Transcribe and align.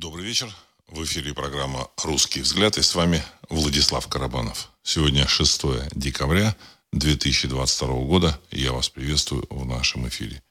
Добрый 0.00 0.24
вечер. 0.24 0.50
В 0.86 1.04
эфире 1.04 1.34
программа 1.34 1.90
«Русский 2.04 2.40
взгляд» 2.40 2.78
и 2.78 2.82
с 2.82 2.94
вами 2.94 3.22
Владислав 3.50 4.08
Карабанов. 4.08 4.70
Сегодня 4.82 5.28
6 5.28 5.90
декабря 5.94 6.56
2022 6.92 7.86
года. 8.06 8.40
И 8.50 8.62
я 8.62 8.72
вас 8.72 8.88
приветствую 8.88 9.46
в 9.50 9.66
нашем 9.66 10.08
эфире. 10.08 10.42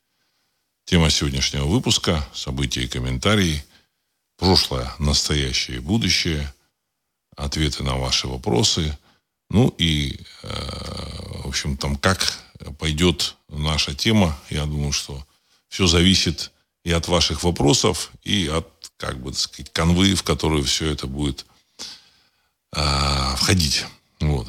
Тема 0.86 1.10
сегодняшнего 1.10 1.66
выпуска– 1.66 2.30
события 2.36 2.84
и 2.84 2.88
комментарии, 2.88 3.66
прошлое, 4.38 4.94
настоящее 5.00 5.78
и 5.78 5.82
будущее, 5.82 6.54
ответы 7.36 7.82
на 7.82 7.98
ваши 7.98 8.28
вопросы, 8.28 8.96
ну 9.50 9.74
и, 9.80 10.20
э, 10.44 11.42
в 11.44 11.48
общем, 11.48 11.76
там, 11.76 11.96
как 11.96 12.40
пойдет 12.78 13.36
наша 13.48 13.96
тема, 13.96 14.40
я 14.52 14.66
думаю, 14.66 14.92
что 14.92 15.26
все 15.70 15.88
зависит 15.88 16.52
и 16.84 16.92
от 16.92 17.08
ваших 17.08 17.44
вопросов, 17.44 18.12
и 18.24 18.48
от, 18.48 18.68
как 18.98 19.22
бы, 19.22 19.32
так 19.32 19.40
сказать, 19.40 19.72
конвы, 19.72 20.16
в 20.16 20.24
которую 20.24 20.64
все 20.64 20.92
это 20.92 21.08
будет 21.08 21.46
э, 22.76 23.36
входить. 23.38 23.86
Вот. 24.20 24.48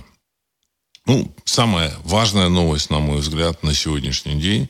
Ну, 1.06 1.34
самая 1.44 1.94
важная 2.04 2.48
новость, 2.48 2.90
на 2.90 3.00
мой 3.00 3.18
взгляд, 3.18 3.62
на 3.62 3.74
сегодняшний 3.74 4.40
день, 4.40 4.68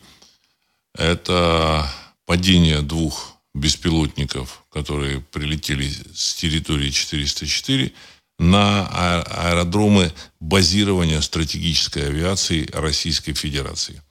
это 0.94 1.90
падение 2.24 2.80
двух 2.80 3.34
беспилотников, 3.54 4.64
которые 4.70 5.20
прилетели 5.20 5.90
с 6.14 6.34
территории 6.34 6.90
404 6.90 7.92
на 8.38 8.88
а, 8.90 9.22
аэродромы 9.22 10.12
базирования 10.38 11.20
стратегической 11.20 12.06
авиации 12.06 12.68
Российской 12.72 13.34
Федерации. 13.34 14.02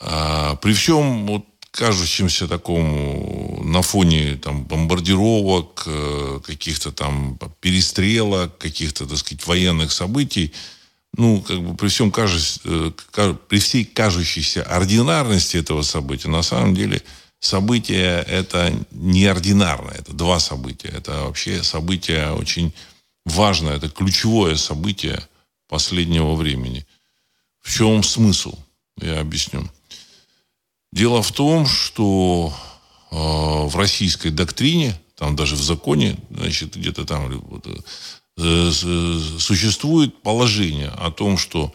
А, 0.00 0.56
при 0.56 0.72
всем 0.72 1.26
вот 1.26 1.46
кажущемся 1.70 2.48
такому 2.48 3.62
на 3.64 3.82
фоне 3.82 4.36
там, 4.36 4.64
бомбардировок, 4.64 5.84
э, 5.86 6.40
каких-то 6.44 6.92
там 6.92 7.38
перестрелок, 7.60 8.58
каких-то, 8.58 9.06
так 9.06 9.18
сказать, 9.18 9.46
военных 9.46 9.92
событий, 9.92 10.52
ну, 11.16 11.40
как 11.40 11.60
бы 11.62 11.76
при 11.76 11.88
всем 11.88 12.10
кажущ, 12.10 12.58
э, 12.64 12.90
при 13.48 13.58
всей 13.58 13.84
кажущейся 13.84 14.62
ординарности 14.62 15.56
этого 15.56 15.82
события, 15.82 16.28
на 16.28 16.42
самом 16.42 16.74
деле 16.74 17.02
событие 17.40 18.22
это 18.22 18.72
неординарное, 18.90 19.94
это 19.94 20.12
два 20.12 20.38
события. 20.38 20.88
Это 20.88 21.24
вообще 21.24 21.62
событие 21.62 22.32
очень 22.32 22.72
важное, 23.24 23.76
это 23.76 23.88
ключевое 23.88 24.56
событие 24.56 25.26
последнего 25.68 26.34
времени. 26.34 26.86
В 27.60 27.72
чем 27.72 28.02
смысл? 28.02 28.56
Я 29.00 29.20
объясню. 29.20 29.68
Дело 30.92 31.22
в 31.22 31.30
том, 31.32 31.66
что 31.66 32.52
э, 33.10 33.14
в 33.14 33.76
российской 33.76 34.30
доктрине, 34.30 35.00
там 35.14 35.36
даже 35.36 35.54
в 35.54 35.62
законе, 35.62 36.18
значит, 36.30 36.76
где-то 36.76 37.04
там 37.04 37.30
вот, 37.38 37.66
э, 37.66 38.70
существует 39.38 40.22
положение 40.22 40.88
о 40.88 41.10
том, 41.12 41.38
что 41.38 41.72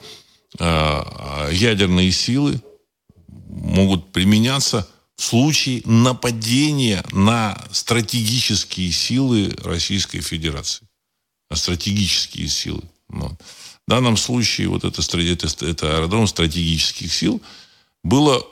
э, 0.60 1.50
ядерные 1.54 2.12
силы 2.12 2.62
могут 3.48 4.12
применяться 4.12 4.88
в 5.16 5.24
случае 5.24 5.82
нападения 5.86 7.04
на 7.12 7.58
стратегические 7.72 8.92
силы 8.92 9.56
Российской 9.64 10.20
Федерации. 10.20 10.86
На 11.50 11.56
стратегические 11.56 12.50
силы. 12.50 12.84
Вот. 13.08 13.34
В 13.88 13.90
данном 13.90 14.18
случае 14.18 14.68
вот 14.68 14.84
это, 14.84 15.02
это, 15.02 15.66
это 15.66 15.96
аэродром 15.96 16.28
стратегических 16.28 17.14
сил 17.14 17.42
было 18.04 18.46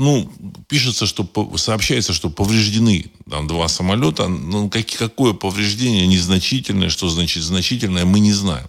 ну, 0.00 0.32
пишется, 0.66 1.04
что 1.04 1.28
сообщается, 1.56 2.14
что 2.14 2.30
повреждены 2.30 3.10
там 3.28 3.46
два 3.46 3.68
самолета. 3.68 4.28
Ну, 4.28 4.70
как, 4.70 4.86
какое 4.86 5.34
повреждение 5.34 6.06
незначительное, 6.06 6.88
что 6.88 7.10
значит 7.10 7.42
значительное, 7.42 8.06
мы 8.06 8.20
не 8.20 8.32
знаем. 8.32 8.66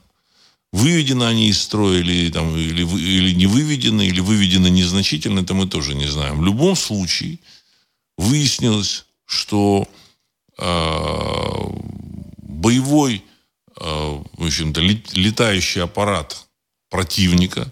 Выведены 0.74 1.24
они 1.24 1.48
из 1.48 1.62
строя 1.62 2.00
или, 2.00 2.30
там, 2.30 2.58
или, 2.58 2.84
или 2.84 3.31
не 3.31 3.46
выведены, 3.46 4.08
или 4.08 4.20
выведены 4.20 4.70
незначительно, 4.70 5.40
это 5.40 5.53
мы 5.53 5.68
тоже 5.68 5.96
не 5.96 6.06
знаем. 6.06 6.40
В 6.40 6.44
любом 6.44 6.75
случае 6.75 7.40
выяснилось, 8.18 9.06
что 9.25 9.88
э, 10.58 11.59
боевой, 12.40 13.24
э, 13.80 13.84
в 14.34 14.46
общем-то, 14.46 14.81
летающий 14.81 15.81
аппарат 15.81 16.46
противника 16.90 17.72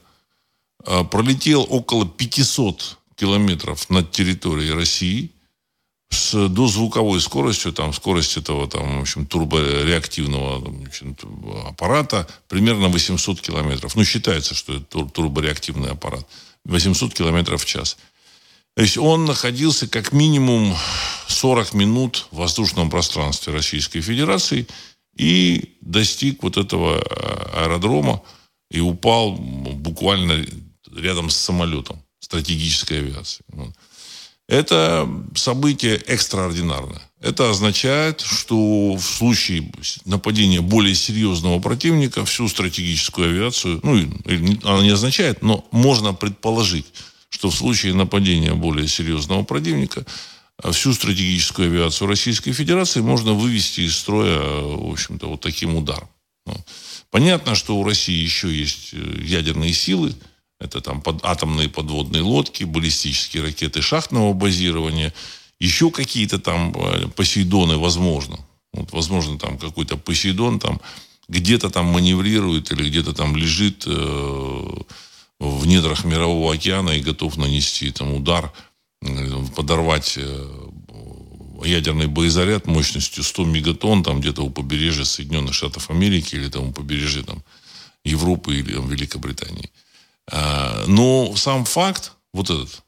э, 0.86 1.04
пролетел 1.04 1.68
около 1.70 2.08
500 2.08 2.99
километров 3.20 3.90
над 3.90 4.12
территорией 4.12 4.72
России 4.72 5.32
с 6.10 6.48
дозвуковой 6.48 7.22
скоростью, 7.22 7.72
там, 7.72 7.94
скорость 7.94 8.38
этого, 8.38 8.68
там, 8.68 9.00
в 9.00 9.02
общем, 9.02 9.26
турбореактивного 9.26 10.86
общем, 10.88 11.16
аппарата 11.68 12.28
примерно 12.48 12.88
800 12.88 13.42
километров. 13.42 13.96
Ну, 13.96 14.04
считается, 14.04 14.56
что 14.56 14.76
это 14.76 15.06
турбореактивный 15.06 15.92
аппарат. 15.92 16.28
800 16.66 17.14
километров 17.14 17.64
в 17.64 17.66
час. 17.66 17.98
То 18.76 18.82
есть 18.82 18.98
он 18.98 19.26
находился 19.26 19.88
как 19.88 20.12
минимум 20.14 20.76
40 21.28 21.74
минут 21.74 22.28
в 22.32 22.38
воздушном 22.38 22.90
пространстве 22.90 23.54
Российской 23.54 24.02
Федерации 24.02 24.68
и 25.16 25.76
достиг 25.82 26.44
вот 26.44 26.58
этого 26.58 26.98
а, 26.98 27.66
аэродрома 27.66 28.22
и 28.72 28.80
упал 28.80 29.34
буквально 29.34 30.46
рядом 30.96 31.30
с 31.30 31.36
самолетом 31.36 32.02
стратегической 32.20 33.00
авиации. 33.00 33.44
Это 34.48 35.08
событие 35.36 35.98
экстраординарное. 35.98 37.02
Это 37.22 37.50
означает, 37.52 38.22
что 38.22 38.96
в 38.96 39.02
случае 39.02 39.72
нападения 40.06 40.62
более 40.62 40.96
серьезного 40.96 41.60
противника 41.60 42.26
всю 42.26 42.48
стратегическую 42.48 43.30
авиацию, 43.30 43.80
ну, 43.84 43.94
она 44.64 44.82
не 44.82 44.90
означает, 44.90 45.44
но 45.44 45.68
можно 45.72 46.14
предположить, 46.14 46.86
что 47.30 47.52
в 47.52 47.56
случае 47.56 47.94
нападения 47.94 48.54
более 48.54 48.88
серьезного 48.88 49.44
противника 49.44 50.06
всю 50.72 50.94
стратегическую 50.94 51.70
авиацию 51.70 52.08
Российской 52.08 52.52
Федерации 52.52 53.02
можно 53.02 53.34
вывести 53.34 53.82
из 53.82 53.98
строя, 53.98 54.40
в 54.40 54.92
общем-то, 54.92 55.28
вот 55.28 55.42
таким 55.42 55.76
ударом. 55.76 56.10
Понятно, 57.12 57.56
что 57.56 57.78
у 57.78 57.84
России 57.84 58.18
еще 58.18 58.54
есть 58.54 58.90
э, 58.94 59.22
ядерные 59.24 59.74
силы, 59.74 60.14
это 60.60 60.82
там 60.82 61.02
под, 61.02 61.24
атомные 61.24 61.70
подводные 61.70 62.22
лодки, 62.22 62.64
баллистические 62.64 63.44
ракеты 63.44 63.82
шахтного 63.82 64.34
базирования, 64.34 65.14
еще 65.60 65.92
какие-то 65.92 66.40
там 66.40 66.74
э, 66.76 67.08
Посейдоны, 67.16 67.78
возможно. 67.78 68.40
Вот, 68.74 68.92
возможно, 68.92 69.38
там 69.40 69.58
какой-то 69.58 69.98
Посейдон 69.98 70.60
там 70.60 70.80
где-то 71.28 71.70
там 71.70 71.86
маневрирует 71.86 72.72
или 72.72 72.90
где-то 72.90 73.14
там 73.14 73.36
лежит 73.36 73.84
э, 73.88 74.68
в 75.40 75.66
недрах 75.66 76.04
Мирового 76.04 76.54
океана 76.54 76.92
и 76.92 77.02
готов 77.02 77.38
нанести 77.38 77.92
там 77.92 78.14
удар, 78.14 78.52
э, 79.02 79.46
подорвать 79.56 80.16
э, 80.18 80.70
ядерный 81.66 82.08
боезаряд 82.08 82.68
мощностью 82.68 83.24
100 83.24 83.46
мегатонн 83.46 84.04
там 84.04 84.22
где-то 84.22 84.44
у 84.44 84.50
побережья 84.50 85.04
Соединенных 85.04 85.54
Штатов 85.54 85.90
Америки 85.90 86.36
или 86.36 86.50
там 86.50 86.70
у 86.70 86.72
побережья 86.72 87.24
там, 87.24 87.44
Европы 88.04 88.56
или 88.56 88.74
там, 88.74 88.90
Великобритании. 88.90 89.70
А, 90.32 90.86
но 90.88 91.36
сам 91.36 91.66
факт, 91.66 92.14
вот 92.34 92.50
этот, 92.50 92.84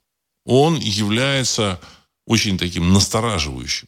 он 0.45 0.77
является 0.77 1.79
очень 2.25 2.57
таким 2.57 2.93
настораживающим. 2.93 3.87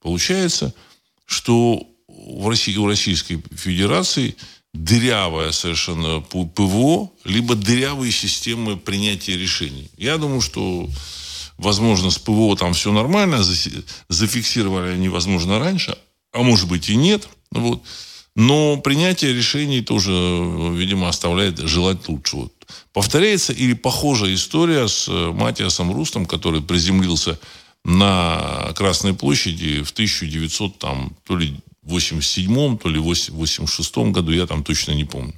Получается, 0.00 0.74
что 1.26 1.86
в 2.08 2.48
России, 2.48 2.76
у 2.76 2.86
Российской 2.86 3.42
Федерации 3.54 4.36
дырявая 4.72 5.52
совершенно 5.52 6.20
ПВО, 6.20 7.10
либо 7.24 7.54
дырявые 7.54 8.10
системы 8.12 8.76
принятия 8.76 9.36
решений. 9.36 9.88
Я 9.96 10.18
думаю, 10.18 10.40
что, 10.40 10.88
возможно, 11.58 12.10
с 12.10 12.18
ПВО 12.18 12.56
там 12.56 12.74
все 12.74 12.92
нормально, 12.92 13.44
зафиксировали 14.08 14.92
они, 14.92 15.08
возможно, 15.08 15.58
раньше, 15.58 15.96
а 16.32 16.42
может 16.42 16.68
быть 16.68 16.88
и 16.88 16.96
нет. 16.96 17.28
Вот. 17.52 17.82
Но 18.34 18.76
принятие 18.78 19.32
решений 19.32 19.80
тоже, 19.80 20.10
видимо, 20.10 21.08
оставляет 21.08 21.58
желать 21.58 22.08
лучшего. 22.08 22.50
Повторяется 22.92 23.52
или 23.52 23.74
похожая 23.74 24.34
история 24.34 24.88
с 24.88 25.08
э, 25.08 25.32
Матиасом 25.32 25.92
Рустом, 25.92 26.26
который 26.26 26.62
приземлился 26.62 27.38
на 27.84 28.72
Красной 28.74 29.14
площади 29.14 29.82
в 29.82 29.90
1900, 29.90 30.78
там, 30.78 31.16
то 31.24 31.36
ли 31.36 31.56
87 31.82 32.78
то 32.78 32.88
ли 32.88 32.98
86 32.98 33.96
году, 34.12 34.32
я 34.32 34.46
там 34.46 34.64
точно 34.64 34.92
не 34.92 35.04
помню. 35.04 35.34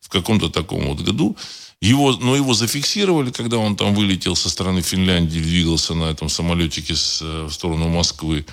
В 0.00 0.08
каком-то 0.08 0.48
таком 0.48 0.86
вот 0.86 1.00
году. 1.00 1.36
Его, 1.80 2.12
но 2.12 2.34
его 2.34 2.54
зафиксировали, 2.54 3.30
когда 3.30 3.58
он 3.58 3.76
там 3.76 3.94
вылетел 3.94 4.34
со 4.34 4.50
стороны 4.50 4.82
Финляндии, 4.82 5.38
двигался 5.38 5.94
на 5.94 6.04
этом 6.04 6.28
самолетике 6.28 6.96
с, 6.96 7.20
э, 7.22 7.44
в 7.44 7.52
сторону 7.52 7.88
Москвы. 7.88 8.44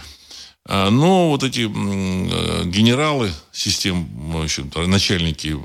А, 0.67 0.89
но 0.89 1.29
вот 1.29 1.43
эти 1.43 1.61
э, 1.61 2.65
генералы 2.65 3.31
систем, 3.51 4.07
в 4.31 4.43
общем 4.43 4.71
начальники 4.87 5.55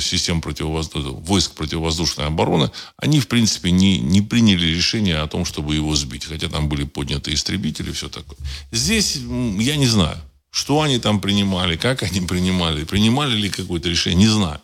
систем 0.00 0.40
противовоздушной, 0.40 1.12
войск 1.12 1.54
противовоздушной 1.54 2.26
обороны, 2.26 2.70
они, 2.96 3.20
в 3.20 3.28
принципе, 3.28 3.70
не, 3.70 3.98
не 4.00 4.20
приняли 4.20 4.66
решение 4.66 5.18
о 5.18 5.28
том, 5.28 5.44
чтобы 5.44 5.76
его 5.76 5.94
сбить. 5.94 6.24
Хотя 6.24 6.48
там 6.48 6.68
были 6.68 6.84
подняты 6.84 7.32
истребители 7.32 7.90
и 7.90 7.92
все 7.92 8.08
такое. 8.08 8.36
Здесь 8.72 9.16
я 9.16 9.76
не 9.76 9.86
знаю, 9.86 10.18
что 10.50 10.82
они 10.82 10.98
там 10.98 11.20
принимали, 11.20 11.76
как 11.76 12.02
они 12.02 12.20
принимали, 12.20 12.84
принимали 12.84 13.36
ли 13.36 13.48
какое-то 13.48 13.88
решение, 13.88 14.26
не 14.26 14.32
знаю. 14.32 14.60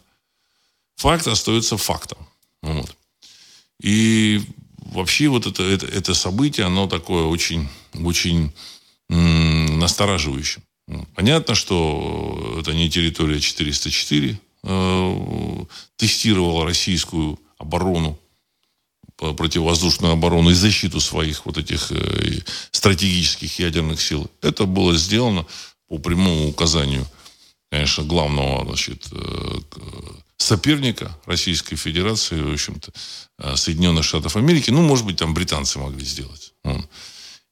Факт 0.96 1.28
остается 1.28 1.76
фактом. 1.76 2.18
Вот. 2.62 2.96
И 3.80 4.42
вообще 4.76 5.28
вот 5.28 5.46
это, 5.46 5.62
это, 5.62 5.86
это 5.86 6.14
событие, 6.14 6.66
оно 6.66 6.88
такое 6.88 7.24
очень, 7.24 7.68
очень 7.94 8.52
настораживающим. 9.08 10.62
Понятно, 11.14 11.54
что 11.54 12.56
это 12.60 12.72
не 12.72 12.90
территория 12.90 13.40
404 13.40 14.40
э, 14.62 15.64
тестировала 15.96 16.64
российскую 16.64 17.38
оборону, 17.58 18.18
противовоздушную 19.16 20.14
оборону 20.14 20.50
и 20.50 20.54
защиту 20.54 21.00
своих 21.00 21.44
вот 21.44 21.58
этих 21.58 21.92
э, 21.92 22.40
стратегических 22.70 23.58
ядерных 23.58 24.00
сил. 24.00 24.30
Это 24.40 24.64
было 24.64 24.96
сделано 24.96 25.44
по 25.88 25.98
прямому 25.98 26.48
указанию, 26.48 27.06
конечно, 27.70 28.04
главного 28.04 28.64
значит, 28.64 29.08
э, 29.12 29.58
соперника 30.38 31.14
Российской 31.26 31.76
Федерации, 31.76 32.40
в 32.40 32.52
общем-то, 32.52 32.92
Соединенных 33.56 34.04
Штатов 34.04 34.36
Америки. 34.36 34.70
Ну, 34.70 34.80
может 34.82 35.04
быть, 35.04 35.16
там 35.16 35.34
британцы 35.34 35.78
могли 35.78 36.04
сделать. 36.04 36.54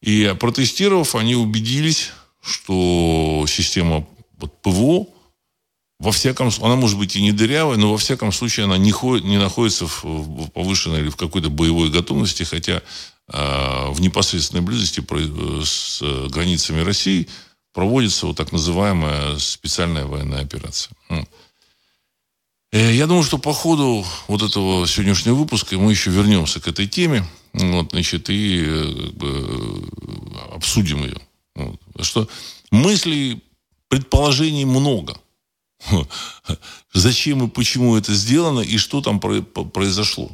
И 0.02 0.34
протестировав, 0.38 1.14
они 1.14 1.34
убедились, 1.34 2.10
что 2.42 3.44
система 3.48 4.06
ПВО, 4.62 5.06
во 5.98 6.12
всяком 6.12 6.50
она 6.60 6.76
может 6.76 6.98
быть 6.98 7.16
и 7.16 7.22
не 7.22 7.32
дырявая, 7.32 7.78
но 7.78 7.90
во 7.90 7.98
всяком 7.98 8.30
случае 8.30 8.64
она 8.64 8.76
не, 8.76 8.92
ходит, 8.92 9.24
не 9.24 9.38
находится 9.38 9.86
в, 9.86 10.04
в 10.04 10.50
повышенной 10.50 11.00
или 11.00 11.08
в 11.08 11.16
какой-то 11.16 11.48
боевой 11.48 11.90
готовности, 11.90 12.42
хотя 12.42 12.82
э, 13.32 13.90
в 13.90 14.00
непосредственной 14.00 14.62
близости 14.62 15.00
э, 15.00 15.62
с 15.64 16.02
границами 16.28 16.82
России 16.82 17.28
проводится 17.72 18.26
вот 18.26 18.36
так 18.36 18.52
называемая 18.52 19.38
специальная 19.38 20.04
военная 20.04 20.42
операция. 20.42 20.94
Э, 22.76 22.92
я 22.92 23.06
думаю, 23.06 23.24
что 23.24 23.38
по 23.38 23.54
ходу 23.54 24.04
вот 24.28 24.42
этого 24.42 24.86
сегодняшнего 24.86 25.34
выпуска 25.34 25.78
мы 25.78 25.92
еще 25.92 26.10
вернемся 26.10 26.60
к 26.60 26.68
этой 26.68 26.86
теме. 26.86 27.24
Вот, 27.54 27.92
значит, 27.92 28.28
и 28.28 28.62
э, 28.66 28.94
как 29.06 29.14
бы, 29.14 29.88
обсудим 30.52 31.04
ее. 31.04 31.16
Вот. 31.54 31.80
Что 32.02 32.28
мыслей, 32.70 33.42
предположений 33.88 34.66
много. 34.66 35.16
Зачем 36.92 37.46
и 37.46 37.48
почему 37.48 37.96
это 37.96 38.12
сделано, 38.12 38.60
и 38.60 38.76
что 38.76 39.00
там 39.00 39.20
произошло. 39.20 40.30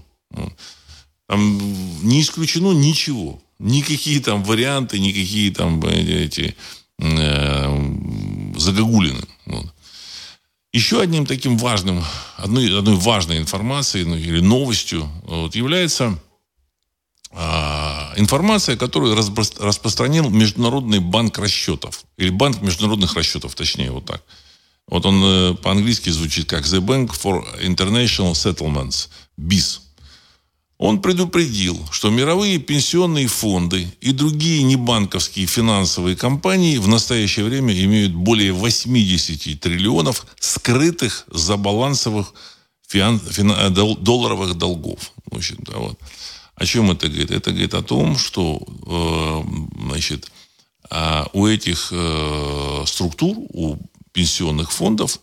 Там 1.29 1.59
не 2.03 2.23
исключено 2.23 2.73
ничего. 2.73 3.41
Никакие 3.61 4.19
там 4.19 4.43
варианты, 4.43 4.99
никакие 4.99 5.53
там 5.53 5.81
эти 5.85 6.56
э, 6.99 8.56
загогулины. 8.56 9.25
Вот. 9.47 9.73
Еще 10.73 11.03
одним 11.03 11.27
таким 11.27 11.59
важным, 11.59 12.03
одной, 12.39 12.79
одной 12.79 12.97
важной 12.97 13.37
информацией 13.37 14.05
ну, 14.05 14.17
или 14.17 14.41
новостью 14.41 15.07
вот, 15.25 15.55
является 15.55 16.19
а, 17.31 18.15
информация, 18.17 18.79
которую 18.79 19.15
распространил 19.15 20.31
Международный 20.31 21.01
банк 21.01 21.39
расчетов. 21.39 22.05
Или 22.17 22.31
банк 22.31 22.63
международных 22.63 23.15
расчетов, 23.15 23.55
точнее, 23.55 23.91
вот 23.91 24.07
так. 24.07 24.23
Вот 24.89 25.05
он 25.05 25.23
э, 25.23 25.55
по-английски 25.55 26.09
звучит 26.09 26.49
как 26.49 26.65
The 26.65 26.81
Bank 26.81 27.11
for 27.11 27.45
International 27.63 28.33
Settlements, 28.33 29.09
BIS. 29.39 29.81
Он 30.82 31.00
предупредил, 31.00 31.81
что 31.93 32.11
мировые 32.11 32.58
пенсионные 32.58 33.29
фонды 33.29 33.87
и 34.00 34.11
другие 34.11 34.64
небанковские 34.64 35.46
финансовые 35.46 36.17
компании 36.17 36.79
в 36.79 36.88
настоящее 36.88 37.44
время 37.44 37.73
имеют 37.84 38.12
более 38.12 38.52
80 38.52 39.61
триллионов 39.61 40.26
скрытых 40.40 41.25
за 41.31 41.56
балансовых 41.56 42.34
фиан, 42.88 43.20
фина, 43.20 43.70
долларовых 43.70 44.55
долгов. 44.55 45.12
В 45.31 45.37
общем-то, 45.37 45.79
вот. 45.79 46.00
О 46.56 46.67
чем 46.67 46.90
это 46.90 47.06
говорит? 47.06 47.31
Это 47.31 47.52
говорит 47.52 47.75
о 47.75 47.82
том, 47.82 48.19
что 48.19 48.61
э, 48.84 49.87
значит, 49.87 50.32
а 50.90 51.29
у 51.32 51.46
этих 51.46 51.93
э, 51.93 52.82
структур, 52.87 53.37
у 53.50 53.76
пенсионных 54.11 54.73
фондов, 54.73 55.20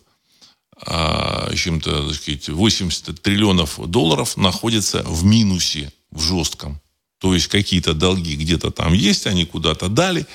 а, 0.86 1.54
чем-то, 1.54 2.08
так 2.08 2.16
сказать, 2.16 2.48
80 2.48 3.22
триллионов 3.22 3.78
долларов 3.90 4.36
находятся 4.36 5.02
в 5.02 5.24
минусе, 5.24 5.92
в 6.10 6.22
жестком. 6.22 6.80
То 7.18 7.34
есть 7.34 7.48
какие-то 7.48 7.92
долги 7.92 8.36
где-то 8.36 8.70
там 8.70 8.94
есть, 8.94 9.26
они 9.26 9.44
куда-то 9.44 9.88
дали, 9.88 10.26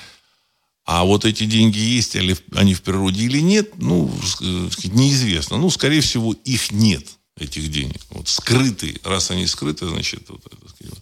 а 0.84 1.04
вот 1.04 1.24
эти 1.24 1.44
деньги 1.44 1.78
есть 1.78 2.14
ли 2.14 2.36
они 2.54 2.74
в 2.74 2.82
природе 2.82 3.24
или 3.24 3.40
нет, 3.40 3.72
ну, 3.76 4.08
э, 4.40 4.68
неизвестно. 4.84 5.56
Ну, 5.56 5.68
скорее 5.68 6.00
всего, 6.00 6.32
их 6.44 6.70
нет 6.70 7.04
этих 7.36 7.70
денег. 7.72 8.00
Вот 8.10 8.28
скрытые. 8.28 9.00
Раз 9.02 9.32
они 9.32 9.48
скрыты, 9.48 9.88
значит, 9.88 10.22
вот, 10.28 10.42
так 10.44 10.70
сказать. 10.70 10.94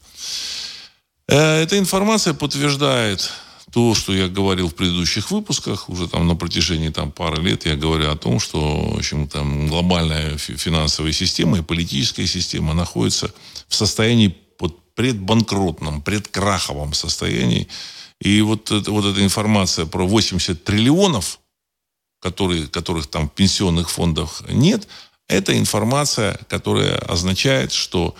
Э, 1.28 1.62
эта 1.62 1.78
информация 1.78 2.32
подтверждает 2.32 3.30
то, 3.74 3.92
что 3.96 4.14
я 4.14 4.28
говорил 4.28 4.68
в 4.68 4.74
предыдущих 4.76 5.32
выпусках, 5.32 5.88
уже 5.88 6.06
там 6.06 6.28
на 6.28 6.36
протяжении 6.36 6.90
там, 6.90 7.10
пары 7.10 7.42
лет 7.42 7.66
я 7.66 7.74
говорю 7.74 8.08
о 8.08 8.16
том, 8.16 8.38
что 8.38 8.92
в 8.92 8.98
общем, 8.98 9.26
там, 9.26 9.66
глобальная 9.66 10.38
финансовая 10.38 11.10
система 11.10 11.58
и 11.58 11.62
политическая 11.62 12.24
система 12.28 12.72
находится 12.72 13.34
в 13.66 13.74
состоянии 13.74 14.28
под 14.28 14.78
предбанкротном, 14.94 16.02
предкраховом 16.02 16.94
состоянии. 16.94 17.66
И 18.20 18.42
вот, 18.42 18.70
вот 18.70 19.04
эта 19.06 19.24
информация 19.24 19.86
про 19.86 20.06
80 20.06 20.62
триллионов, 20.62 21.40
которые, 22.20 22.68
которых 22.68 23.08
там 23.08 23.28
в 23.28 23.32
пенсионных 23.32 23.90
фондах 23.90 24.44
нет, 24.48 24.86
это 25.26 25.58
информация, 25.58 26.38
которая 26.48 26.96
означает, 26.98 27.72
что 27.72 28.14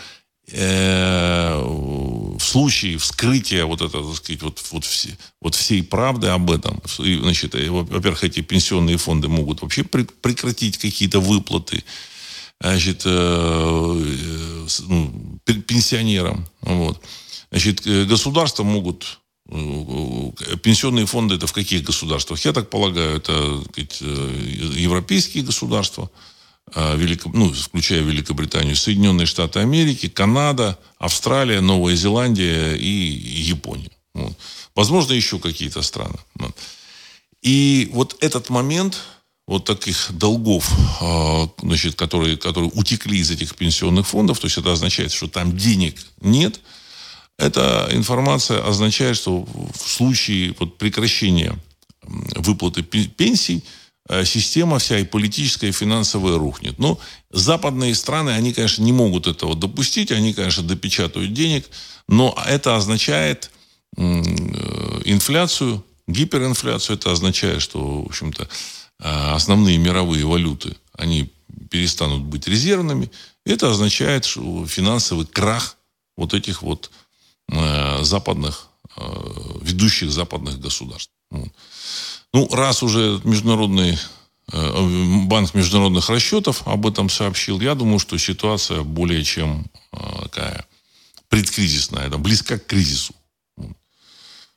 в 0.47 2.39
случае 2.39 2.99
вскрытия 2.99 3.65
вот 3.65 3.81
это, 3.81 4.03
так 4.03 4.15
сказать, 4.15 4.43
вот, 4.43 4.63
вот, 4.71 4.85
все, 4.85 5.17
вот 5.41 5.55
всей 5.55 5.83
правды 5.83 6.29
об 6.29 6.51
этом, 6.51 6.83
значит, 6.99 7.55
э, 7.55 7.71
во-первых, 7.71 8.25
эти 8.25 8.41
пенсионные 8.41 8.99
фонды 8.99 9.29
могут 9.29 9.63
вообще 9.63 9.85
прекратить 9.85 10.79
какие-то 10.79 11.21
выплаты, 11.21 11.83
значит, 12.61 13.03
э, 13.05 13.11
э, 13.11 14.67
ну, 14.89 15.41
пенсионерам, 15.45 16.47
вот. 16.61 17.03
Значит, 17.51 17.87
э, 17.87 18.05
государства 18.05 18.65
могут 18.65 19.21
Пенсионные 20.63 21.05
фонды 21.05 21.35
это 21.35 21.47
в 21.47 21.53
каких 21.53 21.83
государствах? 21.83 22.43
Я 22.47 22.55
так 22.55 22.71
полагаю, 22.71 23.19
это 23.19 23.63
сказать, 23.71 24.01
европейские 24.01 25.45
государства, 25.45 26.11
Велико, 26.75 27.31
ну, 27.33 27.53
включая 27.53 28.01
Великобританию, 28.01 28.75
Соединенные 28.75 29.27
Штаты 29.27 29.61
Америки, 29.61 30.09
Канада, 30.09 30.79
Австралия, 30.99 31.61
Новая 31.61 31.95
Зеландия 31.95 32.75
и 32.75 32.89
Япония. 32.89 33.91
Вот. 34.15 34.37
Возможно, 34.75 35.13
еще 35.13 35.39
какие-то 35.39 35.83
страны. 35.83 36.19
Вот. 36.37 36.57
И 37.43 37.91
вот 37.93 38.17
этот 38.21 38.51
момент 38.51 38.99
вот 39.47 39.67
таких 39.67 40.11
долгов, 40.11 40.69
а, 41.01 41.49
значит, 41.61 41.97
которые, 41.97 42.39
которые 42.39 42.71
утекли 42.75 43.19
из 43.19 43.31
этих 43.31 43.55
пенсионных 43.55 44.07
фондов, 44.07 44.41
то 44.41 44.47
есть 44.47 44.57
это 44.57 44.73
означает, 44.73 45.13
что 45.13 45.29
там 45.29 45.57
денег 45.57 46.01
нет, 46.23 46.61
эта 47.39 47.89
информация 47.93 48.67
означает, 48.67 49.17
что 49.17 49.43
в 49.43 49.89
случае 49.89 50.55
вот 50.59 50.79
прекращения 50.79 51.57
выплаты 52.03 52.83
пенсий– 52.83 53.63
Э, 53.75 53.84
система 54.25 54.79
вся 54.79 54.99
и 54.99 55.05
политическая, 55.05 55.69
и 55.69 55.73
финансовая 55.73 56.37
рухнет. 56.37 56.79
Но 56.79 56.99
западные 57.31 57.95
страны, 57.95 58.31
они, 58.31 58.53
конечно, 58.53 58.83
не 58.83 58.93
могут 58.93 59.27
этого 59.27 59.55
допустить, 59.55 60.13
они, 60.13 60.35
конечно, 60.35 60.63
допечатают 60.63 61.33
денег, 61.33 61.67
но 62.07 62.37
это 62.47 62.77
означает 62.77 63.51
э, 63.97 64.03
инфляцию, 64.03 65.83
гиперинфляцию, 66.07 66.97
это 66.99 67.13
означает, 67.13 67.63
что, 67.63 68.03
в 68.03 68.07
общем-то, 68.07 68.43
э, 68.45 68.49
основные 69.35 69.79
мировые 69.79 70.27
валюты, 70.27 70.77
они 70.93 71.33
перестанут 71.71 72.23
быть 72.23 72.47
резервными. 72.47 73.11
Это 73.47 73.71
означает 73.71 74.25
что 74.25 74.67
финансовый 74.67 75.27
крах 75.27 75.77
вот 76.17 76.35
этих 76.35 76.63
вот 76.63 76.91
западных, 78.01 78.69
ведущих 79.61 80.11
западных 80.11 80.59
государств. 80.59 81.13
Ну, 82.35 82.49
раз 82.51 82.83
уже 82.83 83.21
международный 83.23 83.97
э, 84.53 85.25
банк 85.29 85.55
международных 85.55 86.11
расчетов 86.11 86.63
об 86.67 86.85
этом 86.85 87.09
сообщил, 87.09 87.61
я 87.61 87.77
думаю, 87.77 88.01
что 88.01 88.19
ситуация 88.19 88.83
более 88.83 89.23
чем 89.23 89.67
э, 89.93 89.99
такая 90.25 90.67
предкризисная, 91.29 92.09
да, 92.09 92.19
близка 92.19 92.59
к 92.59 92.67
кризису. 92.67 93.15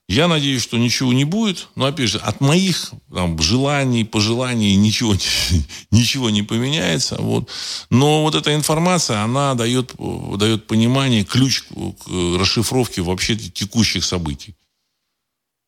Я 0.10 0.28
надеюсь, 0.28 0.64
что 0.64 0.80
ничего 0.80 1.14
не 1.14 1.24
будет, 1.24 1.68
но, 1.76 1.86
опять 1.86 2.10
же, 2.10 2.18
от 2.18 2.42
моих 2.42 2.94
там, 3.14 3.40
желаний, 3.40 4.06
пожеланий 4.06 4.74
ничего, 4.74 5.16
ничего 5.92 6.32
не 6.32 6.42
поменяется. 6.42 7.18
Вот. 7.20 7.48
Но 7.92 8.24
вот 8.24 8.34
эта 8.34 8.56
информация, 8.56 9.22
она 9.22 9.54
дает, 9.54 9.94
дает 10.38 10.66
понимание, 10.66 11.24
ключ 11.24 11.62
к 11.62 12.08
расшифровке 12.40 13.04
вообще 13.04 13.36
текущих 13.36 14.04
событий. 14.04 14.56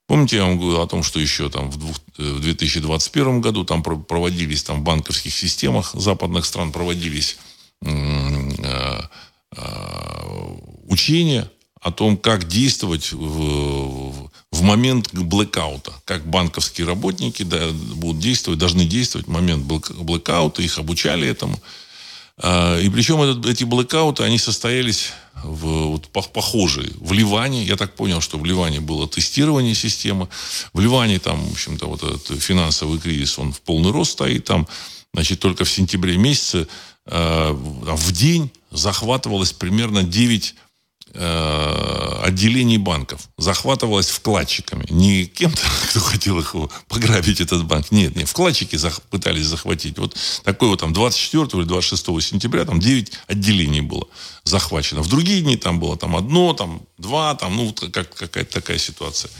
Помните, 0.09 0.37
я 0.37 0.45
вам 0.45 0.57
говорил 0.57 0.81
о 0.81 0.87
том, 0.87 1.03
что 1.03 1.19
еще 1.19 1.49
там 1.49 1.69
в 1.69 2.39
2021 2.41 3.41
году 3.41 3.63
там 3.63 3.83
проводились 3.83 4.63
там 4.63 4.79
в 4.79 4.83
банковских 4.83 5.31
системах 5.31 5.91
западных 5.93 6.45
стран 6.45 6.71
проводились 6.71 7.37
э, 7.83 7.89
э, 9.51 9.61
учения 10.87 11.47
о 11.79 11.91
том, 11.91 12.17
как 12.17 12.47
действовать 12.47 13.11
в, 13.11 14.31
в 14.51 14.61
момент 14.63 15.13
блэкаута, 15.13 15.93
как 16.05 16.25
банковские 16.25 16.87
работники 16.87 17.43
да, 17.43 17.69
будут 17.93 18.19
действовать, 18.19 18.59
должны 18.59 18.85
действовать 18.85 19.27
в 19.27 19.31
момент 19.31 19.63
блэкаута, 19.63 20.63
их 20.63 20.79
обучали 20.79 21.27
этому. 21.27 21.61
А, 22.39 22.79
и 22.79 22.89
причем 22.89 23.21
этот, 23.21 23.45
эти 23.45 23.63
блэкауты, 23.63 24.23
они 24.23 24.37
состоялись 24.37 25.11
в, 25.43 25.91
вот, 25.91 26.09
похожие. 26.09 26.91
В 26.99 27.11
Ливане, 27.13 27.63
я 27.63 27.75
так 27.75 27.95
понял, 27.95 28.21
что 28.21 28.37
в 28.37 28.45
Ливане 28.45 28.79
было 28.79 29.07
тестирование 29.07 29.75
системы. 29.75 30.27
В 30.73 30.79
Ливане 30.79 31.19
там, 31.19 31.45
в 31.45 31.51
общем-то, 31.51 31.87
вот 31.87 32.03
этот 32.03 32.41
финансовый 32.41 32.99
кризис, 32.99 33.37
он 33.37 33.51
в 33.51 33.61
полный 33.61 33.91
рост 33.91 34.11
стоит. 34.11 34.45
Там, 34.45 34.67
значит, 35.13 35.39
только 35.39 35.65
в 35.65 35.69
сентябре 35.69 36.17
месяце 36.17 36.67
э, 37.05 37.51
в 37.51 38.11
день 38.11 38.51
захватывалось 38.71 39.51
примерно 39.51 40.03
9 40.03 40.55
Э, 40.55 40.68
отделений 41.13 42.77
банков 42.77 43.21
захватывалось 43.37 44.09
вкладчиками. 44.09 44.85
Не 44.89 45.25
кем-то, 45.25 45.61
кто 45.89 45.99
хотел 45.99 46.39
их 46.39 46.55
пограбить, 46.87 47.41
этот 47.41 47.65
банк. 47.65 47.91
Нет, 47.91 48.15
нет, 48.15 48.29
вкладчики 48.29 48.75
зах, 48.75 49.01
пытались 49.03 49.45
захватить. 49.45 49.97
Вот 49.97 50.15
такой 50.43 50.69
вот 50.69 50.79
там 50.79 50.93
24 50.93 51.47
или 51.53 51.67
26 51.67 52.05
сентября 52.21 52.65
там 52.65 52.79
9 52.79 53.11
отделений 53.27 53.81
было 53.81 54.07
захвачено. 54.43 55.01
В 55.01 55.07
другие 55.07 55.41
дни 55.41 55.57
там 55.57 55.79
было 55.79 55.97
там 55.97 56.15
одно, 56.15 56.53
там 56.53 56.81
два, 56.97 57.35
там, 57.35 57.55
ну, 57.55 57.73
как, 57.91 58.13
какая-то 58.13 58.53
такая 58.53 58.77
ситуация. 58.77 59.31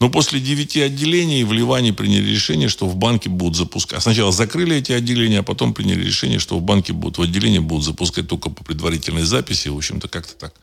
Но 0.00 0.10
после 0.10 0.40
9 0.40 0.76
отделений 0.78 1.44
в 1.44 1.52
Ливане 1.52 1.92
приняли 1.92 2.30
решение, 2.30 2.68
что 2.68 2.86
в 2.86 2.96
банке 2.96 3.28
будут 3.28 3.56
запускать. 3.56 4.02
Сначала 4.02 4.32
закрыли 4.32 4.76
эти 4.76 4.92
отделения, 4.92 5.40
а 5.40 5.42
потом 5.42 5.74
приняли 5.74 6.04
решение, 6.04 6.38
что 6.38 6.58
в 6.58 6.62
банке 6.62 6.92
будут, 6.92 7.18
в 7.18 7.22
отделении 7.22 7.60
будут 7.60 7.84
запускать 7.84 8.28
только 8.28 8.50
по 8.50 8.64
предварительной 8.64 9.22
записи. 9.22 9.68
В 9.68 9.76
общем-то, 9.76 10.08
как-то 10.08 10.34
так 10.34 10.54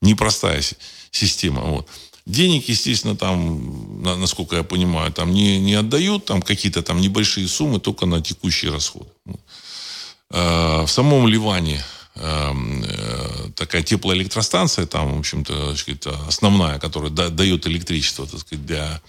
непростая 0.00 0.62
система. 1.10 1.62
Вот. 1.62 1.88
Денег, 2.26 2.68
естественно, 2.68 3.16
там, 3.16 4.02
насколько 4.02 4.56
я 4.56 4.62
понимаю, 4.62 5.10
там 5.12 5.32
не, 5.32 5.58
не 5.58 5.74
отдают, 5.74 6.26
там 6.26 6.42
какие-то 6.42 6.82
там 6.82 7.00
небольшие 7.00 7.48
суммы 7.48 7.80
только 7.80 8.04
на 8.04 8.20
текущие 8.20 8.70
расходы. 8.70 9.08
А, 10.30 10.84
в 10.84 10.90
самом 10.90 11.26
Ливане 11.26 11.82
эм, 12.16 12.84
э, 12.84 13.50
такая 13.54 13.82
теплоэлектростанция, 13.82 14.86
там, 14.86 15.16
в 15.16 15.18
общем-то, 15.20 15.74
основная, 16.26 16.78
которая 16.78 17.10
дает 17.10 17.66
электричество, 17.66 18.26
так 18.26 18.40
сказать, 18.40 18.66
для 18.66 19.00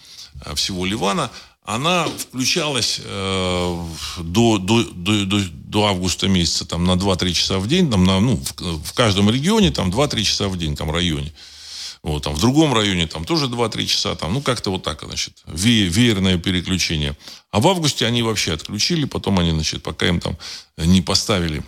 э, 0.45 0.55
всего 0.55 0.85
Ливана, 0.85 1.29
она 1.69 2.07
включалась 2.07 2.99
э, 3.03 3.85
до, 4.17 4.57
до, 4.57 4.83
до, 4.83 5.39
до, 5.51 5.85
августа 5.85 6.27
месяца 6.27 6.65
там, 6.65 6.83
на 6.83 6.93
2-3 6.93 7.33
часа 7.33 7.59
в 7.59 7.67
день, 7.67 7.91
там, 7.91 8.05
на, 8.05 8.19
ну, 8.19 8.37
в, 8.37 8.83
в 8.83 8.93
каждом 8.93 9.29
регионе 9.29 9.69
там 9.69 9.91
2-3 9.91 10.23
часа 10.23 10.47
в 10.47 10.57
день, 10.57 10.75
там, 10.75 10.89
районе. 10.89 11.31
Вот, 12.01 12.23
там, 12.23 12.33
в 12.33 12.39
другом 12.39 12.73
районе 12.73 13.05
там 13.05 13.23
тоже 13.23 13.45
2-3 13.45 13.85
часа, 13.85 14.15
там, 14.15 14.33
ну, 14.33 14.41
как-то 14.41 14.71
вот 14.71 14.81
так, 14.81 15.03
значит, 15.03 15.43
ве 15.45 15.83
веерное 15.85 16.39
переключение. 16.39 17.15
А 17.51 17.59
в 17.59 17.67
августе 17.67 18.07
они 18.07 18.23
вообще 18.23 18.53
отключили, 18.53 19.05
потом 19.05 19.37
они, 19.37 19.51
значит, 19.51 19.83
пока 19.83 20.07
им 20.07 20.19
там 20.19 20.37
не 20.77 21.03
поставили 21.03 21.63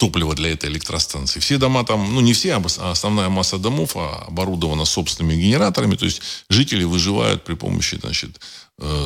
топливо 0.00 0.34
для 0.34 0.50
этой 0.50 0.70
электростанции. 0.70 1.40
Все 1.40 1.58
дома 1.58 1.84
там, 1.84 2.14
ну 2.14 2.20
не 2.20 2.32
все, 2.32 2.54
а 2.54 2.90
основная 2.90 3.28
масса 3.28 3.58
домов 3.58 3.96
оборудована 3.96 4.86
собственными 4.86 5.34
генераторами, 5.34 5.94
то 5.94 6.06
есть 6.06 6.22
жители 6.48 6.84
выживают 6.84 7.44
при 7.44 7.54
помощи, 7.54 7.98
значит, 8.00 8.40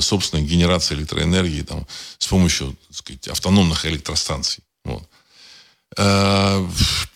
собственной 0.00 0.44
генерации 0.44 0.94
электроэнергии 0.94 1.62
там, 1.62 1.86
с 2.18 2.26
помощью 2.26 2.76
так 2.88 2.96
сказать, 2.96 3.28
автономных 3.28 3.86
электростанций. 3.86 4.62
Вот. 4.84 5.08
Э, 5.96 6.68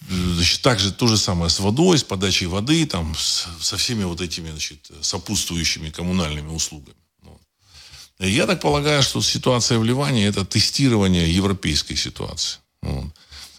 значит, 0.09 0.62
также 0.62 0.93
то 0.93 1.07
же 1.07 1.17
самое 1.17 1.50
с 1.50 1.61
водой, 1.61 1.99
с 1.99 2.05
подачей 2.05 2.47
воды, 2.47 2.87
там, 2.87 3.15
с, 3.17 3.49
со 3.61 3.77
всеми 3.77 4.05
вот 4.05 4.21
этими 4.21 4.50
значит, 4.50 4.91
сопутствующими 5.00 5.91
коммунальными 5.91 6.50
услугами. 6.50 6.97
Вот. 7.23 7.41
Я 8.19 8.47
так 8.47 8.61
полагаю, 8.61 9.03
что 9.03 9.21
ситуация 9.21 9.79
в 9.79 9.85
Ливане 9.85 10.27
это 10.27 10.45
тестирование 10.45 11.35
европейской 11.35 11.97
ситуации. 11.97 12.59
Вот. 12.83 13.12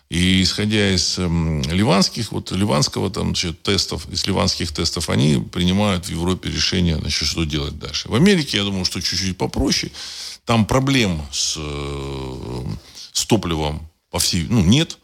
И 0.10 0.42
исходя 0.42 0.92
из 0.96 1.20
э, 1.20 1.24
ливанских, 1.72 2.32
вот 2.32 2.52
ливанского 2.52 3.12
там, 3.12 3.28
значит, 3.28 3.62
тестов, 3.62 4.10
из 4.10 4.26
ливанских 4.26 4.72
тестов, 4.72 5.10
они 5.10 5.40
принимают 5.40 6.08
в 6.08 6.10
Европе 6.10 6.50
решение, 6.50 6.98
значит, 6.98 7.28
что 7.28 7.44
делать 7.44 7.78
дальше. 7.78 8.10
В 8.10 8.16
Америке, 8.16 8.58
я 8.58 8.64
думаю, 8.64 8.86
что 8.86 9.02
чуть-чуть 9.02 9.38
попроще. 9.38 9.92
Там 10.46 10.66
проблем 10.66 11.22
с, 11.32 11.58
э, 11.58 12.64
с 13.14 13.26
топливом 13.26 13.88
по 14.10 14.18
всей, 14.18 14.48
ну, 14.50 14.62
нет. 14.62 14.98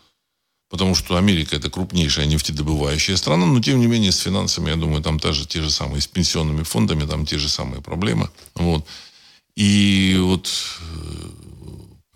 Потому 0.69 0.95
что 0.95 1.17
Америка 1.17 1.55
это 1.55 1.69
крупнейшая 1.69 2.25
нефтедобывающая 2.25 3.15
страна, 3.15 3.45
но 3.45 3.61
тем 3.61 3.79
не 3.79 3.85
менее 3.85 4.11
с 4.11 4.17
финансами, 4.17 4.71
я 4.71 4.75
думаю, 4.75 5.03
там 5.03 5.19
тоже 5.19 5.45
те 5.45 5.61
же 5.61 5.69
самые, 5.69 6.01
с 6.01 6.07
пенсионными 6.07 6.63
фондами, 6.63 7.05
там 7.05 7.27
те 7.27 7.37
же 7.37 7.47
самые 7.47 7.83
проблемы. 7.83 8.31
Вот. 8.55 8.83
И 9.55 10.17
вот 10.19 10.51
э, 10.81 11.29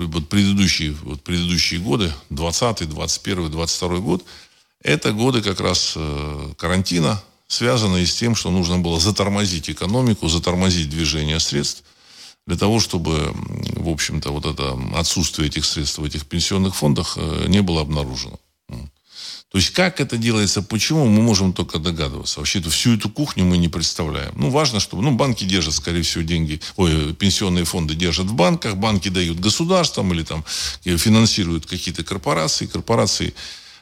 вот 0.08 0.30
предыдущие, 0.30 0.92
вот 1.04 1.22
предыдущие 1.22 1.80
годы, 1.80 2.12
20, 2.30 2.90
21, 2.90 3.52
22 3.52 3.98
год, 4.00 4.26
это 4.82 5.12
годы 5.12 5.42
как 5.42 5.60
раз 5.60 5.94
э, 5.96 6.54
карантина, 6.58 7.22
связанные 7.48 8.08
с 8.08 8.16
тем, 8.16 8.36
что 8.36 8.50
нужно 8.50 8.80
было 8.80 9.00
затормозить 9.00 9.70
экономику, 9.70 10.30
затормозить 10.30 10.90
движение 10.90 11.40
средств, 11.40 11.84
для 12.48 12.58
того, 12.58 12.80
чтобы, 12.80 13.34
в 13.76 13.90
общем-то, 13.90 14.32
вот 14.32 14.46
это 14.46 14.80
отсутствие 14.96 15.50
этих 15.50 15.66
средств 15.66 16.00
в 16.00 16.04
этих 16.04 16.26
пенсионных 16.26 16.76
фондах 16.76 17.18
э, 17.18 17.46
не 17.48 17.62
было 17.62 17.82
обнаружено. 17.82 18.40
То 19.52 19.58
есть 19.58 19.72
как 19.72 20.00
это 20.00 20.16
делается, 20.18 20.62
почему, 20.62 21.08
мы 21.08 21.24
можем 21.24 21.54
только 21.54 21.80
догадываться. 21.80 22.40
Вообще-то 22.40 22.70
всю 22.70 22.96
эту 22.96 23.10
кухню 23.10 23.46
мы 23.46 23.58
не 23.58 23.68
представляем. 23.68 24.32
Ну, 24.36 24.52
важно, 24.52 24.80
чтобы... 24.80 25.02
Ну, 25.02 25.12
банки 25.16 25.44
держат, 25.44 25.74
скорее 25.74 26.04
всего, 26.04 26.24
деньги... 26.24 26.62
Ой, 26.76 27.16
пенсионные 27.16 27.66
фонды 27.66 27.96
держат 27.96 28.28
в 28.28 28.34
банках, 28.34 28.76
банки 28.76 29.10
дают 29.10 29.40
государствам 29.40 30.14
или 30.14 30.24
там 30.24 30.46
финансируют 30.84 31.66
какие-то 31.66 32.04
корпорации. 32.04 32.68
Корпорации 32.68 33.34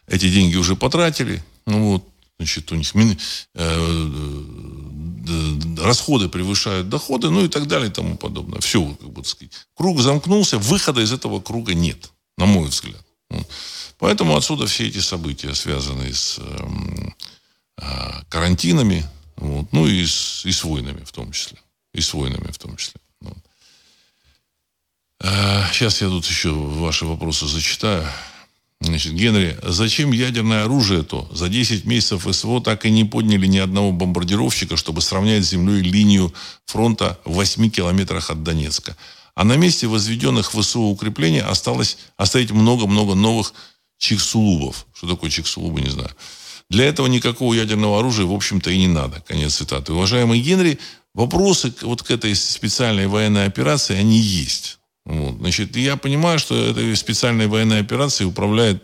эти 0.07 0.29
деньги 0.29 0.55
уже 0.55 0.77
потратили. 0.77 1.43
Ну, 1.65 1.91
вот, 1.91 2.07
значит, 2.39 2.71
у 2.71 2.75
них 2.75 2.93
э, 3.55 4.43
расходы 5.83 6.29
превышают 6.29 6.87
доходы, 6.87 7.29
ну 7.29 7.43
и 7.43 7.49
так 7.49 7.67
далее 7.67 7.89
и 7.89 7.93
тому 7.93 8.15
подобное. 8.15 8.61
Все, 8.61 8.85
как 9.01 9.09
бы, 9.09 9.25
сказать. 9.25 9.51
Круг 9.75 9.99
замкнулся, 9.99 10.59
выхода 10.59 11.01
из 11.01 11.11
этого 11.11 11.41
круга 11.41 11.73
нет, 11.73 12.09
на 12.37 12.45
мой 12.45 12.69
взгляд. 12.69 13.03
Поэтому 13.97 14.35
отсюда 14.35 14.67
все 14.67 14.87
эти 14.87 14.99
события, 14.99 15.53
связанные 15.55 16.13
с 16.13 16.39
э, 16.39 18.21
карантинами, 18.29 19.05
вот, 19.37 19.71
ну 19.71 19.87
и 19.87 20.05
с, 20.05 20.45
и 20.45 20.51
с 20.51 20.63
войнами 20.63 21.03
в 21.03 21.11
том 21.11 21.31
числе. 21.31 21.57
И 21.93 22.01
с 22.01 22.13
войнами 22.13 22.51
в 22.51 22.57
том 22.57 22.75
числе. 22.77 23.01
Вот. 23.21 23.37
Э, 25.21 25.63
сейчас 25.71 26.01
я 26.01 26.09
тут 26.09 26.25
еще 26.25 26.51
ваши 26.51 27.05
вопросы 27.05 27.47
зачитаю. 27.47 28.07
Значит, 28.79 29.13
Генри, 29.13 29.57
зачем 29.63 30.11
ядерное 30.11 30.65
оружие 30.65 31.01
то? 31.01 31.27
За 31.31 31.49
10 31.49 31.85
месяцев 31.85 32.27
СВО 32.29 32.61
так 32.61 32.85
и 32.85 32.91
не 32.91 33.03
подняли 33.05 33.47
ни 33.47 33.57
одного 33.57 33.91
бомбардировщика, 33.91 34.77
чтобы 34.77 35.01
сравнять 35.01 35.43
с 35.43 35.49
землей 35.49 35.81
линию 35.81 36.31
фронта 36.65 37.19
в 37.25 37.33
8 37.33 37.71
километрах 37.71 38.29
от 38.29 38.43
Донецка. 38.43 38.95
А 39.33 39.43
на 39.43 39.55
месте 39.55 39.87
возведенных 39.87 40.51
ВСУ 40.51 40.81
укреплений 40.81 41.41
осталось 41.41 41.97
оставить 42.17 42.51
много-много 42.51 43.15
новых 43.15 43.53
чиксулубов. 43.97 44.85
Что 44.93 45.07
такое 45.07 45.29
чиксулубы, 45.29 45.81
не 45.81 45.89
знаю. 45.89 46.11
Для 46.69 46.85
этого 46.85 47.07
никакого 47.07 47.53
ядерного 47.53 47.99
оружия, 47.99 48.25
в 48.25 48.33
общем-то, 48.33 48.69
и 48.69 48.77
не 48.77 48.87
надо. 48.87 49.21
Конец 49.21 49.55
цитаты. 49.55 49.93
Уважаемый 49.93 50.41
Генри, 50.41 50.79
вопросы 51.13 51.73
вот 51.81 52.03
к 52.03 52.11
этой 52.11 52.35
специальной 52.35 53.07
военной 53.07 53.45
операции, 53.45 53.95
они 53.95 54.19
есть. 54.19 54.79
Вот. 55.05 55.37
Значит, 55.37 55.77
я 55.77 55.95
понимаю, 55.95 56.37
что 56.37 56.55
этой 56.55 56.93
специальной 56.97 57.47
военной 57.47 57.79
операцией 57.79 58.27
управляет, 58.27 58.83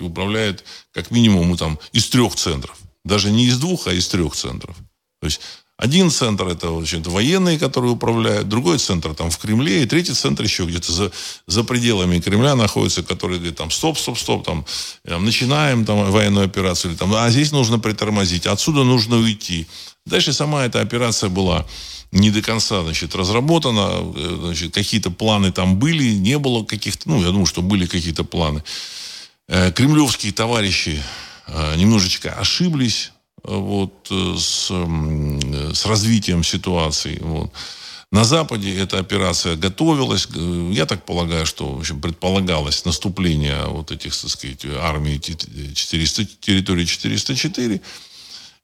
управляет 0.00 0.64
как 0.92 1.10
минимум 1.10 1.56
там, 1.56 1.78
из 1.92 2.08
трех 2.08 2.34
центров. 2.34 2.78
Даже 3.04 3.30
не 3.30 3.46
из 3.46 3.58
двух, 3.58 3.86
а 3.86 3.94
из 3.94 4.06
трех 4.08 4.34
центров. 4.34 4.76
То 5.20 5.26
есть 5.26 5.40
один 5.76 6.10
центр 6.10 6.46
это 6.46 6.68
значит, 6.78 7.06
военные, 7.06 7.58
которые 7.58 7.92
управляют, 7.92 8.48
другой 8.48 8.78
центр 8.78 9.12
там 9.12 9.30
в 9.30 9.38
Кремле, 9.38 9.82
и 9.82 9.86
третий 9.86 10.14
центр 10.14 10.44
еще 10.44 10.64
где-то 10.64 10.92
за, 10.92 11.12
за 11.48 11.64
пределами 11.64 12.20
Кремля 12.20 12.54
находится, 12.54 13.02
который 13.02 13.38
говорит 13.38 13.56
там 13.56 13.72
стоп, 13.72 13.98
стоп, 13.98 14.18
стоп, 14.18 14.44
там, 14.44 14.64
там 15.04 15.24
начинаем 15.24 15.84
там 15.84 16.10
военную 16.12 16.46
операцию, 16.46 16.92
или, 16.92 16.98
там, 16.98 17.12
а 17.12 17.28
здесь 17.28 17.50
нужно 17.50 17.80
притормозить, 17.80 18.46
отсюда 18.46 18.84
нужно 18.84 19.16
уйти. 19.16 19.66
Дальше 20.06 20.32
сама 20.32 20.64
эта 20.64 20.80
операция 20.80 21.28
была 21.28 21.66
не 22.12 22.30
до 22.30 22.40
конца, 22.40 22.82
значит, 22.82 23.14
разработана. 23.16 24.12
Э, 24.14 24.38
значит, 24.44 24.72
какие-то 24.72 25.10
планы 25.10 25.50
там 25.50 25.78
были, 25.78 26.12
не 26.14 26.38
было 26.38 26.64
каких-то, 26.64 27.08
ну, 27.08 27.20
я 27.20 27.28
думаю, 27.28 27.46
что 27.46 27.62
были 27.62 27.86
какие-то 27.86 28.22
планы. 28.22 28.62
Э, 29.48 29.72
кремлевские 29.72 30.32
товарищи 30.32 31.02
э, 31.48 31.76
немножечко 31.76 32.32
ошиблись 32.32 33.10
вот, 33.44 34.08
с, 34.10 34.70
с 34.70 35.86
развитием 35.86 36.42
ситуации. 36.42 37.18
Вот. 37.20 37.52
На 38.10 38.24
Западе 38.24 38.76
эта 38.78 38.98
операция 38.98 39.56
готовилась. 39.56 40.28
Я 40.70 40.86
так 40.86 41.04
полагаю, 41.04 41.46
что 41.46 41.72
в 41.72 41.80
общем, 41.80 42.00
предполагалось 42.00 42.84
наступление 42.84 43.64
вот 43.66 43.90
этих, 43.90 44.16
так 44.16 44.30
сказать, 44.30 44.64
армии 44.64 45.18
400, 45.18 46.24
территории 46.40 46.84
404 46.84 47.80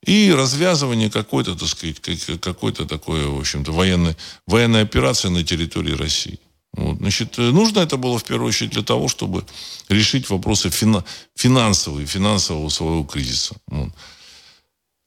и 0.07 0.33
развязывание 0.33 1.11
какой-то, 1.11 1.57
так 1.57 1.69
сказать, 1.69 2.01
какой-то 2.41 2.87
такой, 2.87 3.27
в 3.27 3.41
общем-то, 3.41 3.73
военной, 3.73 4.17
военной 4.47 4.83
операции 4.83 5.29
на 5.29 5.45
территории 5.45 5.95
России. 5.95 6.39
Вот, 6.73 6.99
значит, 6.99 7.37
нужно 7.37 7.81
это 7.81 7.97
было 7.97 8.19
в 8.19 8.25
первую 8.25 8.49
очередь 8.49 8.71
для 8.71 8.83
того, 8.83 9.09
чтобы 9.09 9.45
решить 9.89 10.31
вопросы 10.31 10.71
фина, 10.71 11.05
финансовые, 11.35 12.07
финансового 12.07 12.69
своего 12.69 13.03
кризиса. 13.05 13.57
Вот. 13.67 13.91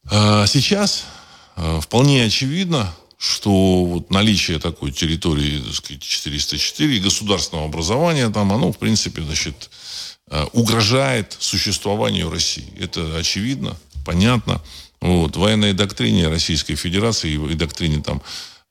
А 0.09 0.45
сейчас 0.47 1.05
а, 1.55 1.79
вполне 1.79 2.23
очевидно, 2.23 2.93
что 3.17 3.85
вот 3.85 4.11
наличие 4.11 4.59
такой 4.59 4.91
территории, 4.91 5.59
так 5.59 5.73
сказать, 5.73 6.01
404 6.01 6.97
и 6.97 6.99
государственного 6.99 7.67
образования 7.67 8.29
там, 8.29 8.51
оно, 8.51 8.71
в 8.73 8.77
принципе, 8.77 9.21
значит, 9.21 9.69
а, 10.29 10.45
угрожает 10.51 11.35
существованию 11.39 12.29
России. 12.29 12.67
Это 12.79 13.17
очевидно, 13.17 13.77
понятно. 14.05 14.61
Вот. 14.99 15.35
Военной 15.35 15.73
доктрине 15.73 16.27
Российской 16.27 16.75
Федерации 16.75 17.33
и 17.33 17.55
доктрине 17.55 18.01
там, 18.01 18.21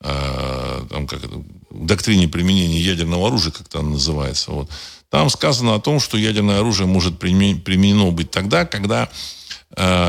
э, 0.01 0.87
там 0.89 1.07
как 1.07 1.23
это, 1.23 1.43
доктрине 1.71 2.27
применения 2.27 2.81
ядерного 2.81 3.29
оружия, 3.29 3.53
как 3.53 3.67
это 3.67 3.83
называется, 3.83 4.51
вот, 4.51 4.71
там 5.11 5.29
сказано 5.29 5.75
о 5.75 5.79
том, 5.79 6.01
что 6.01 6.17
ядерное 6.17 6.61
оружие 6.61 6.87
может 6.87 7.19
применено 7.19 8.11
быть 8.13 8.31
тогда, 8.31 8.65
когда 8.65 9.05
э, 9.05 9.09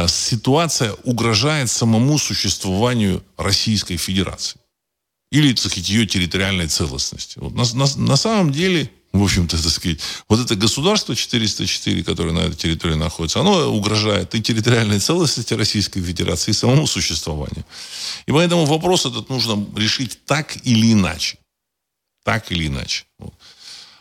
ситуация 0.07 0.93
угрожает 1.03 1.69
самому 1.69 2.17
существованию 2.17 3.23
Российской 3.37 3.97
Федерации. 3.97 4.59
Или, 5.31 5.53
так 5.53 5.71
сказать, 5.71 5.89
ее 5.89 6.05
территориальной 6.05 6.67
целостности. 6.67 7.39
Вот 7.39 7.53
на, 7.53 7.63
на, 7.73 7.87
на 7.97 8.17
самом 8.17 8.51
деле 8.51 8.89
в 9.13 9.21
общем-то, 9.21 9.61
так 9.61 9.71
сказать, 9.71 9.99
вот 10.27 10.39
это 10.39 10.55
государство 10.55 11.15
404, 11.15 12.03
которое 12.03 12.31
на 12.31 12.39
этой 12.39 12.55
территории 12.55 12.95
находится, 12.95 13.41
оно 13.41 13.67
угрожает 13.71 14.33
и 14.33 14.41
территориальной 14.41 14.99
целостности 14.99 15.53
Российской 15.53 16.01
Федерации, 16.01 16.49
и 16.49 16.55
самому 16.55 16.87
существованию. 16.87 17.63
И 18.25 18.31
поэтому 18.31 18.65
вопрос 18.65 19.05
этот 19.05 19.29
нужно 19.29 19.63
решить 19.77 20.25
так 20.25 20.57
или 20.65 20.93
иначе. 20.93 21.37
Так 22.23 22.51
или 22.51 22.65
иначе. 22.65 23.05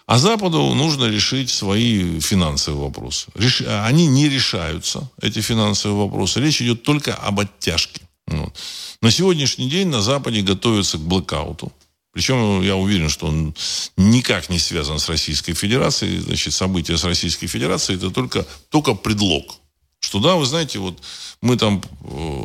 А 0.07 0.19
Западу 0.19 0.75
нужно 0.75 1.07
решить 1.07 1.51
свои 1.51 2.21
финансовые 2.21 2.83
вопросы. 2.83 3.29
Реш... 3.35 3.63
Они 3.63 4.07
не 4.07 4.29
решаются, 4.29 5.11
эти 5.21 5.41
финансовые 5.41 6.05
вопросы. 6.05 6.41
Речь 6.41 6.61
идет 6.61 6.83
только 6.83 7.15
об 7.15 7.41
оттяжке. 7.41 8.01
Вот. 8.27 8.57
На 9.01 9.11
сегодняшний 9.11 9.69
день 9.69 9.89
на 9.89 10.03
Западе 10.03 10.43
готовятся 10.43 10.99
к 10.99 11.03
блэкауту. 11.03 11.73
Причем 12.13 12.61
я 12.63 12.77
уверен, 12.77 13.09
что 13.09 13.27
он 13.27 13.55
никак 13.97 14.51
не 14.51 14.59
связан 14.59 14.99
с 14.99 15.09
Российской 15.09 15.55
Федерацией. 15.55 16.19
Значит, 16.19 16.53
события 16.53 16.99
с 16.99 17.05
Российской 17.05 17.47
Федерацией 17.47 17.97
это 17.97 18.11
только, 18.11 18.47
только 18.69 18.95
предлог. 18.95 19.57
Что 19.99 20.19
да, 20.19 20.35
вы 20.35 20.45
знаете, 20.45 20.79
вот 20.79 21.01
мы 21.41 21.57
там 21.57 21.83
э, 22.03 22.45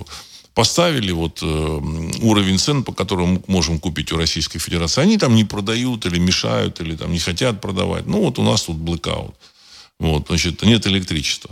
поставили 0.58 1.12
вот 1.12 1.44
э, 1.44 1.82
уровень 2.22 2.58
цен, 2.58 2.84
по 2.84 2.92
которому 2.92 3.44
можем 3.48 3.80
купить 3.80 4.12
у 4.12 4.18
Российской 4.18 4.58
Федерации. 4.58 5.04
Они 5.04 5.18
там 5.20 5.36
не 5.36 5.44
продают 5.44 6.08
или 6.08 6.18
мешают, 6.20 6.82
или 6.82 6.96
там 6.96 7.12
не 7.12 7.20
хотят 7.20 7.62
продавать. 7.62 8.08
Ну, 8.08 8.22
вот 8.22 8.40
у 8.40 8.44
нас 8.44 8.64
тут 8.64 8.78
блэкаут. 8.78 9.36
Вот, 10.00 10.28
значит, 10.28 10.64
нет 10.64 10.88
электричества. 10.88 11.52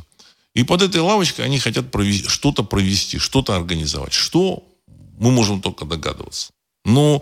И 0.56 0.64
под 0.64 0.82
этой 0.82 1.02
лавочкой 1.02 1.46
они 1.46 1.60
хотят 1.60 1.92
провести, 1.92 2.28
что-то 2.28 2.64
провести, 2.64 3.20
что-то 3.20 3.56
организовать. 3.56 4.14
Что 4.14 4.64
мы 5.20 5.30
можем 5.30 5.62
только 5.62 5.86
догадываться. 5.86 6.48
Но 6.84 7.22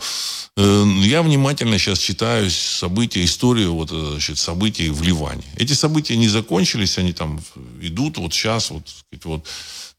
э, 0.56 0.86
я 1.04 1.22
внимательно 1.22 1.78
сейчас 1.80 2.00
читаю 2.00 2.50
события, 2.50 3.25
историю 3.25 3.74
вот, 3.74 3.92
э, 3.92 4.12
значит, 4.12 4.38
событий 4.38 4.89
в 4.89 5.02
Ливане. 5.02 5.43
Эти 5.58 5.74
события 5.74 6.15
не 6.15 6.30
закончились, 6.30 6.98
они 6.98 7.12
там 7.12 7.41
идут 7.82 8.17
вот 8.19 8.34
сейчас, 8.34 8.72
вот, 8.72 8.88
вот 9.26 9.46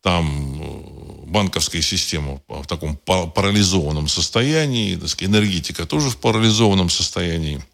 там 0.04 0.60
э, 0.60 1.30
банковская 1.30 1.80
система 1.80 2.42
в 2.46 2.66
таком 2.66 2.98
парализованном 2.98 4.06
состоянии, 4.06 5.00
энергетика 5.20 5.86
тоже 5.86 6.10
в 6.10 6.18
парализованном 6.18 6.90
состоянии. 6.90 7.64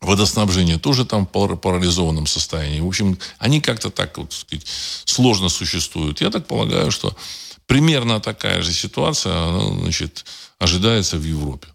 Водоснабжение 0.00 0.78
тоже 0.78 1.04
там 1.04 1.26
в 1.26 1.56
парализованном 1.56 2.26
состоянии. 2.26 2.80
В 2.80 2.86
общем, 2.86 3.18
они 3.38 3.60
как-то 3.60 3.90
так 3.90 4.16
вот, 4.16 4.32
сказать, 4.32 4.66
сложно 5.04 5.50
существуют. 5.50 6.22
Я 6.22 6.30
так 6.30 6.46
полагаю, 6.46 6.90
что 6.90 7.14
примерно 7.66 8.20
такая 8.20 8.62
же 8.62 8.72
ситуация, 8.72 9.70
значит, 9.82 10.24
ожидается 10.58 11.18
в 11.18 11.24
Европе. 11.24 11.68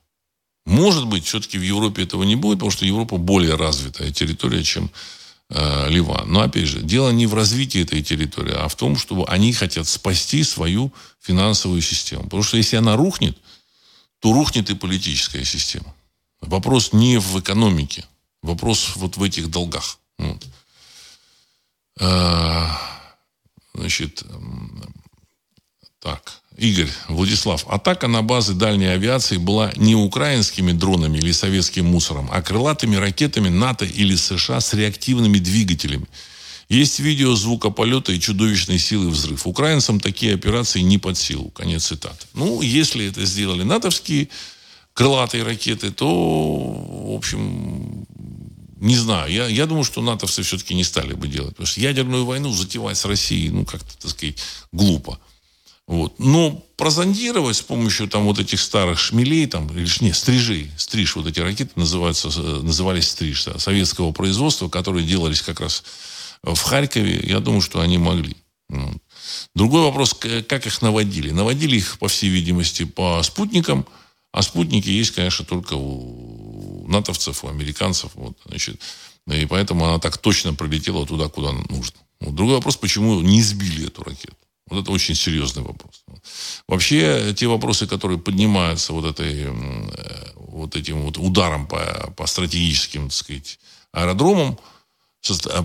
Может 0.66 1.06
быть, 1.06 1.26
все-таки 1.26 1.60
в 1.60 1.64
Европе 1.64 2.04
этого 2.04 2.24
не 2.24 2.36
будет, 2.36 2.58
потому 2.58 2.72
что 2.72 2.86
Европа 2.86 3.18
более 3.18 3.54
развитая 3.54 4.12
территория, 4.12 4.64
чем 4.64 4.90
э, 5.50 5.90
Ливан. 5.90 6.32
Но, 6.32 6.42
опять 6.42 6.68
же, 6.68 6.82
дело 6.82 7.10
не 7.10 7.26
в 7.28 7.34
развитии 7.34 7.82
этой 7.82 8.02
территории, 8.02 8.54
а 8.56 8.68
в 8.68 8.76
том, 8.76 8.98
чтобы 8.98 9.26
они 9.26 9.54
хотят 9.54 9.88
спасти 9.88 10.44
свою 10.44 10.94
финансовую 11.20 11.82
систему. 11.82 12.24
Потому 12.24 12.44
что 12.44 12.58
если 12.58 12.78
она 12.78 12.96
рухнет, 12.96 13.38
то 14.20 14.34
рухнет 14.34 14.70
и 14.70 14.76
политическая 14.76 15.46
система. 15.46 15.94
Вопрос 16.42 16.94
не 16.94 17.18
в 17.20 17.40
экономике. 17.40 18.06
Вопрос 18.42 18.96
вот 18.96 19.18
в 19.18 19.24
этих 19.24 19.50
долгах. 19.50 20.00
Вот. 20.18 20.46
А, 22.00 22.80
значит, 23.74 24.24
так, 26.00 26.42
Игорь, 26.60 26.90
Владислав, 27.08 27.66
атака 27.68 28.08
на 28.08 28.22
базы 28.22 28.54
дальней 28.54 28.94
авиации 28.94 29.38
была 29.38 29.72
не 29.78 29.96
украинскими 29.96 30.74
дронами 30.74 31.18
или 31.18 31.32
советским 31.32 31.86
мусором, 31.86 32.30
а 32.32 32.42
крылатыми 32.42 32.98
ракетами 32.98 33.48
НАТО 33.48 33.86
или 33.86 34.16
США 34.16 34.60
с 34.60 34.74
реактивными 34.74 35.40
двигателями. 35.40 36.06
Есть 36.68 37.00
видео 37.00 37.34
звука 37.36 37.70
полета 37.70 38.12
и 38.12 38.20
чудовищной 38.20 38.78
силы 38.78 39.10
взрыв. 39.10 39.48
Украинцам 39.48 40.00
такие 40.00 40.36
операции 40.36 40.82
не 40.82 40.98
под 40.98 41.18
силу. 41.18 41.50
Конец 41.50 41.86
цитаты. 41.86 42.28
Ну, 42.34 42.62
если 42.62 43.08
это 43.08 43.26
сделали 43.26 43.64
натовские 43.64 44.30
крылатые 44.94 45.44
ракеты, 45.44 45.92
то, 45.92 46.06
в 46.08 47.16
общем, 47.16 48.06
не 48.80 48.96
знаю. 48.98 49.32
Я, 49.32 49.48
я 49.48 49.66
думаю, 49.66 49.84
что 49.84 50.02
натовцы 50.02 50.44
все-таки 50.44 50.76
не 50.76 50.84
стали 50.84 51.14
бы 51.14 51.28
делать. 51.28 51.52
Потому 51.52 51.68
что 51.68 51.80
ядерную 51.80 52.26
войну 52.26 52.52
затевать 52.52 52.98
с 52.98 53.06
Россией, 53.06 53.50
ну, 53.50 53.66
как-то, 53.66 53.98
так 53.98 54.12
сказать, 54.12 54.38
глупо. 54.72 55.20
Вот. 55.90 56.20
Но 56.20 56.52
прозондировать 56.78 57.58
с 57.58 57.64
помощью 57.64 58.08
там 58.08 58.26
вот 58.26 58.38
этих 58.38 58.62
старых 58.62 59.00
шмелей, 59.00 59.48
там, 59.48 59.68
или 59.76 59.90
не, 60.02 60.14
стрижей, 60.14 60.70
стриж, 60.78 61.16
вот 61.16 61.26
эти 61.26 61.40
ракеты 61.40 61.72
называются, 61.76 62.28
назывались 62.28 63.10
стриж, 63.10 63.46
да, 63.46 63.58
советского 63.58 64.12
производства, 64.12 64.70
которые 64.70 65.04
делались 65.04 65.42
как 65.42 65.62
раз 65.62 65.84
в 66.44 66.62
Харькове, 66.62 67.20
я 67.28 67.40
думаю, 67.40 67.62
что 67.62 67.82
они 67.82 67.98
могли. 67.98 68.38
Другой 69.56 69.82
вопрос, 69.82 70.14
как 70.14 70.68
их 70.68 70.80
наводили. 70.84 71.32
Наводили 71.32 71.78
их, 71.78 71.98
по 71.98 72.08
всей 72.08 72.30
видимости, 72.30 72.86
по 72.86 73.24
спутникам, 73.24 73.84
а 74.32 74.44
спутники 74.44 74.90
есть, 74.90 75.10
конечно, 75.10 75.44
только 75.44 75.74
у 75.74 76.86
натовцев, 76.88 77.44
у 77.44 77.48
американцев. 77.48 78.12
Вот, 78.14 78.38
значит, 78.46 78.80
и 79.26 79.48
поэтому 79.48 79.88
она 79.88 79.98
так 79.98 80.20
точно 80.20 80.54
прилетела 80.54 81.08
туда, 81.08 81.30
куда 81.30 81.52
нужно. 81.52 81.98
Вот. 82.20 82.36
Другой 82.36 82.58
вопрос, 82.58 82.78
почему 82.78 83.22
не 83.22 83.42
сбили 83.42 83.88
эту 83.88 84.04
ракету. 84.04 84.36
Вот 84.70 84.82
это 84.82 84.92
очень 84.92 85.16
серьезный 85.16 85.64
вопрос. 85.64 86.04
Вообще, 86.68 87.34
те 87.36 87.48
вопросы, 87.48 87.88
которые 87.88 88.20
поднимаются 88.20 88.94
вот, 88.94 89.06
этой, 89.06 89.46
э, 89.46 90.32
вот 90.36 90.76
этим 90.76 91.02
вот 91.02 91.18
ударом 91.18 91.68
по, 91.68 92.14
по 92.16 92.28
стратегическим, 92.28 93.10
так 93.10 93.14
сказать, 93.14 93.60
аэродромам, 93.92 94.58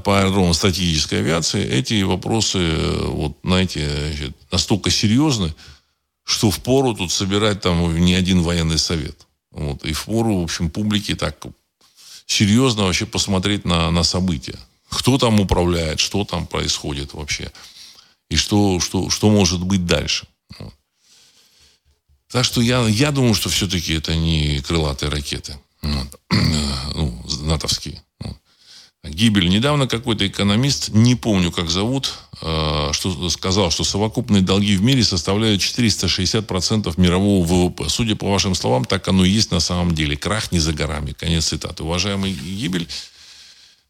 по 0.05 0.21
аэродромам 0.21 0.55
стратегической 0.55 1.21
авиации, 1.21 1.65
эти 1.65 2.03
вопросы, 2.03 2.59
э, 2.59 3.07
вот, 3.07 3.37
знаете, 3.45 4.35
настолько 4.51 4.91
серьезны, 4.91 5.55
что 6.25 6.51
в 6.51 6.61
пору 6.61 6.95
тут 6.95 7.13
собирать 7.13 7.61
там 7.61 7.97
не 7.99 8.15
один 8.15 8.43
военный 8.43 8.79
совет. 8.79 9.27
Вот, 9.51 9.85
и 9.85 9.93
в 9.93 10.05
пору, 10.07 10.41
в 10.41 10.45
общем, 10.45 10.71
публике 10.71 11.15
так 11.15 11.37
серьезно 12.27 12.85
вообще 12.85 13.07
посмотреть 13.07 13.65
на, 13.65 13.91
на 13.91 14.03
события. 14.03 14.59
Кто 14.89 15.19
там 15.19 15.41
управляет, 15.41 16.01
что 16.01 16.25
там 16.25 16.47
происходит 16.47 17.13
вообще 17.15 17.53
и 18.35 18.37
что, 18.37 18.81
что, 18.81 19.11
что 19.11 19.31
может 19.31 19.63
быть 19.63 19.87
дальше. 19.87 20.27
Вот. 20.59 20.75
Так 22.31 22.45
что 22.45 22.61
я, 22.61 22.87
я 22.89 23.13
думаю, 23.13 23.35
что 23.35 23.49
все-таки 23.49 23.95
это 23.95 24.17
не 24.17 24.61
крылатые 24.61 25.11
ракеты. 25.11 25.57
Вот. 25.83 26.21
Ну, 26.97 27.25
натовские. 27.41 28.01
Вот. 28.21 28.37
гибель. 29.03 29.49
Недавно 29.49 29.89
какой-то 29.89 30.25
экономист, 30.29 30.91
не 30.91 31.17
помню, 31.17 31.51
как 31.51 31.69
зовут, 31.71 32.15
э, 32.41 32.91
что 32.93 33.29
сказал, 33.31 33.73
что 33.73 33.83
совокупные 33.83 34.43
долги 34.43 34.77
в 34.77 34.83
мире 34.83 35.03
составляют 35.03 35.61
460% 35.61 36.95
мирового 37.01 37.45
ВВП. 37.45 37.89
Судя 37.89 38.15
по 38.15 38.31
вашим 38.31 38.55
словам, 38.55 38.85
так 38.85 39.09
оно 39.09 39.25
и 39.25 39.31
есть 39.31 39.51
на 39.51 39.59
самом 39.59 39.93
деле. 39.93 40.17
Крах 40.17 40.53
не 40.53 40.61
за 40.61 40.73
горами. 40.73 41.13
Конец 41.13 41.47
цитаты. 41.47 41.83
Уважаемый 41.83 42.33
гибель, 42.33 42.87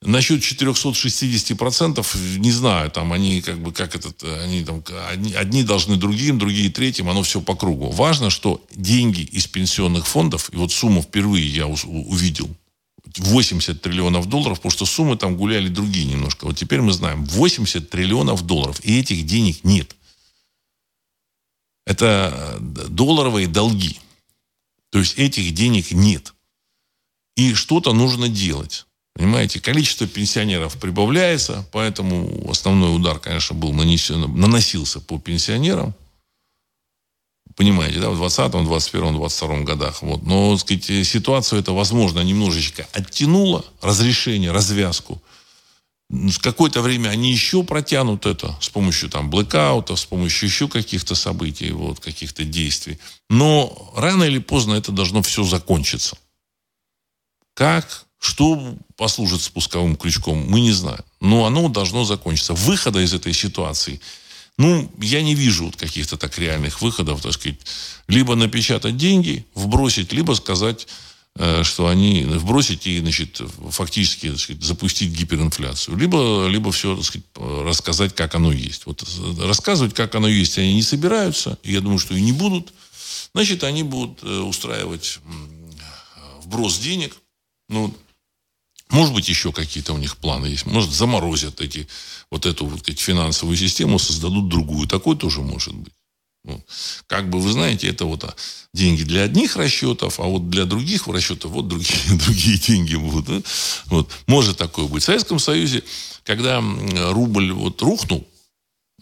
Насчет 0.02 0.42
460%, 0.42 2.38
не 2.38 2.52
знаю, 2.52 2.90
там 2.90 3.12
они 3.12 3.40
как 3.40 3.58
бы, 3.58 3.72
как 3.72 3.96
этот, 3.96 4.22
они 4.22 4.62
там, 4.62 4.84
одни, 5.08 5.32
одни 5.32 5.62
должны 5.62 5.96
другим, 5.96 6.38
другие 6.38 6.70
третьим, 6.70 7.08
оно 7.08 7.22
все 7.22 7.40
по 7.40 7.54
кругу. 7.54 7.90
Важно, 7.90 8.28
что 8.28 8.62
деньги 8.74 9.22
из 9.22 9.46
пенсионных 9.46 10.06
фондов, 10.06 10.50
и 10.52 10.56
вот 10.56 10.72
сумму 10.72 11.00
впервые 11.00 11.46
я 11.46 11.66
увидел, 11.66 12.54
80 13.16 13.80
триллионов 13.80 14.28
долларов, 14.28 14.58
потому 14.58 14.72
что 14.72 14.86
суммы 14.86 15.16
там 15.16 15.36
гуляли 15.36 15.68
другие 15.68 16.06
немножко. 16.06 16.46
Вот 16.46 16.56
теперь 16.56 16.80
мы 16.80 16.92
знаем, 16.92 17.24
80 17.24 17.88
триллионов 17.88 18.42
долларов, 18.42 18.80
и 18.84 18.98
этих 18.98 19.24
денег 19.24 19.64
нет. 19.64 19.96
Это 21.86 22.58
долларовые 22.60 23.46
долги. 23.46 23.98
То 24.90 24.98
есть 24.98 25.18
этих 25.18 25.54
денег 25.54 25.92
нет. 25.92 26.34
И 27.36 27.54
что-то 27.54 27.92
нужно 27.92 28.28
делать. 28.28 28.86
Понимаете, 29.14 29.60
количество 29.60 30.08
пенсионеров 30.08 30.76
прибавляется, 30.78 31.64
поэтому 31.70 32.50
основной 32.50 32.96
удар, 32.96 33.20
конечно, 33.20 33.54
был 33.54 33.72
нанесен, 33.72 34.20
наносился 34.34 35.00
по 35.00 35.20
пенсионерам. 35.20 35.94
Понимаете, 37.54 38.00
да, 38.00 38.10
в 38.10 38.16
20 38.16 38.50
21 38.50 39.14
22 39.14 39.60
годах. 39.60 40.02
Вот. 40.02 40.22
Но, 40.24 40.56
так 40.56 40.60
сказать, 40.60 41.06
ситуацию 41.06 41.60
это, 41.60 41.72
возможно, 41.72 42.20
немножечко 42.20 42.88
оттянуло, 42.92 43.64
разрешение, 43.80 44.50
развязку. 44.50 45.22
С 46.10 46.38
какое-то 46.38 46.82
время 46.82 47.10
они 47.10 47.30
еще 47.30 47.62
протянут 47.62 48.26
это 48.26 48.56
с 48.60 48.68
помощью 48.68 49.08
там 49.08 49.30
блэкаута, 49.30 49.94
с 49.94 50.04
помощью 50.04 50.48
еще 50.48 50.68
каких-то 50.68 51.14
событий, 51.14 51.70
вот, 51.70 52.00
каких-то 52.00 52.44
действий. 52.44 52.98
Но 53.30 53.92
рано 53.96 54.24
или 54.24 54.38
поздно 54.38 54.74
это 54.74 54.90
должно 54.90 55.22
все 55.22 55.44
закончиться. 55.44 56.18
Как, 57.54 58.04
что 58.24 58.74
послужит 58.96 59.42
спусковым 59.42 59.96
крючком, 59.96 60.46
мы 60.48 60.60
не 60.60 60.72
знаем. 60.72 61.04
Но 61.20 61.44
оно 61.44 61.68
должно 61.68 62.04
закончиться. 62.04 62.54
Выхода 62.54 63.00
из 63.00 63.12
этой 63.12 63.34
ситуации, 63.34 64.00
ну, 64.56 64.90
я 64.98 65.20
не 65.20 65.34
вижу 65.34 65.66
вот 65.66 65.76
каких-то 65.76 66.16
так 66.16 66.38
реальных 66.38 66.80
выходов, 66.80 67.20
так 67.20 67.34
сказать. 67.34 67.58
Либо 68.08 68.34
напечатать 68.34 68.96
деньги, 68.96 69.44
вбросить, 69.54 70.12
либо 70.14 70.32
сказать, 70.32 70.86
э, 71.36 71.64
что 71.64 71.86
они 71.86 72.24
вбросить 72.24 72.86
и, 72.86 72.98
значит, 72.98 73.42
фактически 73.70 74.30
так 74.30 74.40
сказать, 74.40 74.62
запустить 74.62 75.10
гиперинфляцию. 75.10 75.98
Либо, 75.98 76.46
либо 76.48 76.72
все 76.72 76.96
так 76.96 77.04
сказать, 77.04 77.26
рассказать, 77.36 78.14
как 78.14 78.34
оно 78.36 78.52
есть. 78.52 78.86
Вот 78.86 79.04
рассказывать, 79.38 79.92
как 79.92 80.14
оно 80.14 80.28
есть, 80.28 80.56
они 80.56 80.72
не 80.72 80.82
собираются. 80.82 81.58
Я 81.62 81.82
думаю, 81.82 81.98
что 81.98 82.14
и 82.14 82.22
не 82.22 82.32
будут. 82.32 82.72
Значит, 83.34 83.64
они 83.64 83.82
будут 83.82 84.22
э, 84.22 84.38
устраивать 84.38 85.18
вброс 86.42 86.78
денег. 86.78 87.16
Ну, 87.68 87.94
может 88.90 89.14
быть, 89.14 89.28
еще 89.28 89.52
какие-то 89.52 89.92
у 89.92 89.98
них 89.98 90.16
планы 90.16 90.46
есть. 90.46 90.66
Может, 90.66 90.90
заморозят 90.90 91.60
эти, 91.60 91.88
вот 92.30 92.46
эту 92.46 92.66
вот 92.66 92.88
эти 92.88 93.00
финансовую 93.00 93.56
систему, 93.56 93.98
создадут 93.98 94.48
другую. 94.48 94.86
Такой 94.86 95.16
тоже 95.16 95.40
может 95.40 95.74
быть. 95.74 95.92
Вот. 96.44 96.60
Как 97.06 97.30
бы 97.30 97.40
вы 97.40 97.50
знаете, 97.52 97.88
это 97.88 98.04
вот 98.04 98.24
а, 98.24 98.34
деньги 98.74 99.02
для 99.02 99.22
одних 99.22 99.56
расчетов, 99.56 100.20
а 100.20 100.24
вот 100.24 100.50
для 100.50 100.66
других 100.66 101.08
расчетов 101.08 101.52
вот 101.52 101.68
другие, 101.68 101.98
другие 102.26 102.58
деньги 102.58 102.96
будут. 102.96 103.46
Вот. 103.86 104.10
Может 104.26 104.58
такое 104.58 104.86
быть. 104.86 105.02
В 105.02 105.06
Советском 105.06 105.38
Союзе, 105.38 105.82
когда 106.22 106.62
рубль 107.12 107.50
вот 107.52 107.80
рухнул, 107.80 108.28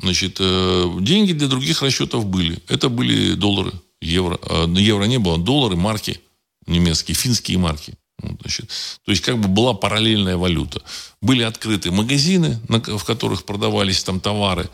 значит, 0.01 0.37
э, 0.39 0.99
деньги 1.01 1.33
для 1.33 1.49
других 1.49 1.83
расчетов 1.83 2.27
были. 2.27 2.63
Это 2.69 2.89
были 2.89 3.35
доллары, 3.35 3.73
евро. 4.01 4.39
А, 4.43 4.67
евро 4.69 5.05
не 5.05 5.19
было, 5.19 5.37
доллары, 5.37 5.75
марки 5.75 6.21
немецкие, 6.67 7.15
финские 7.15 7.59
марки. 7.59 7.95
Ну, 8.23 8.37
значит, 8.41 8.69
то 9.05 9.11
есть 9.11 9.23
как 9.23 9.39
бы 9.39 9.49
была 9.49 9.75
параллельная 9.75 10.37
валюта. 10.37 10.81
Были 11.21 11.43
открыты 11.43 11.91
магазины, 11.91 12.61
в 12.69 13.05
которых 13.05 13.45
продавались 13.45 14.03
там 14.05 14.21
товары 14.21 14.69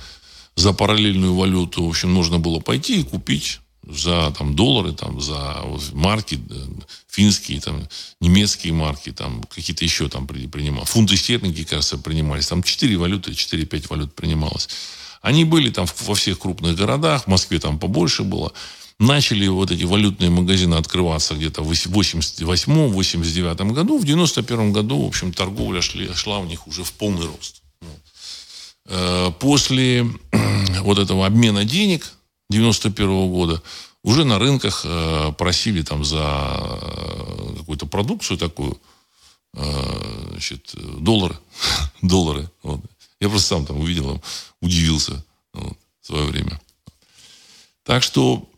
за 0.54 0.72
параллельную 0.72 1.34
валюту. 1.34 1.84
В 1.84 1.88
общем, 1.88 2.14
нужно 2.14 2.38
было 2.38 2.60
пойти 2.60 3.00
и 3.00 3.04
купить 3.04 3.60
за 3.88 4.34
там, 4.36 4.54
доллары, 4.54 4.92
там, 4.92 5.20
за 5.20 5.62
марки, 5.92 6.38
э, 6.50 6.66
финские, 7.08 7.60
там, 7.60 7.88
немецкие 8.20 8.72
марки, 8.72 9.12
там, 9.12 9.42
какие-то 9.44 9.84
еще 9.84 10.08
там 10.08 10.26
принимал. 10.26 10.84
Фунты 10.84 11.16
стерлинги, 11.16 11.62
кажется, 11.62 11.96
принимались. 11.96 12.48
Там 12.48 12.62
4 12.62 12.96
валюты, 12.96 13.30
4-5 13.32 13.86
валют 13.88 14.14
принималось. 14.14 14.68
Они 15.22 15.44
были 15.44 15.70
там 15.70 15.86
во 16.00 16.14
всех 16.14 16.38
крупных 16.38 16.76
городах, 16.76 17.24
в 17.24 17.26
Москве 17.28 17.58
там 17.58 17.78
побольше 17.78 18.22
было 18.22 18.52
начали 18.98 19.46
вот 19.46 19.70
эти 19.70 19.84
валютные 19.84 20.30
магазины 20.30 20.74
открываться 20.74 21.34
где-то 21.34 21.62
в 21.62 21.70
88-89 21.70 23.72
году. 23.72 23.98
В 23.98 24.04
91 24.04 24.72
году, 24.72 25.04
в 25.04 25.06
общем, 25.06 25.32
торговля 25.32 25.80
шли, 25.80 26.12
шла 26.14 26.38
у 26.38 26.44
них 26.44 26.66
уже 26.66 26.84
в 26.84 26.92
полный 26.92 27.26
рост. 27.26 27.62
Э, 28.86 29.30
после 29.38 30.06
вот 30.80 30.98
этого 30.98 31.26
обмена 31.26 31.64
денег 31.64 32.12
91 32.50 33.30
года 33.30 33.62
уже 34.02 34.24
на 34.24 34.38
рынках 34.38 34.82
э, 34.84 35.32
просили 35.36 35.82
там 35.82 36.04
за 36.04 36.22
э, 36.22 37.54
какую-то 37.58 37.86
продукцию 37.86 38.38
такую, 38.38 38.80
значит, 39.52 40.74
доллары. 41.00 41.36
доллары. 42.02 42.50
Вот. 42.62 42.80
Я 43.20 43.28
просто 43.28 43.48
сам 43.48 43.66
там 43.66 43.80
увидел, 43.80 44.22
удивился 44.60 45.24
вот, 45.52 45.76
в 46.00 46.06
свое 46.06 46.26
время. 46.26 46.60
Так 47.84 48.02
что 48.02 48.48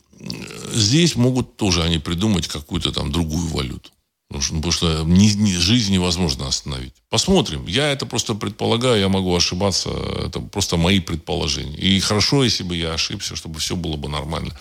здесь 0.73 1.15
могут 1.15 1.57
тоже 1.57 1.83
они 1.83 1.99
придумать 1.99 2.47
какую-то 2.47 2.91
там 2.91 3.11
другую 3.11 3.47
валюту. 3.47 3.91
Потому 4.31 4.71
что 4.71 5.03
не, 5.03 5.33
не, 5.33 5.53
жизнь 5.53 5.91
невозможно 5.91 6.47
остановить. 6.47 6.93
Посмотрим. 7.09 7.67
Я 7.67 7.91
это 7.91 8.05
просто 8.05 8.33
предполагаю, 8.33 8.97
я 8.97 9.09
могу 9.09 9.35
ошибаться. 9.35 9.89
Это 10.25 10.39
просто 10.39 10.77
мои 10.77 11.01
предположения. 11.01 11.75
И 11.75 11.99
хорошо, 11.99 12.45
если 12.45 12.63
бы 12.63 12.77
я 12.77 12.93
ошибся, 12.93 13.35
чтобы 13.35 13.59
все 13.59 13.75
было 13.75 13.97
бы 13.97 14.07
нормально. 14.07 14.57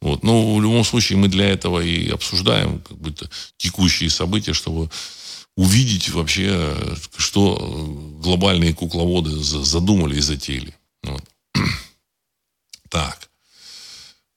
Вот. 0.00 0.22
Но 0.22 0.54
в 0.54 0.62
любом 0.62 0.84
случае 0.84 1.18
мы 1.18 1.26
для 1.26 1.48
этого 1.48 1.80
и 1.80 2.08
обсуждаем 2.08 2.80
как 2.80 2.98
бы 2.98 3.12
текущие 3.56 4.10
события, 4.10 4.52
чтобы 4.52 4.88
увидеть 5.56 6.10
вообще, 6.10 6.76
что 7.16 7.56
глобальные 8.22 8.74
кукловоды 8.74 9.30
задумали 9.30 10.18
и 10.18 10.20
затеяли. 10.20 10.74
Вот. 11.02 11.24
Так. 12.88 13.28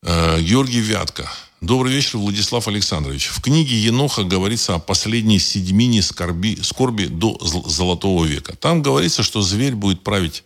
Э, 0.03 0.32
Георгий 0.43 0.81
Вятка. 0.81 1.31
Добрый 1.61 1.93
вечер, 1.93 2.17
Владислав 2.17 2.67
Александрович. 2.67 3.27
В 3.27 3.41
книге 3.41 3.77
Еноха 3.77 4.23
говорится 4.23 4.75
о 4.75 4.79
последней 4.79 5.39
седьмине 5.39 6.01
скорби, 6.01 6.59
скорби 6.61 7.05
до 7.05 7.37
Золотого 7.39 8.25
века. 8.25 8.53
Там 8.57 8.81
говорится, 8.81 9.23
что 9.23 9.41
зверь 9.41 9.73
будет 9.73 10.03
править 10.03 10.43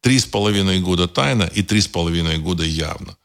три 0.00 0.18
с 0.18 0.24
половиной 0.24 0.80
года 0.80 1.08
тайно 1.08 1.42
и 1.42 1.62
три 1.62 1.82
с 1.82 1.88
половиной 1.88 2.38
года 2.38 2.64
явно. 2.64 3.16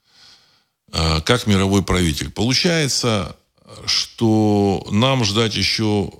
Э, 0.92 1.22
как 1.22 1.48
мировой 1.48 1.84
правитель. 1.84 2.30
Получается, 2.30 3.38
что 3.86 4.86
нам 4.92 5.24
ждать 5.24 5.56
еще, 5.56 6.12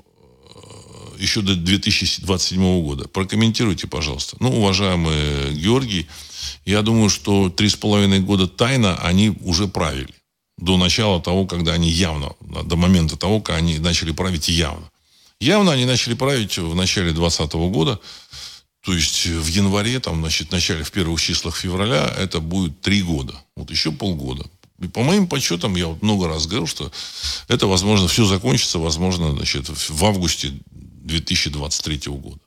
э, 0.56 0.60
еще 1.18 1.42
до 1.42 1.56
2027 1.56 2.82
года. 2.82 3.10
Прокомментируйте, 3.10 3.88
пожалуйста. 3.88 4.38
Ну, 4.40 4.50
уважаемый 4.60 5.54
Георгий, 5.56 6.08
я 6.66 6.82
думаю, 6.82 7.10
что 7.10 7.50
три 7.50 7.70
с 7.70 7.76
половиной 7.76 8.20
года 8.20 8.48
тайно 8.48 8.98
они 8.98 9.36
уже 9.42 9.68
правили. 9.68 10.14
До 10.58 10.78
начала 10.78 11.22
того, 11.22 11.46
когда 11.46 11.74
они 11.74 11.90
явно, 11.90 12.34
до 12.40 12.76
момента 12.76 13.16
того, 13.16 13.42
когда 13.42 13.58
они 13.58 13.80
начали 13.80 14.12
править 14.12 14.50
явно. 14.50 14.90
Явно 15.40 15.72
они 15.72 15.86
начали 15.86 16.16
править 16.16 16.58
в 16.58 16.76
начале 16.76 17.12
2020 17.12 17.54
года. 17.72 18.00
То 18.84 18.94
есть 18.94 19.26
в 19.26 19.48
январе, 19.48 20.00
там, 20.00 20.20
значит, 20.22 20.50
в 20.50 20.52
начале, 20.52 20.84
в 20.84 20.92
первых 20.92 21.22
числах 21.22 21.56
февраля, 21.56 22.14
это 22.18 22.40
будет 22.40 22.82
три 22.82 23.02
года. 23.02 23.34
Вот 23.56 23.72
еще 23.72 23.92
полгода. 23.92 24.46
И 24.82 24.88
по 24.88 25.02
моим 25.04 25.28
подсчетам, 25.28 25.76
я 25.76 25.88
вот 25.88 26.02
много 26.02 26.28
раз 26.28 26.48
говорил, 26.48 26.68
что 26.68 26.92
это, 27.48 27.68
возможно, 27.68 28.08
все 28.08 28.26
закончится, 28.26 28.80
возможно, 28.80 29.32
значит, 29.34 29.68
в 29.68 30.06
августе 30.06 30.54
2023 30.72 32.12
года. 32.14 32.40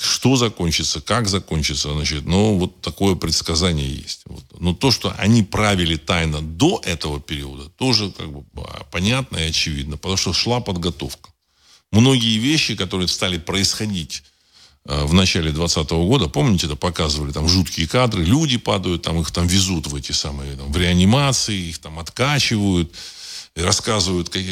Что 0.00 0.36
закончится, 0.36 1.02
как 1.02 1.28
закончится, 1.28 1.92
значит, 1.92 2.24
ну, 2.24 2.56
вот 2.56 2.80
такое 2.80 3.16
предсказание 3.16 3.94
есть. 3.94 4.22
Вот. 4.24 4.42
Но 4.58 4.72
то, 4.72 4.90
что 4.90 5.14
они 5.18 5.42
правили 5.42 5.96
тайно 5.96 6.40
до 6.40 6.80
этого 6.86 7.20
периода, 7.20 7.68
тоже 7.68 8.10
как 8.10 8.32
бы 8.32 8.42
а, 8.56 8.84
понятно 8.90 9.36
и 9.36 9.50
очевидно, 9.50 9.98
потому 9.98 10.16
что 10.16 10.32
шла 10.32 10.60
подготовка. 10.60 11.28
Многие 11.92 12.38
вещи, 12.38 12.76
которые 12.76 13.08
стали 13.08 13.36
происходить 13.36 14.22
э, 14.86 15.04
в 15.04 15.12
начале 15.12 15.52
2020 15.52 15.90
года, 15.90 16.28
помните, 16.28 16.66
это 16.66 16.76
показывали 16.76 17.32
там 17.32 17.46
жуткие 17.46 17.86
кадры, 17.86 18.24
люди 18.24 18.56
падают, 18.56 19.02
там 19.02 19.20
их 19.20 19.30
там 19.30 19.46
везут 19.46 19.88
в 19.88 19.94
эти 19.94 20.12
самые, 20.12 20.56
там, 20.56 20.72
в 20.72 20.76
реанимации, 20.78 21.68
их 21.68 21.78
там 21.78 21.98
откачивают, 21.98 22.90
рассказывают, 23.54 24.30
как, 24.30 24.42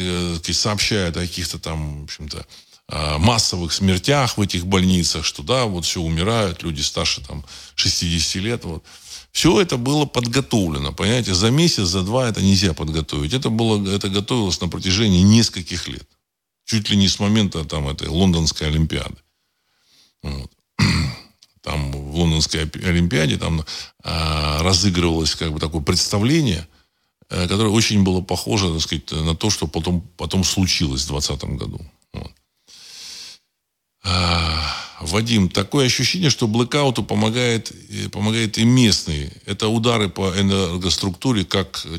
сообщают 0.53 1.17
о 1.17 1.21
каких-то 1.21 1.57
там, 1.57 2.01
в 2.01 2.03
общем-то, 2.03 2.45
массовых 2.91 3.71
смертях 3.71 4.37
в 4.37 4.41
этих 4.41 4.65
больницах, 4.65 5.23
что 5.23 5.43
да, 5.43 5.65
вот 5.65 5.85
все 5.85 6.01
умирают, 6.01 6.63
люди 6.63 6.81
старше 6.81 7.23
там 7.23 7.45
60 7.75 8.41
лет. 8.41 8.65
Вот. 8.65 8.83
Все 9.31 9.61
это 9.61 9.77
было 9.77 10.05
подготовлено, 10.05 10.91
понимаете, 10.91 11.33
за 11.33 11.51
месяц, 11.51 11.87
за 11.87 12.01
два 12.01 12.27
это 12.27 12.41
нельзя 12.41 12.73
подготовить. 12.73 13.33
Это, 13.33 13.49
было, 13.49 13.87
это 13.87 14.09
готовилось 14.09 14.59
на 14.59 14.67
протяжении 14.67 15.21
нескольких 15.21 15.87
лет. 15.87 16.07
Чуть 16.65 16.89
ли 16.89 16.97
не 16.97 17.07
с 17.07 17.19
момента 17.19 17.63
там, 17.63 17.87
этой 17.87 18.07
лондонской 18.07 18.67
олимпиады. 18.67 19.15
Вот. 20.23 20.51
Там 21.61 21.91
в 21.91 22.15
лондонской 22.15 22.63
олимпиаде 22.63 23.37
там 23.37 23.65
а, 24.01 24.63
разыгрывалось 24.63 25.35
как 25.35 25.51
бы 25.51 25.59
такое 25.59 25.81
представление, 25.81 26.65
а, 27.29 27.47
которое 27.47 27.69
очень 27.69 28.03
было 28.03 28.21
похоже, 28.21 28.71
так 28.71 28.81
сказать, 28.81 29.11
на 29.11 29.35
то, 29.35 29.49
что 29.49 29.67
потом, 29.67 30.01
потом 30.15 30.45
случилось 30.45 31.03
в 31.03 31.07
2020 31.09 31.57
году. 31.59 31.81
А, 34.03 34.59
Вадим, 35.01 35.49
такое 35.49 35.85
ощущение, 35.85 36.29
что 36.29 36.47
блэкауту 36.47 37.03
помогает, 37.03 37.71
э, 37.89 38.09
помогает 38.09 38.57
и 38.57 38.63
местные. 38.63 39.31
Это 39.45 39.67
удары 39.67 40.09
по 40.09 40.29
энергоструктуре, 40.37 41.45
как 41.45 41.85
э, 41.85 41.97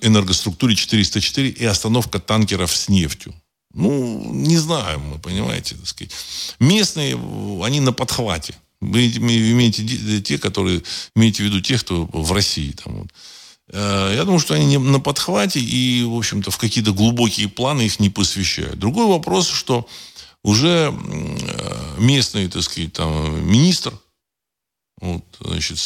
энергоструктуре 0.00 0.76
404 0.76 1.48
и 1.48 1.64
остановка 1.64 2.18
танкеров 2.18 2.74
с 2.74 2.88
нефтью. 2.88 3.34
Ну, 3.74 4.32
не 4.32 4.58
знаем 4.58 5.00
мы, 5.00 5.18
понимаете, 5.18 5.76
так 5.76 5.86
сказать. 5.86 6.12
Местные, 6.58 7.18
они 7.64 7.80
на 7.80 7.92
подхвате. 7.92 8.54
Вы 8.80 9.06
имеете 9.08 10.20
те, 10.20 10.38
которые, 10.38 10.82
имеете 11.14 11.44
в 11.44 11.46
виду 11.46 11.60
тех, 11.60 11.80
кто 11.82 12.08
в 12.12 12.32
России. 12.32 12.72
Там, 12.72 12.96
вот. 12.98 13.08
Э, 13.72 14.12
я 14.14 14.24
думаю, 14.24 14.40
что 14.40 14.54
они 14.54 14.76
на 14.76 15.00
подхвате 15.00 15.60
и, 15.60 16.04
в 16.04 16.16
общем-то, 16.16 16.50
в 16.50 16.58
какие-то 16.58 16.92
глубокие 16.92 17.48
планы 17.48 17.82
их 17.82 18.00
не 18.00 18.10
посвящают. 18.10 18.78
Другой 18.78 19.06
вопрос, 19.06 19.48
что 19.48 19.88
уже 20.42 20.92
э, 20.92 21.94
местный, 21.98 22.48
так 22.48 22.62
сказать, 22.62 22.92
там, 22.92 23.46
министр, 23.48 23.92
вот, 25.00 25.24
значит, 25.40 25.78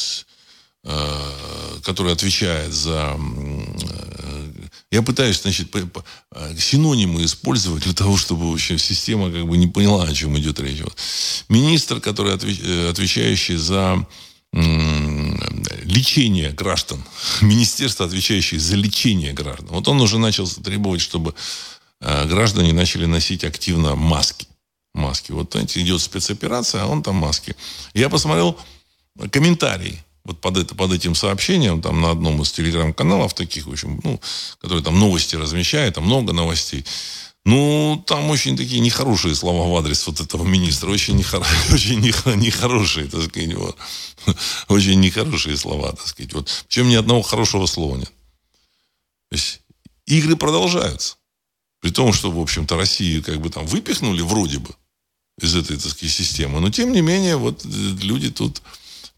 э, 0.85 1.81
который 1.85 2.13
отвечает 2.13 2.73
за... 2.73 3.19
Э, 3.19 4.53
я 4.91 5.03
пытаюсь, 5.03 5.43
значит, 5.43 5.69
синонимы 6.59 7.25
использовать 7.25 7.83
для 7.83 7.93
того, 7.93 8.17
чтобы 8.17 8.51
вообще 8.51 8.79
система 8.79 9.31
как 9.31 9.47
бы 9.47 9.57
не 9.57 9.67
поняла, 9.67 10.05
о 10.05 10.15
чем 10.15 10.39
идет 10.39 10.59
речь. 10.61 10.81
Вот. 10.81 10.97
Министр, 11.49 12.01
который 12.01 12.35
отвечающий 12.35 13.57
за 13.57 14.07
лечение 15.83 16.51
граждан, 16.53 17.03
министерство, 17.43 18.07
отвечающее 18.07 18.59
за 18.59 18.77
лечение 18.77 19.33
граждан. 19.33 19.69
Вот 19.71 19.89
он 19.89 20.01
уже 20.01 20.19
начал 20.19 20.47
требовать, 20.47 21.03
чтобы 21.03 21.35
граждане 22.01 22.73
начали 22.73 23.07
носить 23.07 23.45
активно 23.45 23.95
маски. 23.95 24.47
Маски. 24.95 25.33
Вот 25.33 25.53
знаете, 25.53 25.81
идет 25.81 26.01
спецоперация, 26.01 26.83
а 26.83 26.87
он 26.87 27.03
там 27.03 27.17
маски. 27.17 27.55
Я 27.95 28.09
посмотрел 28.09 28.59
комментарии 29.31 30.03
вот 30.27 30.41
под, 30.41 30.59
это, 30.59 30.75
под 30.75 30.93
этим 30.93 31.15
сообщением, 31.15 31.81
там 31.81 32.01
на 32.01 32.11
одном 32.11 32.43
из 32.43 32.51
телеграм-каналов 32.51 33.35
таких, 33.35 33.67
в 33.67 33.73
общем, 33.73 34.01
ну, 34.03 34.21
которые 34.59 34.83
там 34.83 34.99
новости 34.99 35.37
размещают, 35.37 35.95
там 35.95 36.05
много 36.05 36.33
новостей. 36.33 36.85
Ну, 37.45 38.03
там 38.09 38.29
очень 38.31 38.57
такие 38.57 38.81
нехорошие 38.81 39.37
слова 39.37 39.69
в 39.69 39.77
адрес 39.77 40.05
вот 40.09 40.21
этого 40.21 40.43
министра. 40.43 40.91
Очень, 40.91 41.15
нехор... 41.15 41.47
очень 41.73 42.01
нехорошие, 42.01 43.07
так 43.07 43.23
сказать. 43.23 43.55
Вот. 43.55 43.79
Очень 44.69 44.99
нехорошие 44.99 45.57
слова, 45.57 45.93
так 45.93 46.09
сказать. 46.09 46.33
Вот. 46.33 46.65
Причем 46.67 46.89
ни 46.89 46.97
одного 46.97 47.23
хорошего 47.23 47.67
слова 47.67 47.99
нет. 47.99 48.13
То 49.31 49.37
есть 49.37 49.61
игры 50.07 50.35
продолжаются. 50.35 51.19
При 51.81 51.91
том, 51.91 52.13
что, 52.13 52.31
в 52.31 52.41
общем-то, 52.41 52.77
Россию 52.77 53.23
как 53.23 53.41
бы 53.41 53.51
там 53.51 53.67
выпихнули 53.67 54.23
вроде 54.23 54.59
бы 54.59 54.71
из 55.41 55.55
этой, 55.55 55.77
так 55.77 55.93
сказать, 55.93 56.15
системы. 56.15 56.61
Но, 56.61 56.71
тем 56.71 56.93
не 56.93 57.03
менее, 57.03 57.37
вот 57.37 57.65
э, 57.65 57.69
люди 57.69 58.31
тут 58.31 58.63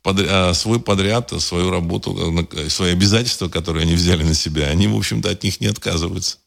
подряд, 0.03 0.31
а, 0.31 0.55
свой 0.55 0.81
подряд, 0.81 1.33
свою 1.41 1.71
работу, 1.71 2.47
свои 2.69 2.93
обязательства, 2.93 3.49
которые 3.49 3.83
они 3.85 3.95
взяли 3.95 4.25
на 4.25 4.35
себя, 4.35 4.67
они, 4.67 4.89
в 4.89 4.97
общем-то, 4.97 5.31
от 5.31 5.43
них 5.45 5.61
не 5.61 5.67
отказываются. 5.69 6.39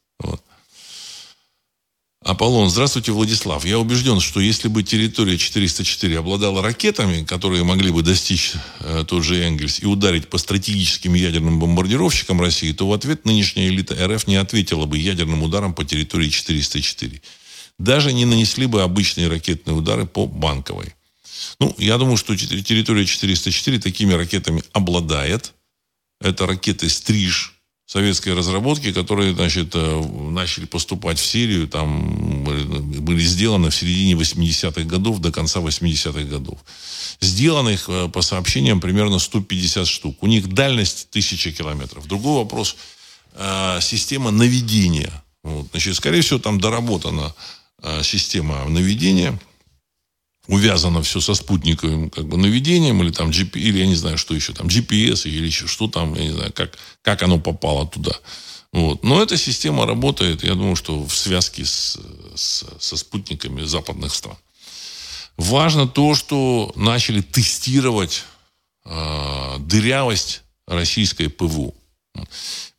Аполлон, 2.24 2.70
здравствуйте, 2.70 3.10
Владислав. 3.10 3.64
Я 3.64 3.80
убежден, 3.80 4.20
что 4.20 4.38
если 4.38 4.68
бы 4.68 4.84
территория 4.84 5.36
404 5.36 6.20
обладала 6.20 6.62
ракетами, 6.62 7.24
которые 7.24 7.64
могли 7.64 7.90
бы 7.90 8.02
достичь 8.02 8.52
э, 8.78 9.04
тот 9.08 9.24
же 9.24 9.42
Энгельс 9.42 9.82
и 9.82 9.86
ударить 9.86 10.28
по 10.28 10.38
стратегическим 10.38 11.14
ядерным 11.14 11.58
бомбардировщикам 11.58 12.40
России, 12.40 12.72
то 12.72 12.86
в 12.86 12.92
ответ 12.92 13.24
нынешняя 13.24 13.68
элита 13.68 13.96
РФ 14.06 14.28
не 14.28 14.36
ответила 14.36 14.86
бы 14.86 14.98
ядерным 14.98 15.42
ударом 15.42 15.74
по 15.74 15.84
территории 15.84 16.28
404. 16.28 17.20
Даже 17.80 18.12
не 18.12 18.24
нанесли 18.24 18.66
бы 18.66 18.82
обычные 18.82 19.26
ракетные 19.26 19.74
удары 19.74 20.06
по 20.06 20.26
Банковой. 20.26 20.94
Ну, 21.58 21.74
я 21.76 21.98
думаю, 21.98 22.16
что 22.16 22.36
территория 22.36 23.04
404 23.04 23.80
такими 23.80 24.12
ракетами 24.12 24.62
обладает. 24.72 25.54
Это 26.20 26.46
ракеты 26.46 26.88
«Стриж», 26.88 27.61
советской 27.86 28.34
разработки, 28.34 28.92
которые, 28.92 29.34
значит, 29.34 29.74
э, 29.74 30.02
начали 30.30 30.64
поступать 30.64 31.18
в 31.18 31.26
Сирию, 31.26 31.68
там 31.68 32.44
были 32.44 33.22
сделаны 33.22 33.70
в 33.70 33.74
середине 33.74 34.14
80-х 34.14 34.82
годов 34.84 35.18
до 35.18 35.30
конца 35.30 35.60
80-х 35.60 36.22
годов. 36.22 36.58
Сделано 37.20 37.70
их, 37.70 37.88
э, 37.88 38.08
по 38.08 38.22
сообщениям, 38.22 38.80
примерно 38.80 39.18
150 39.18 39.86
штук. 39.86 40.22
У 40.22 40.26
них 40.26 40.48
дальность 40.48 41.08
1000 41.10 41.52
километров. 41.52 42.06
Другой 42.06 42.36
вопрос 42.36 42.76
э,– 43.34 43.78
система 43.80 44.30
наведения. 44.30 45.12
Вот. 45.42 45.68
Значит, 45.72 45.96
скорее 45.96 46.22
всего, 46.22 46.38
там 46.38 46.60
доработана 46.60 47.34
система 48.02 48.64
наведения– 48.68 49.38
увязано 50.48 51.02
все 51.02 51.20
со 51.20 51.34
спутниковым 51.34 52.10
как 52.10 52.26
бы 52.26 52.36
наведением 52.36 53.02
или 53.02 53.10
там 53.10 53.30
GP, 53.30 53.58
или 53.58 53.78
я 53.78 53.86
не 53.86 53.94
знаю, 53.94 54.18
что 54.18 54.34
еще 54.34 54.52
там, 54.52 54.66
GPS 54.66 55.28
или 55.28 55.46
еще 55.46 55.66
что 55.66 55.88
там, 55.88 56.14
я 56.14 56.24
не 56.24 56.32
знаю, 56.32 56.52
как, 56.52 56.76
как 57.02 57.22
оно 57.22 57.38
попало 57.38 57.86
туда. 57.86 58.12
Вот. 58.72 59.04
Но 59.04 59.22
эта 59.22 59.36
система 59.36 59.86
работает, 59.86 60.42
я 60.42 60.54
думаю, 60.54 60.76
что 60.76 61.04
в 61.04 61.14
связке 61.14 61.64
с, 61.64 61.98
с, 62.34 62.64
со 62.78 62.96
спутниками 62.96 63.64
западных 63.64 64.14
стран. 64.14 64.36
Важно 65.36 65.86
то, 65.86 66.14
что 66.14 66.72
начали 66.74 67.20
тестировать 67.20 68.24
э, 68.84 69.56
дырявость 69.60 70.42
российской 70.66 71.28
ПВО. 71.28 71.72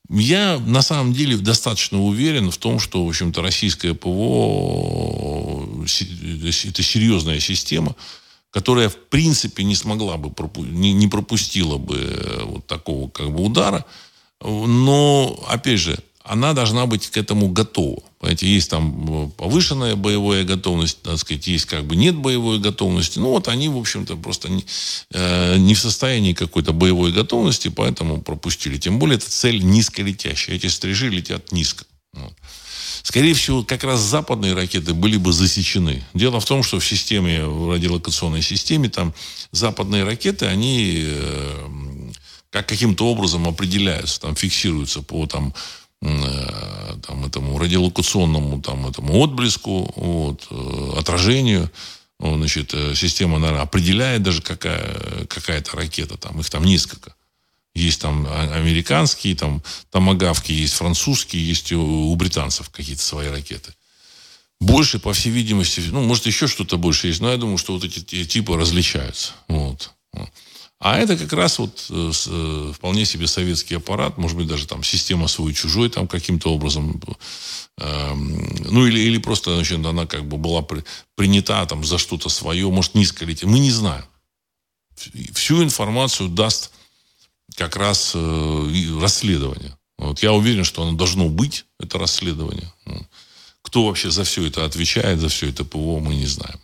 Я 0.09 0.59
на 0.59 0.81
самом 0.81 1.13
деле 1.13 1.37
достаточно 1.37 2.01
уверен 2.01 2.51
в 2.51 2.57
том, 2.57 2.79
что, 2.79 3.05
в 3.05 3.09
общем-то, 3.09 3.41
российское 3.41 3.93
ПВО 3.93 5.62
это 5.83 6.83
серьезная 6.83 7.39
система, 7.39 7.95
которая, 8.51 8.89
в 8.89 8.97
принципе, 8.97 9.63
не 9.63 9.75
смогла 9.75 10.17
бы, 10.17 10.31
не 10.59 11.07
пропустила 11.07 11.77
бы 11.77 11.97
э, 11.97 12.43
вот 12.43 12.67
такого 12.67 13.09
как 13.09 13.31
бы 13.31 13.43
удара. 13.43 13.85
Но, 14.41 15.43
опять 15.47 15.79
же, 15.79 15.97
она 16.23 16.53
должна 16.53 16.85
быть 16.85 17.09
к 17.09 17.17
этому 17.17 17.49
готова. 17.49 18.01
Понимаете, 18.19 18.47
есть 18.47 18.69
там 18.69 19.25
э, 19.25 19.29
повышенная 19.35 19.95
боевая 19.95 20.45
готовность, 20.45 21.01
так 21.01 21.17
сказать, 21.17 21.47
есть 21.47 21.65
как 21.65 21.83
бы 21.85 21.97
нет 21.97 22.15
боевой 22.15 22.59
готовности. 22.59 23.19
Ну, 23.19 23.31
вот 23.31 23.49
они, 23.49 23.67
в 23.67 23.77
общем-то, 23.77 24.15
просто 24.15 24.49
не, 24.49 24.65
э, 25.11 25.57
не 25.57 25.73
в 25.73 25.79
состоянии 25.79 26.33
какой-то 26.33 26.71
боевой 26.71 27.11
готовности, 27.11 27.67
поэтому 27.67 28.21
пропустили. 28.21 28.77
Тем 28.77 28.99
более, 28.99 29.17
это 29.17 29.29
цель 29.29 29.61
низколетящая. 29.63 30.55
Эти 30.55 30.67
стрижи 30.67 31.09
летят 31.09 31.51
низко. 31.51 31.83
Вот. 32.13 32.33
Скорее 33.03 33.35
всего, 33.35 33.63
как 33.63 33.83
раз 33.83 33.99
западные 33.99 34.53
ракеты 34.53 34.93
были 34.93 35.17
бы 35.17 35.31
засечены. 35.31 36.03
Дело 36.13 36.39
в 36.39 36.45
том, 36.45 36.63
что 36.63 36.79
в 36.79 36.85
системе, 36.85 37.45
в 37.45 37.71
радиолокационной 37.71 38.41
системе, 38.41 38.89
там 38.89 39.13
западные 39.51 40.03
ракеты, 40.03 40.47
они 40.47 41.03
э, 41.05 41.67
как 42.49 42.67
каким-то 42.67 43.05
образом 43.07 43.47
определяются, 43.47 44.21
там 44.21 44.35
фиксируются 44.35 45.01
по 45.01 45.27
там, 45.27 45.53
Э, 46.05 46.95
там, 47.07 47.25
этому 47.25 47.57
радиолокационному 47.57 48.61
там, 48.61 48.85
этому 48.87 49.19
отблеску, 49.19 49.91
вот, 49.95 50.47
э, 50.49 50.99
отражению. 50.99 51.71
Значит, 52.19 52.73
э, 52.73 52.93
система, 52.93 53.39
наверное, 53.39 53.63
определяет 53.63 54.21
даже, 54.21 54.41
какая, 54.41 55.25
какая-то 55.27 55.77
ракета. 55.77 56.17
Там, 56.17 56.39
их 56.41 56.49
там 56.49 56.65
несколько. 56.65 57.15
Есть 57.75 58.01
там 58.01 58.27
а, 58.29 58.53
американские, 58.55 59.35
там 59.35 59.63
томагавки, 59.89 60.51
есть 60.51 60.73
французские, 60.73 61.47
есть 61.47 61.71
у, 61.71 61.81
у 61.81 62.15
британцев 62.15 62.69
какие-то 62.69 63.01
свои 63.03 63.29
ракеты. 63.29 63.73
Больше, 64.59 64.99
по 64.99 65.11
всей 65.13 65.31
видимости, 65.31 65.81
ну, 65.91 66.01
может, 66.03 66.25
еще 66.25 66.47
что-то 66.47 66.77
больше 66.77 67.07
есть, 67.07 67.19
но 67.19 67.31
я 67.31 67.37
думаю, 67.37 67.57
что 67.57 67.73
вот 67.73 67.83
эти 67.83 68.23
типы 68.25 68.55
различаются. 68.55 69.33
Вот. 69.47 69.91
А 70.83 70.97
это 70.97 71.15
как 71.15 71.31
раз 71.31 71.59
вот 71.59 71.85
э, 71.89 72.11
э, 72.27 72.71
вполне 72.75 73.05
себе 73.05 73.25
советский 73.25 73.75
аппарат, 73.75 74.17
может 74.17 74.35
быть, 74.35 74.47
даже 74.47 74.67
там 74.67 74.83
система 74.83 75.29
свой-чужой 75.29 75.89
там 75.89 76.09
каким-то 76.09 76.53
образом, 76.53 77.01
э, 77.77 78.13
ну 78.13 78.85
или, 78.85 78.99
или 78.99 79.17
просто 79.17 79.55
значит, 79.55 79.85
она 79.85 80.05
как 80.05 80.27
бы 80.27 80.37
была 80.37 80.61
при, 80.61 80.83
принята 81.15 81.65
там 81.65 81.85
за 81.85 81.97
что-то 81.97 82.27
свое, 82.27 82.69
может, 82.69 82.95
низко 82.95 83.23
летит. 83.23 83.45
Мы 83.45 83.59
не 83.59 83.71
знаем. 83.71 84.03
Всю 85.33 85.63
информацию 85.63 86.27
даст 86.27 86.71
как 87.55 87.75
раз 87.75 88.11
э, 88.15 88.97
расследование. 89.01 89.77
Вот 89.97 90.21
я 90.23 90.33
уверен, 90.33 90.63
что 90.63 90.83
оно 90.83 90.97
должно 90.97 91.29
быть, 91.29 91.65
это 91.79 91.97
расследование. 91.97 92.71
Кто 93.61 93.85
вообще 93.85 94.11
за 94.11 94.23
все 94.23 94.45
это 94.45 94.65
отвечает, 94.65 95.19
за 95.19 95.29
все 95.29 95.49
это 95.49 95.63
ПВО, 95.63 95.99
мы 95.99 96.15
не 96.15 96.25
знаем. 96.25 96.59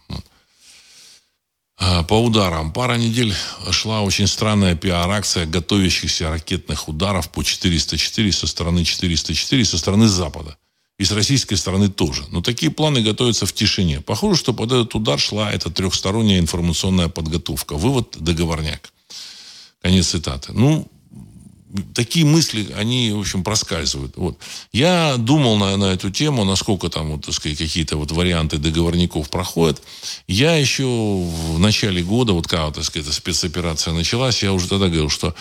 А, 1.82 2.04
по 2.04 2.21
ударам. 2.21 2.73
Пара 2.73 2.97
недель 2.97 3.34
шла 3.71 4.02
очень 4.02 4.28
странная 4.28 4.75
пиар-акция 4.75 5.45
готовящихся 5.45 6.30
ракетных 6.30 6.89
ударов 6.89 7.32
по 7.32 7.41
404 7.41 8.32
со 8.34 8.47
стороны 8.47 8.84
404 8.84 9.65
со 9.65 9.78
стороны 9.78 10.08
Запада. 10.08 10.58
И 10.97 11.06
с 11.06 11.12
российской 11.13 11.56
стороны 11.56 11.88
тоже. 11.88 12.25
Но 12.32 12.41
такие 12.41 12.69
планы 12.69 13.02
готовятся 13.02 13.45
в 13.45 13.54
тишине. 13.54 14.02
Похоже, 14.02 14.38
что 14.38 14.54
под 14.54 14.73
этот 14.73 14.93
удар 14.95 15.17
шла 15.17 15.49
эта 15.49 15.69
трехсторонняя 15.69 16.39
информационная 16.39 17.08
подготовка. 17.08 17.75
Вывод– 17.75 18.17
договорняк. 18.19 18.91
Конец 19.82 20.08
цитаты. 20.08 20.52
Ну, 20.54 20.88
такие 21.94 22.26
мысли, 22.26 22.68
они, 22.78 23.12
в 23.12 23.20
общем, 23.20 23.44
проскальзывают. 23.44 24.18
Вот. 24.18 24.38
Я 24.72 25.15
думал 25.18 25.58
на, 25.58 25.78
на 25.78 25.86
эту 25.94 26.10
тему, 26.10 26.44
насколько 26.44 26.89
там, 26.89 27.12
вот, 27.12 27.26
так 27.26 27.34
сказать, 27.34 27.58
какие-то 27.58 27.98
вот 27.98 28.12
варианты 28.12 28.58
договорников 28.58 29.30
проходят. 29.30 29.82
Я 30.28 30.56
еще 30.56 30.86
в 30.86 31.60
начале 31.60 32.04
года, 32.04 32.34
вот 32.34 32.48
когда, 32.48 32.72
так 32.72 32.84
сказать, 32.84 33.12
спецоперация 33.13 33.94
началась, 33.94 34.44
я 34.44 34.54
уже 34.54 34.68
тогда 34.68 34.88
говорил, 34.88 35.10
что 35.10 35.36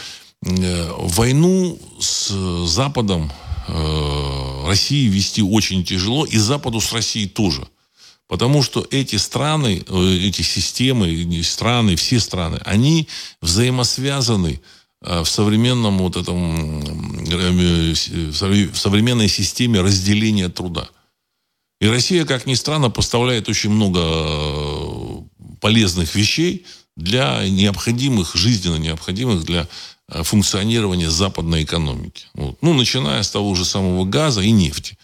э, 0.44 0.90
войну 0.98 1.78
с 1.98 2.28
Западом 2.66 3.32
э, 3.66 4.66
России 4.66 5.08
вести 5.08 5.42
очень 5.42 5.84
тяжело, 5.84 6.24
и 6.24 6.36
Западу 6.36 6.80
с 6.80 6.92
Россией 6.92 7.28
тоже. 7.28 7.66
Потому 8.28 8.62
что 8.62 8.86
эти 8.90 9.16
страны, 9.16 9.84
э, 9.86 10.18
эти 10.28 10.42
системы, 10.42 11.42
страны, 11.42 11.96
все 11.96 12.20
страны, 12.20 12.60
они 12.64 13.08
взаимосвязаны 13.40 14.60
Э, 15.00 15.22
в 15.22 15.28
современном 15.28 15.98
вот 15.98 16.16
этом, 16.16 16.82
э, 17.28 17.92
в 17.92 18.76
современной 18.76 19.28
системе 19.28 19.80
разделения 19.80 20.48
труда. 20.48 20.88
И 21.80 21.86
Россия, 21.86 22.24
как 22.24 22.46
ни 22.46 22.54
странно, 22.54 22.90
поставляет 22.90 23.48
очень 23.48 23.70
много 23.70 25.24
полезных 25.60 26.16
вещей 26.16 26.66
для 26.96 27.48
необходимых, 27.48 28.34
жизненно 28.34 28.76
необходимых 28.76 29.44
для 29.44 29.68
функционирования 30.08 31.10
западной 31.10 31.62
экономики. 31.62 32.24
Вот. 32.34 32.58
Ну, 32.62 32.74
начиная 32.74 33.22
с 33.22 33.30
того 33.30 33.54
же 33.54 33.64
самого 33.64 34.04
газа 34.04 34.40
и 34.40 34.50
нефти. 34.50 34.97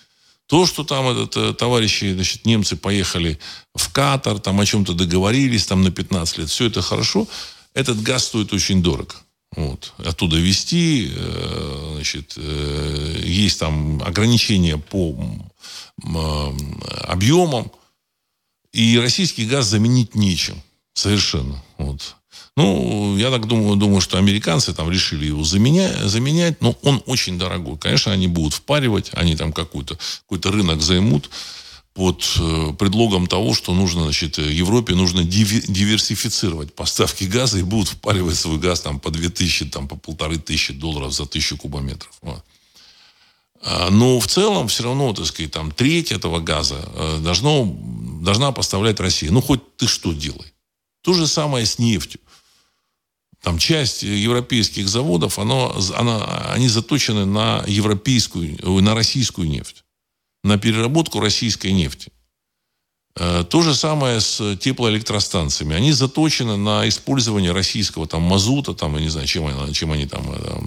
То, 0.54 0.66
что 0.66 0.84
там 0.84 1.08
этот, 1.08 1.58
товарищи, 1.58 2.12
значит, 2.14 2.46
немцы 2.46 2.76
поехали 2.76 3.40
в 3.74 3.90
Катар, 3.90 4.38
там 4.38 4.60
о 4.60 4.64
чем-то 4.64 4.92
договорились, 4.92 5.66
там 5.66 5.82
на 5.82 5.90
15 5.90 6.38
лет, 6.38 6.48
все 6.48 6.66
это 6.66 6.80
хорошо. 6.80 7.26
Этот 7.74 8.00
газ 8.00 8.26
стоит 8.26 8.52
очень 8.52 8.80
дорого. 8.80 9.16
Вот. 9.56 9.92
Оттуда 9.98 10.36
вести, 10.36 11.10
э, 11.12 11.90
значит, 11.96 12.34
э, 12.36 13.22
есть 13.24 13.58
там 13.58 14.00
ограничения 14.04 14.78
по 14.78 15.16
объемам, 17.00 17.72
и 18.72 18.96
российский 19.00 19.46
газ 19.46 19.66
заменить 19.66 20.14
нечем. 20.14 20.62
Совершенно. 20.92 21.60
Вот. 21.78 22.14
Ну, 22.56 23.16
я 23.16 23.30
так 23.30 23.46
думаю, 23.46 23.76
думаю, 23.76 24.00
что 24.00 24.16
американцы 24.16 24.72
там 24.72 24.88
решили 24.88 25.26
его 25.26 25.42
заменять, 25.42 25.98
заменять, 25.98 26.60
но 26.60 26.76
он 26.82 27.02
очень 27.06 27.36
дорогой. 27.36 27.76
Конечно, 27.78 28.12
они 28.12 28.28
будут 28.28 28.54
впаривать, 28.54 29.10
они 29.14 29.34
там 29.34 29.52
какой-то 29.52 29.98
какой 30.28 30.52
рынок 30.52 30.80
займут 30.80 31.30
под 31.94 32.24
э, 32.40 32.72
предлогом 32.78 33.26
того, 33.26 33.54
что 33.54 33.72
нужно, 33.72 34.02
значит, 34.02 34.38
Европе 34.38 34.94
нужно 34.94 35.24
диверсифицировать 35.24 36.74
поставки 36.74 37.24
газа 37.24 37.58
и 37.58 37.62
будут 37.62 37.88
впаривать 37.88 38.36
свой 38.36 38.58
газ 38.58 38.80
там 38.80 39.00
по 39.00 39.10
2000, 39.10 39.66
там 39.66 39.88
по 39.88 39.96
полторы 39.96 40.38
тысячи 40.38 40.72
долларов 40.72 41.12
за 41.12 41.26
тысячу 41.26 41.56
кубометров. 41.56 42.12
А, 43.62 43.90
но 43.90 44.20
в 44.20 44.26
целом 44.26 44.68
все 44.68 44.82
равно, 44.84 45.12
так 45.12 45.26
сказать, 45.26 45.52
там 45.52 45.70
треть 45.70 46.12
этого 46.12 46.40
газа 46.40 46.84
э, 46.94 47.18
должно, 47.20 47.64
должна 48.20 48.52
поставлять 48.52 49.00
Россия. 49.00 49.30
Ну, 49.30 49.40
хоть 49.40 49.76
ты 49.76 49.86
что 49.86 50.12
делай. 50.12 50.52
То 51.02 51.14
же 51.14 51.26
самое 51.26 51.64
с 51.64 51.78
нефтью. 51.78 52.20
Там 53.44 53.58
часть 53.58 54.02
европейских 54.02 54.88
заводов, 54.88 55.38
оно, 55.38 55.76
она, 55.94 56.50
они 56.52 56.68
заточены 56.68 57.24
на 57.26 57.62
европейскую, 57.66 58.58
на 58.82 58.94
российскую 58.94 59.48
нефть 59.48 59.84
на 60.44 60.58
переработку 60.58 61.20
российской 61.20 61.72
нефти. 61.72 62.12
Э, 63.16 63.44
то 63.48 63.62
же 63.62 63.74
самое 63.74 64.20
с 64.20 64.56
теплоэлектростанциями. 64.56 65.74
Они 65.74 65.92
заточены 65.92 66.56
на 66.56 66.86
использование 66.88 67.52
российского 67.52 68.06
там, 68.06 68.22
мазута, 68.22 68.74
там, 68.74 68.94
я 68.96 69.00
не 69.00 69.08
знаю, 69.08 69.26
чем 69.26 69.46
они, 69.46 69.72
чем 69.72 69.90
они 69.92 70.06
там 70.06 70.30
э, 70.30 70.60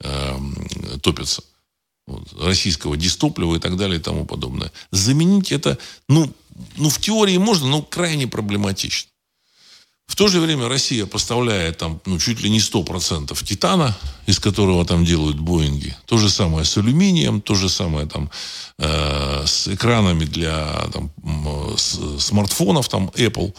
э, 0.00 0.98
топятся. 1.02 1.42
Вот, 2.06 2.22
российского 2.38 2.96
дистоплива 2.96 3.56
и 3.56 3.58
так 3.58 3.76
далее 3.76 3.98
и 3.98 4.02
тому 4.02 4.24
подобное. 4.24 4.70
Заменить 4.90 5.50
это, 5.52 5.78
ну, 6.08 6.30
ну, 6.76 6.90
в 6.90 7.00
теории 7.00 7.38
можно, 7.38 7.66
но 7.66 7.82
крайне 7.82 8.26
проблематично. 8.26 9.10
В 10.06 10.16
то 10.16 10.28
же 10.28 10.40
время 10.40 10.68
Россия 10.68 11.06
поставляет 11.06 11.78
там, 11.78 12.00
ну, 12.04 12.18
чуть 12.18 12.40
ли 12.40 12.50
не 12.50 12.60
100% 12.60 13.44
титана, 13.44 13.96
из 14.26 14.38
которого 14.38 14.84
там 14.84 15.04
делают 15.04 15.38
Боинги. 15.38 15.96
То 16.06 16.18
же 16.18 16.30
самое 16.30 16.64
с 16.64 16.76
алюминием, 16.76 17.40
то 17.40 17.54
же 17.54 17.68
самое 17.68 18.06
там 18.06 18.30
э, 18.78 19.44
с 19.46 19.68
экранами 19.68 20.24
для 20.24 20.88
там, 20.92 21.10
с, 21.76 22.20
смартфонов, 22.20 22.88
там 22.88 23.10
Apple, 23.14 23.54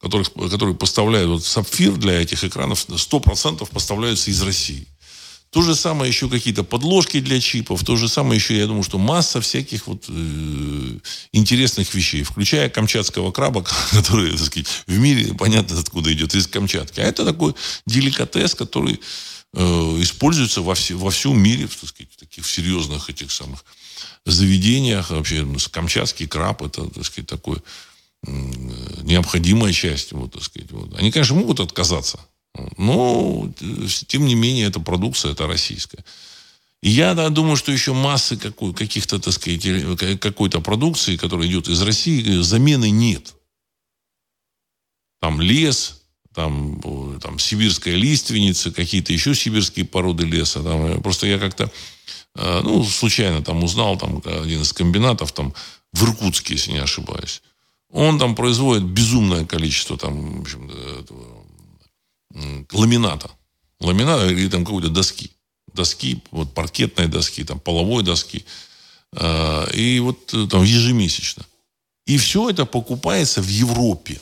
которых, 0.00 0.32
которые 0.50 0.74
поставляют 0.74 1.28
вот, 1.28 1.44
сапфир 1.44 1.92
для 1.92 2.20
этих 2.20 2.42
экранов, 2.42 2.86
100% 2.88 3.68
поставляются 3.70 4.30
из 4.30 4.42
России. 4.42 4.88
То 5.52 5.60
же 5.60 5.74
самое 5.74 6.08
еще 6.08 6.30
какие-то 6.30 6.64
подложки 6.64 7.20
для 7.20 7.38
чипов, 7.38 7.84
то 7.84 7.96
же 7.96 8.08
самое 8.08 8.36
еще, 8.36 8.56
я 8.56 8.66
думаю, 8.66 8.82
что 8.82 8.96
масса 8.96 9.42
всяких 9.42 9.86
вот 9.86 10.06
э, 10.08 10.98
интересных 11.32 11.92
вещей, 11.92 12.22
включая 12.22 12.70
камчатского 12.70 13.32
краба, 13.32 13.62
который, 13.90 14.30
так 14.30 14.46
сказать, 14.46 14.66
в 14.86 14.98
мире 14.98 15.34
понятно 15.34 15.78
откуда 15.78 16.10
идет, 16.10 16.34
из 16.34 16.46
Камчатки. 16.46 17.00
А 17.00 17.02
это 17.02 17.26
такой 17.26 17.54
деликатес, 17.84 18.54
который 18.54 18.98
э, 19.52 19.62
используется 20.00 20.62
во, 20.62 20.74
все, 20.74 20.94
во 20.94 21.10
всем 21.10 21.38
мире, 21.38 21.68
так 21.68 21.86
сказать, 21.86 22.10
в 22.10 22.16
таких 22.18 22.46
серьезных 22.46 23.10
этих 23.10 23.30
самых 23.30 23.62
заведениях. 24.24 25.10
Вообще, 25.10 25.42
ну, 25.42 25.58
камчатский 25.70 26.28
краб, 26.28 26.62
это, 26.62 26.86
так 26.88 27.04
сказать, 27.04 27.28
такой 27.28 27.58
э, 28.26 28.30
необходимая 29.02 29.74
часть. 29.74 30.12
Вот, 30.12 30.32
так 30.32 30.44
сказать, 30.44 30.72
вот. 30.72 30.94
Они, 30.96 31.12
конечно, 31.12 31.34
могут 31.34 31.60
отказаться 31.60 32.18
но, 32.76 33.50
тем 34.06 34.26
не 34.26 34.34
менее, 34.34 34.66
эта 34.66 34.80
продукция, 34.80 35.32
это 35.32 35.46
российская. 35.46 36.04
И 36.82 36.90
я 36.90 37.14
да, 37.14 37.28
думаю, 37.28 37.56
что 37.56 37.72
еще 37.72 37.92
массы 37.92 38.36
какой, 38.36 38.74
каких-то, 38.74 39.18
так 39.20 39.32
сказать, 39.32 40.20
какой-то 40.20 40.60
продукции, 40.60 41.16
которая 41.16 41.46
идет 41.46 41.68
из 41.68 41.80
России, 41.80 42.42
замены 42.42 42.90
нет. 42.90 43.34
Там 45.20 45.40
лес, 45.40 46.02
там, 46.34 46.80
там 47.20 47.38
сибирская 47.38 47.94
лиственница, 47.94 48.72
какие-то 48.72 49.12
еще 49.12 49.34
сибирские 49.34 49.84
породы 49.84 50.24
леса. 50.24 50.62
Там, 50.62 51.00
просто 51.02 51.28
я 51.28 51.38
как-то, 51.38 51.70
э, 52.34 52.60
ну, 52.64 52.82
случайно 52.84 53.42
там 53.42 53.62
узнал, 53.62 53.96
там, 53.96 54.20
один 54.24 54.62
из 54.62 54.72
комбинатов, 54.72 55.32
там, 55.32 55.54
в 55.92 56.04
Иркутске, 56.04 56.54
если 56.54 56.72
не 56.72 56.78
ошибаюсь. 56.78 57.42
Он 57.90 58.18
там 58.18 58.34
производит 58.34 58.84
безумное 58.84 59.44
количество 59.44 59.96
там, 59.96 60.38
в 60.38 60.40
общем, 60.40 60.68
ламината. 62.72 63.30
Ламината 63.80 64.30
или 64.30 64.48
там 64.48 64.64
какой-то 64.64 64.88
доски. 64.88 65.30
Доски, 65.74 66.22
вот 66.30 66.54
паркетной 66.54 67.08
доски, 67.08 67.44
там 67.44 67.60
половой 67.60 68.02
доски. 68.02 68.44
А, 69.14 69.68
и 69.72 70.00
вот 70.00 70.32
э, 70.34 70.46
там 70.50 70.62
ежемесячно. 70.62 71.44
И 72.06 72.16
все 72.18 72.50
это 72.50 72.66
покупается 72.66 73.42
в 73.42 73.48
Европе. 73.48 74.20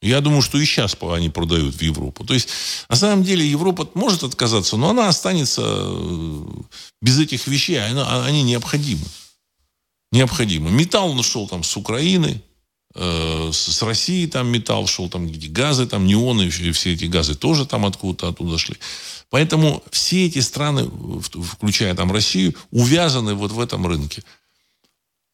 Я 0.00 0.20
думаю, 0.20 0.42
что 0.42 0.58
и 0.58 0.64
сейчас 0.64 0.96
они 1.00 1.28
продают 1.28 1.74
в 1.74 1.82
Европу. 1.82 2.24
То 2.24 2.34
есть, 2.34 2.48
на 2.88 2.96
самом 2.96 3.24
деле, 3.24 3.44
Европа 3.44 3.88
может 3.94 4.22
отказаться, 4.22 4.76
но 4.76 4.90
она 4.90 5.08
останется 5.08 5.62
э, 5.64 6.44
без 7.02 7.18
этих 7.18 7.46
вещей. 7.48 7.78
А 7.78 8.24
они 8.24 8.42
необходимы. 8.42 9.04
Необходимы. 10.12 10.70
Металл 10.70 11.14
нашел 11.14 11.48
там 11.48 11.64
с 11.64 11.76
Украины, 11.76 12.40
с 13.00 13.82
России 13.82 14.26
там 14.26 14.48
металл 14.48 14.86
шел, 14.86 15.08
там 15.08 15.30
газы, 15.52 15.86
там 15.86 16.06
неоны, 16.06 16.50
все 16.50 16.92
эти 16.92 17.04
газы 17.04 17.34
тоже 17.34 17.66
там 17.66 17.86
откуда-то 17.86 18.28
оттуда 18.28 18.58
шли. 18.58 18.76
Поэтому 19.30 19.82
все 19.90 20.26
эти 20.26 20.40
страны, 20.40 20.90
включая 21.20 21.94
там 21.94 22.10
Россию, 22.10 22.54
увязаны 22.70 23.34
вот 23.34 23.52
в 23.52 23.60
этом 23.60 23.86
рынке. 23.86 24.22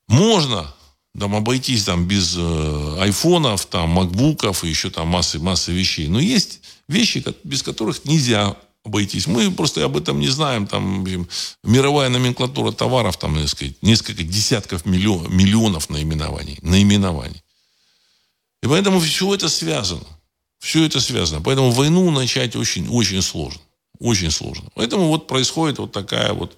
Можно 0.09 0.75
там 1.19 1.35
обойтись 1.37 1.85
там 1.85 2.07
без 2.07 2.35
э, 2.37 2.97
айфонов, 3.01 3.67
там 3.67 3.91
макбуков 3.91 4.65
и 4.65 4.69
еще 4.69 4.91
там 4.91 5.09
массы, 5.09 5.39
массы 5.39 5.73
вещей. 5.73 6.09
Но 6.09 6.19
есть 6.19 6.61
вещи, 6.89 7.25
без 7.45 7.63
которых 7.63 8.05
нельзя 8.05 8.57
обойтись. 8.85 9.29
Мы 9.29 9.51
просто 9.53 9.85
об 9.85 9.97
этом 9.97 10.19
не 10.19 10.29
знаем. 10.29 10.67
Там 10.67 11.07
мировая 11.63 12.09
номенклатура 12.09 12.73
товаров, 12.73 13.17
там, 13.17 13.37
так 13.37 13.49
сказать, 13.49 13.77
несколько 13.81 14.25
десятков 14.25 14.87
миллион, 14.87 15.33
миллионов 15.35 15.89
наименований. 15.89 16.59
Наименований. 16.63 17.44
И 18.65 18.67
поэтому 18.67 18.99
все 18.99 19.35
это 19.35 19.51
связано. 19.51 20.07
Все 20.59 20.87
это 20.87 20.99
связано. 20.99 21.43
Поэтому 21.43 21.71
войну 21.71 22.11
начать 22.11 22.57
очень, 22.57 22.89
очень 22.89 23.21
сложно. 23.21 23.61
Очень 23.99 24.31
сложно. 24.31 24.71
Поэтому 24.75 25.09
вот 25.09 25.27
происходит 25.27 25.79
вот 25.79 25.93
такая 25.93 26.33
вот, 26.33 26.57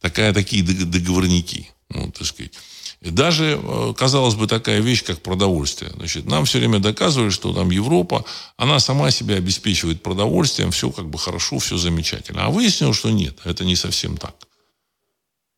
такая, 0.00 0.34
такие 0.34 0.64
договорники. 0.64 1.70
Ну, 1.90 2.10
так 2.10 2.26
сказать. 2.26 2.54
Даже, 3.00 3.60
э, 3.62 3.94
казалось 3.96 4.34
бы, 4.34 4.48
такая 4.48 4.80
вещь, 4.80 5.04
как 5.04 5.22
продовольствие. 5.22 5.92
Значит, 5.94 6.26
нам 6.26 6.44
все 6.44 6.58
время 6.58 6.80
доказывали, 6.80 7.30
что 7.30 7.54
там 7.54 7.70
Европа, 7.70 8.24
она 8.56 8.80
сама 8.80 9.12
себя 9.12 9.36
обеспечивает 9.36 10.02
продовольствием, 10.02 10.72
все 10.72 10.90
как 10.90 11.08
бы 11.08 11.20
хорошо, 11.20 11.60
все 11.60 11.76
замечательно. 11.76 12.46
А 12.46 12.50
выяснилось, 12.50 12.96
что 12.96 13.10
нет, 13.10 13.38
это 13.44 13.64
не 13.64 13.76
совсем 13.76 14.16
так. 14.16 14.34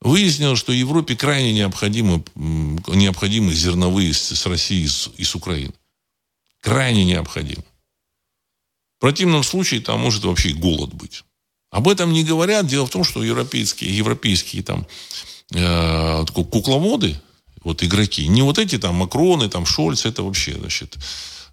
Выяснилось, 0.01 0.59
что 0.59 0.73
Европе 0.73 1.15
крайне 1.15 1.53
необходимы, 1.53 2.25
необходимы 2.35 3.53
зерновые 3.53 4.15
с 4.15 4.47
России 4.47 4.89
и 5.17 5.25
с 5.25 5.35
Украины. 5.35 5.75
Крайне 6.61 7.05
необходимы. 7.05 7.65
В 8.99 9.01
противном 9.01 9.43
случае 9.43 9.81
там 9.81 10.01
может 10.01 10.25
вообще 10.25 10.53
голод 10.53 10.93
быть. 10.95 11.25
Об 11.71 11.89
этом 11.89 12.13
не 12.13 12.25
говорят. 12.25 12.67
Дело 12.67 12.87
в 12.87 12.91
том, 12.91 13.05
что 13.05 13.23
европейские, 13.23 13.97
европейские 13.97 14.63
там, 14.63 14.87
э, 15.55 16.25
кукловоды, 16.35 17.21
вот 17.63 17.83
игроки, 17.83 18.27
не 18.27 18.43
вот 18.43 18.59
эти 18.59 18.79
там 18.79 18.97
Макроны, 18.97 19.49
там 19.49 19.67
Шольц, 19.67 20.05
это 20.05 20.23
вообще, 20.23 20.55
значит, 20.59 20.99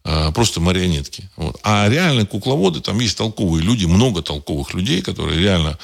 э, 0.05 0.31
просто 0.31 0.59
марионетки. 0.59 1.29
Вот. 1.35 1.59
А 1.63 1.87
реально 1.89 2.25
кукловоды, 2.25 2.79
там 2.81 2.99
есть 2.99 3.17
толковые 3.17 3.63
люди, 3.63 3.85
много 3.85 4.21
толковых 4.21 4.73
людей, 4.73 5.01
которые 5.01 5.39
реально 5.39 5.77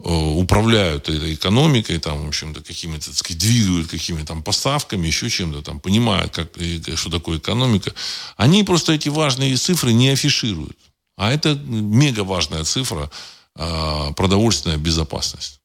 управляют 0.00 1.08
этой 1.08 1.34
экономикой, 1.34 1.98
там, 1.98 2.24
в 2.24 2.28
общем-то, 2.28 2.62
какими-то, 2.62 3.06
так 3.06 3.16
сказать, 3.16 3.40
двигают 3.40 3.88
какими-то 3.88 4.26
там 4.26 4.42
поставками, 4.42 5.06
еще 5.06 5.28
чем-то 5.28 5.62
там, 5.62 5.80
понимают, 5.80 6.32
как, 6.32 6.52
что 6.94 7.10
такое 7.10 7.38
экономика. 7.38 7.92
Они 8.36 8.62
просто 8.62 8.92
эти 8.92 9.08
важные 9.08 9.56
цифры 9.56 9.92
не 9.92 10.10
афишируют. 10.10 10.78
А 11.16 11.32
это 11.32 11.54
мега 11.54 12.20
важная 12.20 12.64
цифра– 12.64 13.10
а, 13.58 14.12
продовольственная 14.12 14.76
безопасность. 14.76 15.60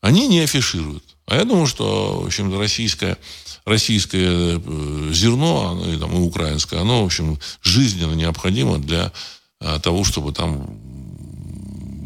Они 0.00 0.26
не 0.26 0.40
афишируют. 0.40 1.04
А 1.26 1.36
я 1.36 1.44
думаю, 1.44 1.66
что, 1.66 2.20
в 2.22 2.26
общем-то, 2.26 2.58
российское, 2.58 3.16
российское 3.64 4.58
э, 4.58 5.10
зерно, 5.12 5.70
оно, 5.70 5.92
и, 5.92 5.98
там, 5.98 6.12
и 6.16 6.20
украинское, 6.20 6.80
оно, 6.80 7.02
в 7.02 7.06
общем, 7.06 7.38
жизненно 7.62 8.14
необходимо 8.14 8.78
для 8.78 9.12
а, 9.60 9.78
того, 9.78 10.04
чтобы 10.04 10.32
там 10.32 10.80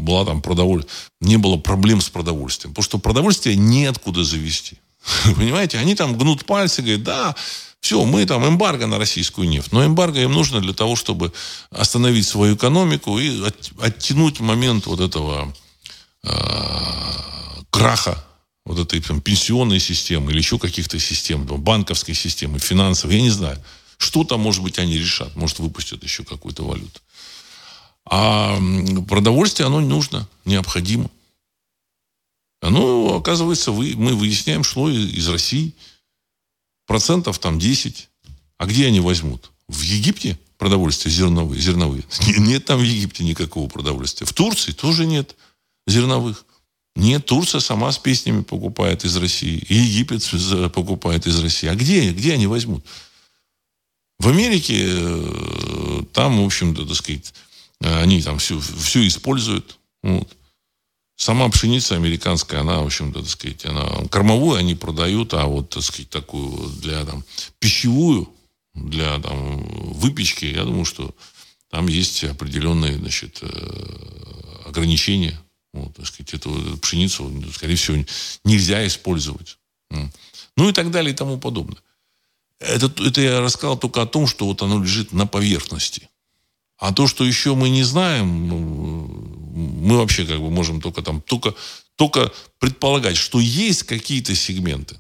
была 0.02 0.24
там 0.24 0.42
продовольствие, 0.42 0.92
не 1.20 1.36
было 1.36 1.56
проблем 1.56 2.00
с 2.00 2.08
продовольствием. 2.08 2.74
Потому 2.74 2.84
что 2.84 2.98
продовольствие 2.98 3.56
неоткуда 3.56 4.24
завести. 4.24 4.76
Понимаете, 5.36 5.78
они 5.78 5.94
там 5.94 6.16
гнут 6.16 6.44
пальцы, 6.44 6.82
говорят, 6.82 7.02
да, 7.02 7.36
все, 7.80 8.04
мы 8.04 8.24
там 8.26 8.46
эмбарго 8.46 8.86
на 8.86 8.98
российскую 8.98 9.48
нефть. 9.48 9.72
Но 9.72 9.84
эмбарго 9.84 10.20
им 10.20 10.32
нужно 10.32 10.60
для 10.60 10.72
того, 10.72 10.94
чтобы 10.94 11.32
остановить 11.70 12.26
свою 12.26 12.54
экономику 12.54 13.18
и 13.18 13.42
оттянуть 13.80 14.38
момент 14.38 14.86
вот 14.86 15.00
этого 15.00 15.52
э, 16.22 16.30
краха 17.70 18.24
вот 18.64 18.78
этой 18.78 19.00
там, 19.00 19.20
пенсионной 19.20 19.80
системы 19.80 20.30
или 20.30 20.38
еще 20.38 20.58
каких-то 20.58 21.00
систем, 21.00 21.44
банковской 21.44 22.14
системы, 22.14 22.60
финансовой, 22.60 23.16
я 23.16 23.22
не 23.22 23.30
знаю. 23.30 23.60
Что 23.98 24.24
там, 24.24 24.40
может 24.40 24.62
быть, 24.62 24.78
они 24.78 24.96
решат. 24.96 25.34
Может, 25.36 25.58
выпустят 25.58 26.02
еще 26.02 26.24
какую-то 26.24 26.64
валюту. 26.64 27.00
А 28.04 28.58
продовольствие, 29.08 29.66
оно 29.66 29.80
нужно, 29.80 30.28
необходимо. 30.44 31.10
Оно, 32.60 33.16
оказывается, 33.16 33.72
вы, 33.72 33.94
мы 33.96 34.14
выясняем, 34.14 34.64
шло 34.64 34.90
из 34.90 35.28
России– 35.28 35.74
процентов 36.86 37.38
там 37.38 37.58
10. 37.58 38.08
А 38.58 38.66
где 38.66 38.86
они 38.86 39.00
возьмут? 39.00 39.50
В 39.68 39.80
Египте 39.80 40.38
продовольствие 40.58 41.10
зерновые? 41.10 41.60
зерновые? 41.60 42.04
Нет 42.36 42.66
там 42.66 42.80
в 42.80 42.82
Египте 42.82 43.24
никакого 43.24 43.68
продовольствия. 43.68 44.26
В 44.26 44.32
Турции 44.32 44.72
тоже 44.72 45.06
нет 45.06 45.34
зерновых. 45.86 46.44
Нет, 46.94 47.24
Турция 47.24 47.60
сама 47.60 47.90
с 47.90 47.98
песнями 47.98 48.42
покупает 48.42 49.06
из 49.06 49.16
России. 49.16 49.64
И 49.68 49.74
Египет 49.74 50.22
покупает 50.72 51.26
из 51.26 51.40
России. 51.40 51.66
А 51.66 51.74
где, 51.74 52.12
где 52.12 52.34
они 52.34 52.46
возьмут? 52.46 52.84
В 54.18 54.28
Америке 54.28 54.84
э, 54.86 56.02
там, 56.12 56.42
в 56.42 56.44
общем-то, 56.44 56.84
так 56.84 56.96
сказать, 56.96 57.32
они 57.82 58.22
там 58.22 58.38
все, 58.38 58.58
все 58.58 59.06
используют. 59.06 59.78
Вот. 60.02 60.28
Сама 61.16 61.48
пшеница 61.48 61.94
американская, 61.94 62.60
она, 62.60 62.80
в 62.80 62.86
общем-то, 62.86 63.20
так 63.20 63.28
сказать, 63.28 63.64
она 63.66 63.86
кормовую 64.10 64.58
они 64.58 64.74
продают, 64.74 65.34
а 65.34 65.46
вот, 65.46 65.70
так 65.70 65.82
сказать, 65.82 66.10
такую 66.10 66.68
для 66.80 67.04
там 67.04 67.24
пищевую, 67.58 68.28
для 68.74 69.18
там 69.20 69.62
выпечки, 69.92 70.46
я 70.46 70.64
думаю, 70.64 70.84
что 70.84 71.14
там 71.70 71.86
есть 71.86 72.24
определенные, 72.24 72.98
значит, 72.98 73.38
э, 73.42 74.62
ограничения. 74.66 75.38
Вот, 75.72 75.94
так 75.96 76.06
сказать, 76.06 76.34
эту 76.34 76.76
пшеницу, 76.78 77.32
скорее 77.54 77.76
всего, 77.76 78.04
нельзя 78.44 78.86
использовать. 78.86 79.58
Ну 80.56 80.68
и 80.68 80.72
так 80.72 80.90
далее 80.90 81.12
и 81.12 81.16
тому 81.16 81.38
подобное. 81.38 81.80
Это, 82.58 82.92
это 83.02 83.20
я 83.20 83.40
рассказал 83.40 83.78
только 83.78 84.02
о 84.02 84.06
том, 84.06 84.26
что 84.26 84.46
вот 84.46 84.60
оно 84.62 84.82
лежит 84.82 85.12
на 85.12 85.26
поверхности. 85.26 86.08
А 86.82 86.92
то, 86.92 87.06
что 87.06 87.24
еще 87.24 87.54
мы 87.54 87.68
не 87.68 87.84
знаем, 87.84 88.48
ну, 88.48 89.06
мы 89.54 89.98
вообще 89.98 90.26
как 90.26 90.40
бы 90.40 90.50
можем 90.50 90.80
только 90.80 91.00
там, 91.00 91.20
только, 91.20 91.54
только 91.94 92.32
предполагать, 92.58 93.16
что 93.16 93.38
есть 93.38 93.84
какие-то 93.84 94.34
сегменты. 94.34 94.98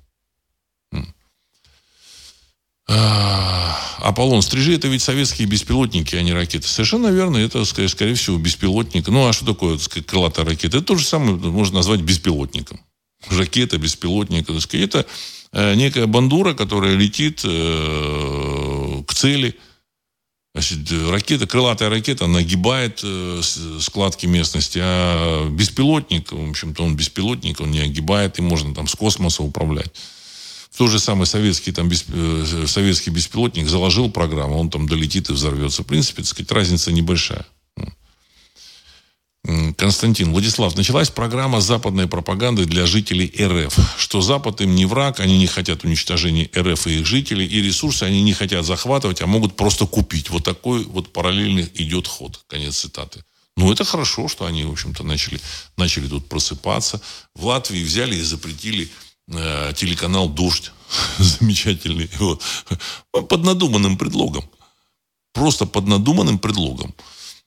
А, 2.86 3.76
Аполлон, 3.98 4.42
стрижи 4.42 4.74
это 4.74 4.86
ведь 4.86 5.02
советские 5.02 5.48
беспилотники, 5.48 6.14
а 6.14 6.22
не 6.22 6.32
ракеты. 6.32 6.68
Совершенно 6.68 7.08
верно, 7.08 7.38
это, 7.38 7.64
скорее, 7.64 7.88
скорее 7.88 8.14
всего, 8.14 8.38
беспилотник. 8.38 9.08
Ну, 9.08 9.26
а 9.26 9.32
что 9.32 9.46
такое 9.46 9.76
крылатая 10.06 10.44
ракета? 10.44 10.76
Это 10.76 10.86
то 10.86 10.96
же 10.96 11.04
самое 11.04 11.34
можно 11.34 11.78
назвать 11.78 12.02
беспилотником. 12.02 12.80
Ракета, 13.28 13.76
беспилотник. 13.76 14.46
Так 14.46 14.74
это 14.74 15.04
э, 15.50 15.74
некая 15.74 16.06
бандура, 16.06 16.54
которая 16.54 16.94
летит 16.94 17.40
э, 17.42 19.02
к 19.04 19.14
цели– 19.14 19.58
Значит, 20.54 20.80
ракета, 21.10 21.46
крылатая 21.46 21.88
ракета 21.88 22.26
нагибает 22.26 23.00
э, 23.02 23.40
складки 23.80 24.26
местности, 24.26 24.80
а 24.82 25.48
беспилотник, 25.48 26.30
в 26.30 26.50
общем-то, 26.50 26.84
он 26.84 26.94
беспилотник, 26.94 27.60
он 27.60 27.70
не 27.70 27.80
огибает, 27.80 28.38
и 28.38 28.42
можно 28.42 28.74
там 28.74 28.86
с 28.86 28.94
космоса 28.94 29.42
управлять. 29.42 29.90
В 30.70 30.76
то 30.76 30.88
же 30.88 30.98
самое 30.98 31.24
советский, 31.24 31.72
там, 31.72 31.88
бесп... 31.88 32.10
Э, 32.12 32.64
советский 32.66 33.08
беспилотник 33.08 33.66
заложил 33.66 34.10
программу, 34.10 34.58
он 34.58 34.68
там 34.68 34.86
долетит 34.86 35.30
и 35.30 35.32
взорвется. 35.32 35.84
В 35.84 35.86
принципе, 35.86 36.20
так 36.20 36.30
сказать, 36.30 36.52
разница 36.52 36.92
небольшая. 36.92 37.46
Константин, 39.76 40.30
Владислав, 40.30 40.76
началась 40.76 41.10
программа 41.10 41.60
западной 41.60 42.06
пропаганды 42.06 42.64
для 42.64 42.86
жителей 42.86 43.32
РФ, 43.40 43.76
что 43.98 44.20
Запад 44.20 44.60
им 44.60 44.76
не 44.76 44.86
враг, 44.86 45.18
они 45.18 45.36
не 45.36 45.48
хотят 45.48 45.82
уничтожения 45.82 46.48
РФ 46.56 46.86
и 46.86 47.00
их 47.00 47.06
жителей, 47.06 47.46
и 47.46 47.60
ресурсы 47.60 48.04
они 48.04 48.22
не 48.22 48.34
хотят 48.34 48.64
захватывать, 48.64 49.20
а 49.20 49.26
могут 49.26 49.56
просто 49.56 49.86
купить. 49.86 50.30
Вот 50.30 50.44
такой 50.44 50.84
вот 50.84 51.12
параллельный 51.12 51.68
идет 51.74 52.06
ход. 52.06 52.44
Конец 52.46 52.76
цитаты. 52.76 53.24
Ну, 53.56 53.72
это 53.72 53.84
хорошо, 53.84 54.28
что 54.28 54.46
они, 54.46 54.64
в 54.64 54.70
общем-то, 54.70 55.02
начали, 55.02 55.40
начали 55.76 56.06
тут 56.06 56.28
просыпаться. 56.28 57.00
В 57.34 57.46
Латвии 57.46 57.82
взяли 57.82 58.14
и 58.14 58.22
запретили 58.22 58.88
э, 59.28 59.72
телеканал 59.74 60.28
«Дождь». 60.28 60.70
Замечательный. 61.18 62.08
Вот. 62.18 62.42
Под 63.10 63.42
надуманным 63.42 63.98
предлогом. 63.98 64.48
Просто 65.32 65.66
под 65.66 65.86
надуманным 65.86 66.38
предлогом. 66.38 66.94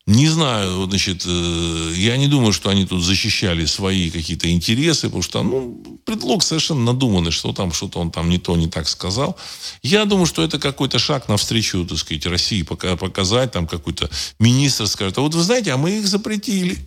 Не 0.08 0.28
знаю, 0.28 0.86
значит, 0.88 1.24
э, 1.26 1.94
я 1.96 2.16
не 2.18 2.28
думаю, 2.28 2.54
что 2.54 2.70
они 2.70 2.86
тут 2.86 3.04
защищали 3.04 3.66
свои 3.66 4.12
какие-то 4.12 4.52
интересы, 4.52 5.08
потому 5.08 5.24
что, 5.24 5.42
ну, 5.42 6.00
предлог 6.06 6.44
совершенно 6.44 6.84
надуманный, 6.84 7.32
что 7.32 7.54
там 7.54 7.74
что-то 7.74 8.00
он 8.00 8.12
там 8.12 8.30
не 8.30 8.38
то, 8.38 8.56
не 8.56 8.68
так 8.68 8.88
сказал. 8.88 9.36
Я 9.82 10.06
думаю, 10.06 10.28
что 10.28 10.44
это 10.44 10.60
какой-то 10.60 11.00
шаг 11.00 11.28
навстречу, 11.28 11.86
так 11.86 11.98
сказать, 11.98 12.28
России, 12.28 12.62
показать, 12.62 13.52
там 13.52 13.66
какой-то 13.66 14.08
министр 14.38 14.86
скажет, 14.86 15.18
а 15.18 15.22
вот 15.22 15.34
вы 15.34 15.42
знаете, 15.42 15.72
а 15.72 15.78
мы 15.78 15.98
их 15.98 16.08
запретили. 16.08 16.78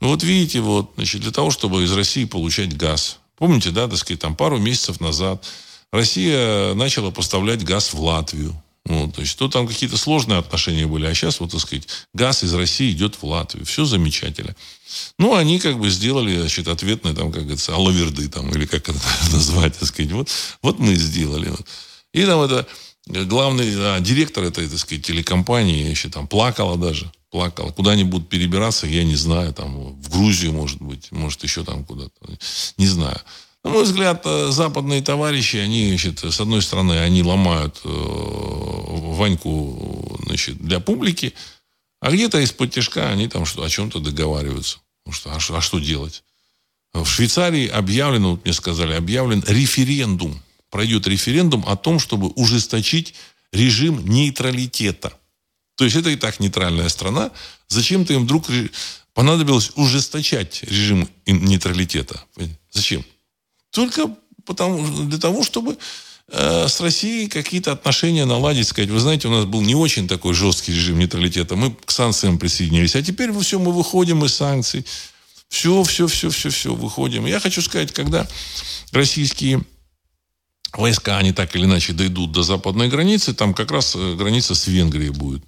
Вот 0.00 0.22
видите, 0.22 0.60
вот, 0.60 0.92
значит, 0.94 1.22
для 1.22 1.32
того, 1.32 1.50
чтобы 1.50 1.82
из 1.82 1.92
России 1.92 2.24
получать 2.24 2.76
газ. 2.76 3.18
Помните, 3.36 3.72
да, 3.72 3.88
так 3.88 3.98
сказать, 3.98 4.20
там 4.20 4.36
пару 4.36 4.58
месяцев 4.58 5.00
назад 5.00 5.44
Россия 5.90 6.74
начала 6.74 7.10
поставлять 7.10 7.64
газ 7.64 7.92
в 7.92 8.00
Латвию. 8.00 8.54
Вот, 8.86 9.14
то 9.14 9.22
есть, 9.22 9.38
то 9.38 9.48
там 9.48 9.66
какие-то 9.66 9.96
сложные 9.96 10.38
отношения 10.38 10.86
были, 10.86 11.06
а 11.06 11.14
сейчас, 11.14 11.40
вот, 11.40 11.52
так 11.52 11.60
сказать, 11.60 11.88
газ 12.12 12.44
из 12.44 12.52
России 12.52 12.92
идет 12.92 13.14
в 13.14 13.24
Латвию. 13.24 13.64
Все 13.64 13.86
замечательно. 13.86 14.54
Ну, 15.18 15.34
они 15.34 15.58
как 15.58 15.78
бы 15.78 15.88
сделали, 15.88 16.38
значит, 16.38 16.68
ответные, 16.68 17.14
там, 17.14 17.32
как 17.32 17.42
говорится, 17.42 17.74
алаверды, 17.74 18.28
там, 18.28 18.50
или 18.50 18.66
как 18.66 18.88
это 18.88 18.98
назвать, 19.32 19.78
так 19.78 19.88
сказать. 19.88 20.12
Вот, 20.12 20.28
вот 20.62 20.78
мы 20.78 20.94
сделали. 20.96 21.50
И 22.12 22.26
там 22.26 22.42
это 22.42 22.66
главный 23.06 23.72
а, 23.74 24.00
директор 24.00 24.44
этой, 24.44 24.68
так 24.68 24.78
сказать, 24.78 25.04
телекомпании 25.04 25.88
еще 25.88 26.10
там 26.10 26.26
плакала 26.26 26.76
даже. 26.76 27.10
Плакала. 27.30 27.70
Куда 27.72 27.92
они 27.92 28.04
будут 28.04 28.28
перебираться, 28.28 28.86
я 28.86 29.02
не 29.02 29.16
знаю. 29.16 29.52
Там, 29.52 30.00
в 30.00 30.10
Грузию, 30.10 30.52
может 30.52 30.80
быть. 30.80 31.10
Может, 31.10 31.42
еще 31.42 31.64
там 31.64 31.84
куда-то. 31.84 32.12
Не 32.76 32.86
знаю. 32.86 33.20
На 33.64 33.70
мой 33.70 33.84
взгляд, 33.84 34.22
э, 34.26 34.50
западные 34.50 35.02
товарищи, 35.02 35.56
они, 35.56 35.88
значит, 35.88 36.22
с 36.22 36.38
одной 36.38 36.60
стороны, 36.60 37.00
они 37.00 37.22
ломают 37.22 37.80
э, 37.82 37.88
Ваньку 39.14 40.20
значит, 40.26 40.58
для 40.58 40.80
публики, 40.80 41.34
а 42.00 42.10
где-то 42.10 42.38
из-под 42.40 42.72
тяжка 42.72 43.10
они 43.10 43.28
там 43.28 43.46
что, 43.46 43.62
о 43.62 43.68
чем-то 43.68 43.98
договариваются. 43.98 44.78
Ну 45.06 45.12
что, 45.12 45.30
а, 45.32 45.36
а 45.36 45.60
что 45.60 45.78
делать? 45.78 46.22
В 46.92 47.06
Швейцарии 47.06 47.66
объявлен, 47.66 48.24
вот 48.24 48.44
мне 48.44 48.52
сказали, 48.52 48.92
объявлен 48.92 49.42
референдум. 49.46 50.40
Пройдет 50.70 51.06
референдум 51.06 51.64
о 51.66 51.76
том, 51.76 51.98
чтобы 51.98 52.28
ужесточить 52.28 53.14
режим 53.52 54.06
нейтралитета. 54.06 55.12
То 55.76 55.84
есть 55.84 55.96
это 55.96 56.10
и 56.10 56.16
так 56.16 56.40
нейтральная 56.40 56.88
страна. 56.88 57.32
Зачем-то 57.68 58.12
им 58.12 58.24
вдруг 58.24 58.46
понадобилось 59.12 59.72
ужесточать 59.74 60.62
режим 60.62 61.08
нейтралитета. 61.26 62.22
Зачем? 62.70 63.04
Только 63.70 64.14
потому, 64.44 65.06
для 65.06 65.18
того, 65.18 65.42
чтобы 65.42 65.78
с 66.30 66.80
Россией 66.80 67.28
какие-то 67.28 67.72
отношения 67.72 68.24
наладить, 68.24 68.66
сказать, 68.66 68.90
вы 68.90 68.98
знаете, 68.98 69.28
у 69.28 69.30
нас 69.30 69.44
был 69.44 69.60
не 69.60 69.74
очень 69.74 70.08
такой 70.08 70.32
жесткий 70.32 70.72
режим 70.72 70.98
нейтралитета, 70.98 71.54
мы 71.54 71.74
к 71.74 71.90
санкциям 71.90 72.38
присоединились, 72.38 72.96
а 72.96 73.02
теперь 73.02 73.30
все, 73.40 73.58
мы 73.58 73.72
выходим 73.72 74.24
из 74.24 74.34
санкций, 74.34 74.86
все, 75.48 75.82
все, 75.84 76.06
все, 76.06 76.30
все, 76.30 76.50
все, 76.50 76.74
выходим. 76.74 77.26
Я 77.26 77.40
хочу 77.40 77.62
сказать, 77.62 77.92
когда 77.92 78.26
российские 78.92 79.62
войска, 80.72 81.18
они 81.18 81.32
так 81.32 81.54
или 81.54 81.64
иначе 81.64 81.92
дойдут 81.92 82.32
до 82.32 82.42
западной 82.42 82.88
границы, 82.88 83.34
там 83.34 83.54
как 83.54 83.70
раз 83.70 83.94
э, 83.94 84.14
граница 84.14 84.54
с 84.54 84.66
Венгрией 84.66 85.10
будет. 85.10 85.42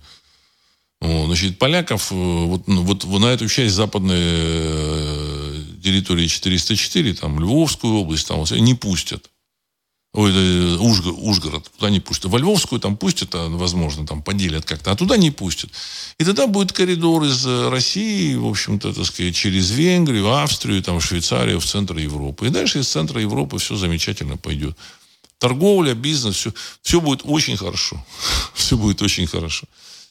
Значит, 1.01 1.59
поляков 1.59 2.11
э, 2.11 2.15
вот, 2.15 2.69
ну, 2.69 2.83
вот, 2.83 3.05
вот 3.05 3.19
на 3.19 3.27
эту 3.27 3.49
часть 3.49 3.75
западной 3.75 4.19
э, 4.19 5.63
территории 5.83 6.27
404, 6.27 7.15
там, 7.15 7.39
Львовскую 7.41 7.95
область, 7.95 8.29
там, 8.29 8.45
не 8.51 8.75
пустят. 8.75 9.31
Ой, 10.17 10.77
Ужгород, 10.79 11.19
Ужгород, 11.19 11.71
туда 11.77 11.91
не 11.91 12.01
пустят. 12.01 12.31
Во 12.31 12.39
Львовскую 12.39 12.81
там 12.81 12.97
пустят, 12.97 13.35
а, 13.35 13.49
возможно, 13.51 14.07
там 14.07 14.23
поделят 14.23 14.65
как-то, 14.65 14.93
а 14.93 14.97
туда 14.97 15.19
не 15.19 15.31
пустят. 15.31 15.71
И 16.19 16.25
тогда 16.25 16.47
будет 16.47 16.73
коридор 16.73 17.23
из 17.25 17.45
России, 17.45 18.35
в 18.35 18.47
общем-то, 18.47 18.95
так 18.95 19.05
сказать, 19.05 19.37
через 19.37 19.71
Венгрию, 19.73 20.33
Австрию, 20.33 20.83
там, 20.83 21.01
Швейцарию, 21.03 21.61
в 21.61 21.67
центр 21.67 21.99
Европы. 21.99 22.47
И 22.47 22.51
дальше 22.51 22.79
из 22.79 22.89
центра 22.89 23.21
Европы 23.21 23.59
все 23.59 23.77
замечательно 23.77 24.39
пойдет. 24.39 24.75
Торговля, 25.39 25.93
бизнес, 25.93 26.37
все, 26.37 26.55
все 26.81 27.03
будет 27.03 27.21
очень 27.25 27.59
хорошо. 27.59 28.03
Все 28.55 28.79
будет 28.79 29.03
очень 29.03 29.27
хорошо. 29.27 29.67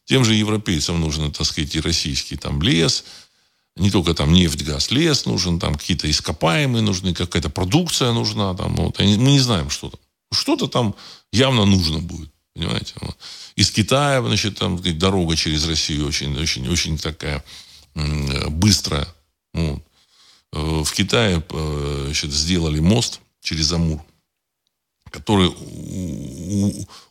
Тем 0.05 0.23
же 0.23 0.35
европейцам 0.35 1.01
нужно, 1.01 1.31
так 1.31 1.47
сказать, 1.47 1.75
и 1.75 1.81
российский 1.81 2.37
там 2.37 2.61
лес, 2.61 3.05
не 3.76 3.91
только 3.91 4.13
там 4.13 4.34
нефть, 4.34 4.63
газ, 4.63 4.91
лес 4.91 5.26
нужен, 5.26 5.59
там 5.59 5.76
какие-то 5.76 6.09
ископаемые 6.09 6.82
нужны, 6.82 7.13
какая-то 7.13 7.49
продукция 7.49 8.13
нужна, 8.13 8.53
там, 8.53 8.76
вот, 8.76 8.99
мы 8.99 9.05
не 9.05 9.39
знаем, 9.39 9.69
что 9.69 9.89
там. 9.89 9.99
Что-то 10.32 10.67
там 10.67 10.95
явно 11.32 11.65
нужно 11.65 11.99
будет, 11.99 12.30
понимаете. 12.53 12.93
Вот. 12.99 13.17
Из 13.55 13.71
Китая, 13.71 14.21
значит, 14.21 14.57
там 14.57 14.82
дорога 14.97 15.36
через 15.36 15.67
Россию 15.67 16.07
очень, 16.07 16.38
очень, 16.38 16.67
очень 16.67 16.97
такая 16.97 17.43
быстрая. 17.93 19.07
Вот. 19.53 19.82
Э, 20.51 20.84
в 20.84 20.91
Китае 20.93 21.43
э, 21.49 22.01
значит, 22.05 22.32
сделали 22.32 22.80
мост 22.80 23.19
через 23.41 23.71
Амур 23.71 24.01
который 25.16 25.51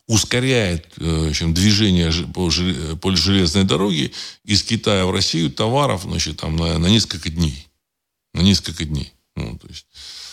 ускоряет 0.06 0.86
в 0.96 1.28
общем, 1.30 1.54
движение 1.54 2.12
по 2.32 3.16
железной 3.16 3.64
дороге 3.64 4.12
из 4.44 4.62
Китая 4.62 5.06
в 5.06 5.10
Россию 5.10 5.50
товаров 5.50 6.02
значит, 6.02 6.36
там, 6.36 6.56
на, 6.56 6.78
на 6.78 6.86
несколько 6.86 7.30
дней. 7.30 7.66
На 8.34 8.42
несколько 8.42 8.84
дней. 8.84 9.12
Ну, 9.36 9.58
то 9.58 9.66
есть, 9.68 9.86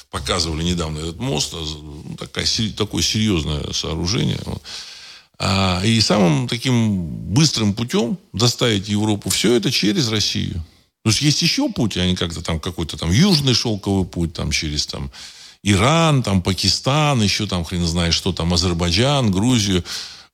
показывали 0.09 0.63
недавно 0.63 0.99
этот 0.99 1.19
мост, 1.19 1.53
ну, 1.53 2.17
такая, 2.19 2.45
такое 2.75 3.01
серьезное 3.01 3.71
сооружение. 3.71 4.39
А, 5.39 5.81
и 5.83 5.99
самым 6.01 6.47
таким 6.47 7.03
быстрым 7.33 7.73
путем 7.73 8.17
доставить 8.33 8.89
Европу 8.89 9.29
все 9.29 9.55
это 9.55 9.71
через 9.71 10.09
Россию. 10.09 10.63
То 11.03 11.09
есть 11.09 11.21
есть 11.21 11.41
еще 11.41 11.69
путь, 11.69 11.97
а 11.97 12.05
не 12.05 12.15
как-то 12.15 12.43
там 12.43 12.59
какой-то 12.59 12.95
там 12.95 13.11
южный 13.11 13.55
шелковый 13.55 14.05
путь, 14.05 14.33
там 14.33 14.51
через 14.51 14.85
там 14.85 15.09
Иран, 15.63 16.23
там, 16.23 16.41
Пакистан, 16.41 17.21
еще 17.21 17.45
там 17.47 17.63
хрен 17.63 17.85
знает 17.85 18.13
что 18.13 18.33
там, 18.33 18.53
Азербайджан, 18.53 19.31
Грузию. 19.31 19.83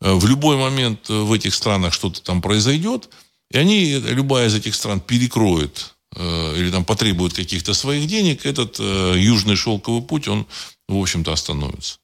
Э, 0.02 0.14
в 0.14 0.26
любой 0.26 0.58
момент 0.58 1.10
в 1.10 1.32
этих 1.34 1.54
странах 1.54 1.94
что-то 1.94 2.22
там 2.22 2.42
произойдет, 2.42 3.10
и 3.52 3.58
они, 3.58 3.96
любая 3.96 4.48
из 4.48 4.56
этих 4.56 4.76
стран 4.76 5.00
перекроет 5.00 5.96
э, 6.16 6.54
или 6.58 6.72
там 6.72 6.86
потребует 6.86 7.34
каких-то 7.34 7.74
своих 7.74 8.08
денег, 8.08 8.46
этот 8.46 8.78
э, 8.80 9.16
южный 9.18 9.56
шелковый 9.56 10.02
путь, 10.02 10.28
он, 10.28 10.46
в 10.88 10.98
общем-то, 10.98 11.34
остановится. 11.34 11.98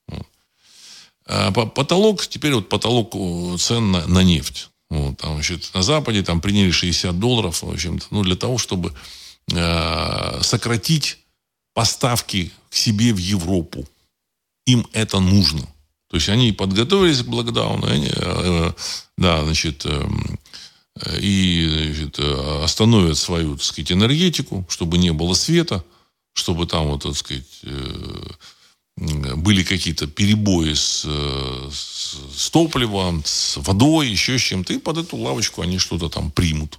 А 1.26 1.52
потолок, 1.52 2.28
теперь 2.28 2.54
вот 2.54 2.68
потолок 2.68 3.16
цен 3.58 3.92
на, 3.92 4.06
на 4.08 4.24
нефть. 4.24 4.70
Вот, 4.90 5.18
там, 5.18 5.36
значит, 5.36 5.72
на 5.74 5.82
Западе 5.82 6.22
там 6.22 6.42
приняли 6.42 6.72
60 6.72 7.18
долларов, 7.18 7.64
в 7.64 7.70
общем-то, 7.70 8.06
ну, 8.12 8.24
для 8.24 8.36
того, 8.36 8.58
чтобы 8.58 8.94
э, 9.52 10.40
сократить 10.42 11.20
поставки 11.74 12.52
к 12.70 12.76
себе 12.76 13.14
в 13.14 13.18
Европу. 13.18 13.88
Им 14.66 14.88
это 14.94 15.20
нужно. 15.20 15.68
То 16.10 16.18
есть 16.18 16.30
они 16.30 16.52
подготовились 16.52 17.22
к 17.22 17.28
блокдауну, 17.28 17.88
они, 17.88 18.12
э, 18.16 18.74
да, 19.18 19.44
значит, 19.44 19.84
э, 19.86 20.08
и 21.20 21.92
значит, 21.92 22.20
остановят 22.20 23.18
свою, 23.18 23.56
так 23.56 23.64
сказать, 23.64 23.92
энергетику, 23.92 24.66
чтобы 24.70 25.00
не 25.00 25.12
было 25.12 25.34
света, 25.34 25.84
чтобы 26.34 26.68
там, 26.68 26.88
вот, 26.88 27.04
так 27.04 27.16
сказать, 27.18 27.60
э, 27.64 28.28
были 28.96 29.64
какие-то 29.64 30.06
перебои 30.06 30.74
с, 30.74 31.04
с, 31.04 32.18
с 32.38 32.50
топливом, 32.52 33.24
с 33.26 33.58
водой, 33.58 34.10
еще 34.10 34.38
с 34.38 34.42
чем-то, 34.42 34.74
и 34.74 34.78
под 34.78 35.00
эту 35.00 35.18
лавочку 35.18 35.64
они 35.64 35.80
что-то 35.80 36.10
там 36.10 36.30
примут. 36.30 36.78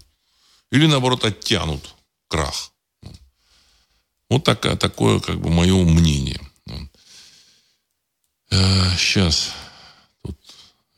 Или, 0.71 0.87
наоборот, 0.87 1.25
оттянут 1.25 1.95
крах. 2.29 2.71
Вот 4.35 4.43
такое, 4.43 4.75
такое 4.75 5.21
как 5.21 5.41
бы 5.41 5.49
мое 5.49 5.77
мнение. 5.85 6.41
Сейчас. 8.51 9.53
Э, 10.25 10.27
Тут 10.27 10.37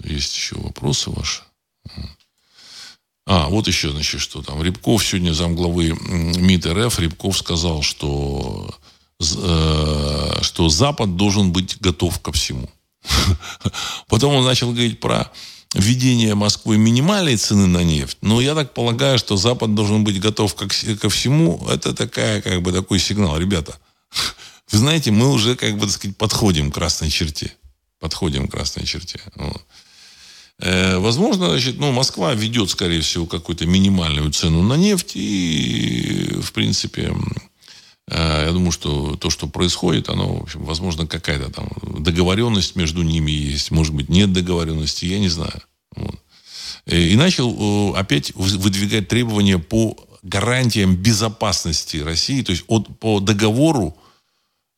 есть 0.04 0.34
еще 0.34 0.56
вопросы 0.58 1.10
ваши. 1.10 1.42
А, 3.26 3.48
вот 3.48 3.66
еще, 3.66 3.90
значит, 3.90 4.22
что 4.22 4.40
там. 4.40 4.62
Рябков 4.62 5.04
сегодня 5.04 5.34
замглавы 5.34 5.90
МИД 5.90 6.66
РФ. 6.66 6.98
Рябков 6.98 7.36
сказал, 7.36 7.82
что, 7.82 8.74
э, 9.20 10.38
что 10.40 10.70
Запад 10.70 11.16
должен 11.16 11.52
быть 11.52 11.78
готов 11.78 12.18
ко 12.22 12.32
всему. 12.32 12.70
Потом 14.08 14.34
он 14.34 14.46
начал 14.46 14.70
говорить 14.72 14.98
про 14.98 15.30
введение 15.76 16.34
Москвы 16.34 16.78
минимальной 16.78 17.36
цены 17.36 17.66
на 17.66 17.84
нефть, 17.84 18.18
но 18.22 18.40
я 18.40 18.54
так 18.54 18.74
полагаю, 18.74 19.18
что 19.18 19.36
Запад 19.36 19.74
должен 19.74 20.04
быть 20.04 20.20
готов 20.20 20.54
ко, 20.54 20.66
ко 20.66 21.08
всему. 21.08 21.64
Это 21.68 21.92
такая, 21.92 22.40
как 22.42 22.62
бы, 22.62 22.72
такой 22.72 22.98
сигнал. 22.98 23.38
Ребята, 23.38 23.78
вы 24.72 24.78
знаете, 24.78 25.10
мы 25.10 25.30
уже, 25.30 25.54
как 25.54 25.74
бы, 25.74 25.86
так 25.86 25.90
сказать, 25.90 26.16
подходим 26.16 26.70
к 26.70 26.74
красной 26.74 27.10
черте. 27.10 27.52
Подходим 28.00 28.48
к 28.48 28.52
красной 28.52 28.84
черте. 28.84 29.20
Э, 30.58 30.98
возможно, 30.98 31.50
значит, 31.50 31.78
ну, 31.78 31.92
Москва 31.92 32.32
ведет, 32.34 32.70
скорее 32.70 33.02
всего, 33.02 33.26
какую-то 33.26 33.66
минимальную 33.66 34.32
цену 34.32 34.62
на 34.62 34.74
нефть. 34.74 35.12
И, 35.14 36.30
в 36.40 36.52
принципе, 36.52 37.14
я 38.08 38.52
думаю, 38.52 38.70
что 38.70 39.16
то, 39.16 39.30
что 39.30 39.48
происходит, 39.48 40.08
оно, 40.08 40.36
в 40.36 40.42
общем, 40.44 40.64
возможно, 40.64 41.06
какая-то 41.06 41.50
там 41.50 41.68
договоренность 41.98 42.76
между 42.76 43.02
ними 43.02 43.32
есть. 43.32 43.72
Может 43.72 43.94
быть, 43.94 44.08
нет 44.08 44.32
договоренности, 44.32 45.06
я 45.06 45.18
не 45.18 45.28
знаю. 45.28 45.60
Вот. 45.96 46.14
Э, 46.86 47.00
и 47.00 47.16
начал 47.16 47.94
опять 47.96 48.32
выдвигать 48.34 49.08
требования 49.08 49.58
по 49.58 49.96
гарантиям 50.22 50.96
безопасности 50.96 51.98
России, 51.98 52.42
то 52.42 52.52
есть 52.52 52.64
от, 52.68 52.98
по 52.98 53.20
договору, 53.20 53.96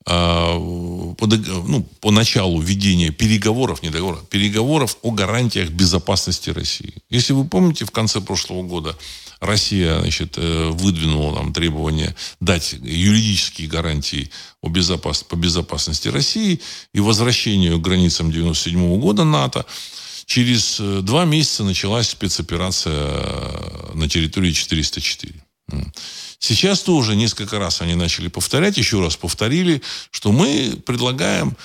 э, 0.06 0.10
по, 0.10 1.26
ну, 1.26 1.86
по 2.00 2.10
началу 2.10 2.60
ведения 2.60 3.10
переговоров, 3.10 3.82
не 3.82 3.90
договоров, 3.90 4.26
переговоров 4.28 4.98
о 5.02 5.10
гарантиях 5.10 5.70
безопасности 5.70 6.50
России. 6.50 6.94
Если 7.10 7.32
вы 7.32 7.44
помните, 7.44 7.84
в 7.84 7.90
конце 7.90 8.20
прошлого 8.20 8.62
года 8.62 8.96
Россия 9.40 10.00
значит, 10.00 10.34
э, 10.36 10.70
выдвинула 10.70 11.36
там, 11.36 11.52
требование 11.52 12.14
дать 12.40 12.72
юридические 12.72 13.68
гарантии 13.68 14.30
о 14.62 14.68
безопас... 14.68 15.22
по 15.22 15.36
безопасности 15.36 16.08
России 16.08 16.60
и 16.92 17.00
возвращению 17.00 17.78
к 17.78 17.82
границам 17.82 18.28
1997 18.28 19.00
года 19.00 19.24
НАТО. 19.24 19.64
Через 20.26 20.78
э, 20.80 21.00
два 21.02 21.24
месяца 21.24 21.62
началась 21.64 22.08
спецоперация 22.08 22.92
э, 22.94 23.90
на 23.94 24.08
территории 24.08 24.52
404. 24.52 25.34
Сейчас 26.40 26.80
тоже 26.80 27.16
несколько 27.16 27.58
раз 27.58 27.80
они 27.82 27.94
начали 27.94 28.28
повторять, 28.28 28.78
еще 28.78 29.00
раз 29.00 29.16
повторили, 29.16 29.82
что 30.10 30.32
мы 30.32 30.80
предлагаем 30.86 31.56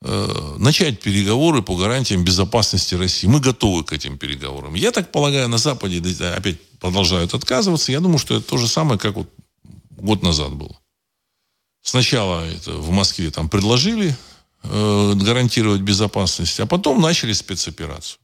начать 0.00 1.00
переговоры 1.00 1.62
по 1.62 1.76
гарантиям 1.76 2.24
безопасности 2.24 2.94
России. 2.94 3.26
Мы 3.26 3.40
готовы 3.40 3.82
к 3.82 3.92
этим 3.92 4.16
переговорам. 4.16 4.74
Я 4.74 4.92
так 4.92 5.10
полагаю, 5.10 5.48
на 5.48 5.58
Западе 5.58 6.00
опять 6.36 6.60
продолжают 6.78 7.34
отказываться. 7.34 7.90
Я 7.90 8.00
думаю, 8.00 8.18
что 8.18 8.36
это 8.36 8.46
то 8.48 8.58
же 8.58 8.68
самое, 8.68 8.98
как 8.98 9.16
вот 9.16 9.28
год 9.90 10.22
назад 10.22 10.54
было. 10.54 10.78
Сначала 11.82 12.44
это 12.44 12.72
в 12.72 12.90
Москве 12.90 13.30
там 13.30 13.48
предложили 13.48 14.16
э, 14.62 15.12
гарантировать 15.14 15.80
безопасность, 15.80 16.60
а 16.60 16.66
потом 16.66 17.00
начали 17.00 17.32
спецоперацию. 17.32 18.18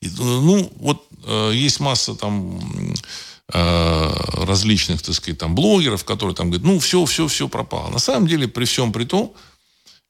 И, 0.00 0.08
ну, 0.18 0.72
вот 0.76 1.06
э, 1.26 1.52
есть 1.54 1.80
масса 1.80 2.14
там 2.14 2.60
э, 3.52 4.12
различных, 4.44 5.02
так 5.02 5.14
сказать, 5.14 5.38
там, 5.38 5.54
блогеров, 5.54 6.04
которые 6.04 6.34
там 6.34 6.50
говорят, 6.50 6.66
ну, 6.66 6.78
все, 6.78 7.04
все, 7.04 7.26
все 7.28 7.48
пропало. 7.48 7.90
На 7.90 7.98
самом 7.98 8.26
деле, 8.26 8.48
при 8.48 8.64
всем 8.64 8.92
при 8.92 9.04
том, 9.04 9.34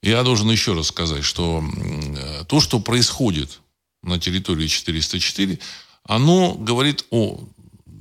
я 0.02 0.22
должен 0.24 0.50
еще 0.50 0.74
раз 0.74 0.88
сказать, 0.88 1.24
что 1.24 1.62
э, 1.62 2.44
то, 2.46 2.60
что 2.60 2.80
происходит 2.80 3.60
на 4.02 4.18
территории 4.18 4.66
404, 4.66 5.58
оно 6.04 6.54
говорит 6.54 7.06
о 7.10 7.40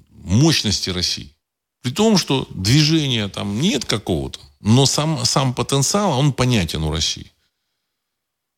мощности 0.09 0.89
России. 0.89 1.35
При 1.81 1.91
том, 1.91 2.17
что 2.17 2.47
движения 2.49 3.27
там 3.27 3.59
нет 3.59 3.85
какого-то, 3.85 4.39
но 4.59 4.85
сам, 4.85 5.25
сам 5.25 5.53
потенциал, 5.53 6.19
он 6.19 6.33
понятен 6.33 6.83
у 6.83 6.91
России. 6.91 7.31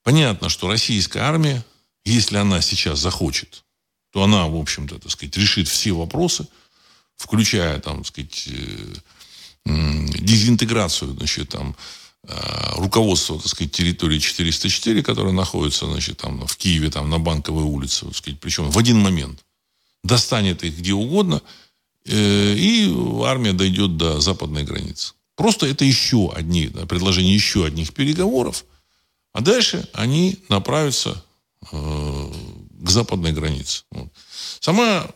Понятно, 0.04 0.50
что 0.50 0.68
российская 0.68 1.22
армия, 1.22 1.66
если 2.06 2.38
она 2.38 2.62
сейчас 2.62 3.00
захочет, 3.00 3.64
то 4.12 4.24
она, 4.24 4.48
в 4.48 4.56
общем-то, 4.56 5.00
так 5.00 5.12
сказать, 5.12 5.36
решит 5.38 5.68
все 5.68 5.94
вопросы, 5.94 6.48
включая, 7.16 7.80
там, 7.80 8.04
так 8.04 8.08
сказать, 8.08 8.48
э, 8.48 8.94
дезинтеграцию, 9.66 11.14
значит, 11.14 11.50
там, 11.50 11.76
руководство, 12.78 13.38
так 13.38 13.48
сказать, 13.48 13.72
территории 13.74 14.20
404, 14.20 15.04
которая 15.04 15.34
находится, 15.34 15.86
значит, 15.86 16.18
там, 16.18 16.46
в 16.48 16.56
Киеве, 16.56 16.90
там, 16.90 17.10
на 17.10 17.20
Банковой 17.20 17.64
улице, 17.64 18.06
так 18.06 18.16
сказать, 18.16 18.40
причем 18.40 18.70
в 18.70 18.78
один 18.78 19.00
момент 19.02 19.44
достанет 20.04 20.64
их 20.64 20.78
где 20.78 20.94
угодно, 20.94 21.42
э, 22.06 22.56
и 22.56 22.94
армия 23.26 23.54
дойдет 23.54 23.98
до 23.98 24.20
западной 24.22 24.64
границы. 24.64 25.14
Просто 25.36 25.66
это 25.66 25.84
еще 25.84 26.32
одни, 26.34 26.68
предложение 26.68 27.34
еще 27.34 27.66
одних 27.66 27.94
переговоров, 27.94 28.66
а 29.34 29.42
дальше 29.42 29.90
они 29.94 30.40
направятся 30.50 31.24
э, 31.72 32.32
к 32.84 32.90
западной 32.90 33.32
границе. 33.34 33.84
Вот. 33.92 34.10
Сама 34.60 35.08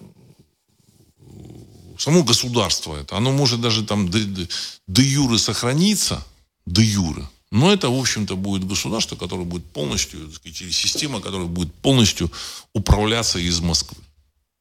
само 1.97 2.23
государство 2.23 2.95
это, 2.95 3.17
оно 3.17 3.31
может 3.31 3.61
даже 3.61 3.83
там 3.83 4.09
де, 4.09 4.23
де, 4.23 4.47
де 4.87 5.03
юры 5.03 5.37
сохраниться, 5.37 6.25
де 6.67 6.83
юры, 6.83 7.27
но 7.51 7.71
это, 7.71 7.89
в 7.89 7.99
общем-то, 7.99 8.35
будет 8.35 8.67
государство, 8.67 9.15
которое 9.15 9.45
будет 9.45 9.65
полностью, 9.65 10.25
так 10.27 10.35
сказать, 10.35 10.61
или 10.61 10.71
система, 10.71 11.21
которая 11.21 11.47
будет 11.47 11.73
полностью 11.73 12.31
управляться 12.73 13.39
из 13.39 13.59
Москвы. 13.59 14.03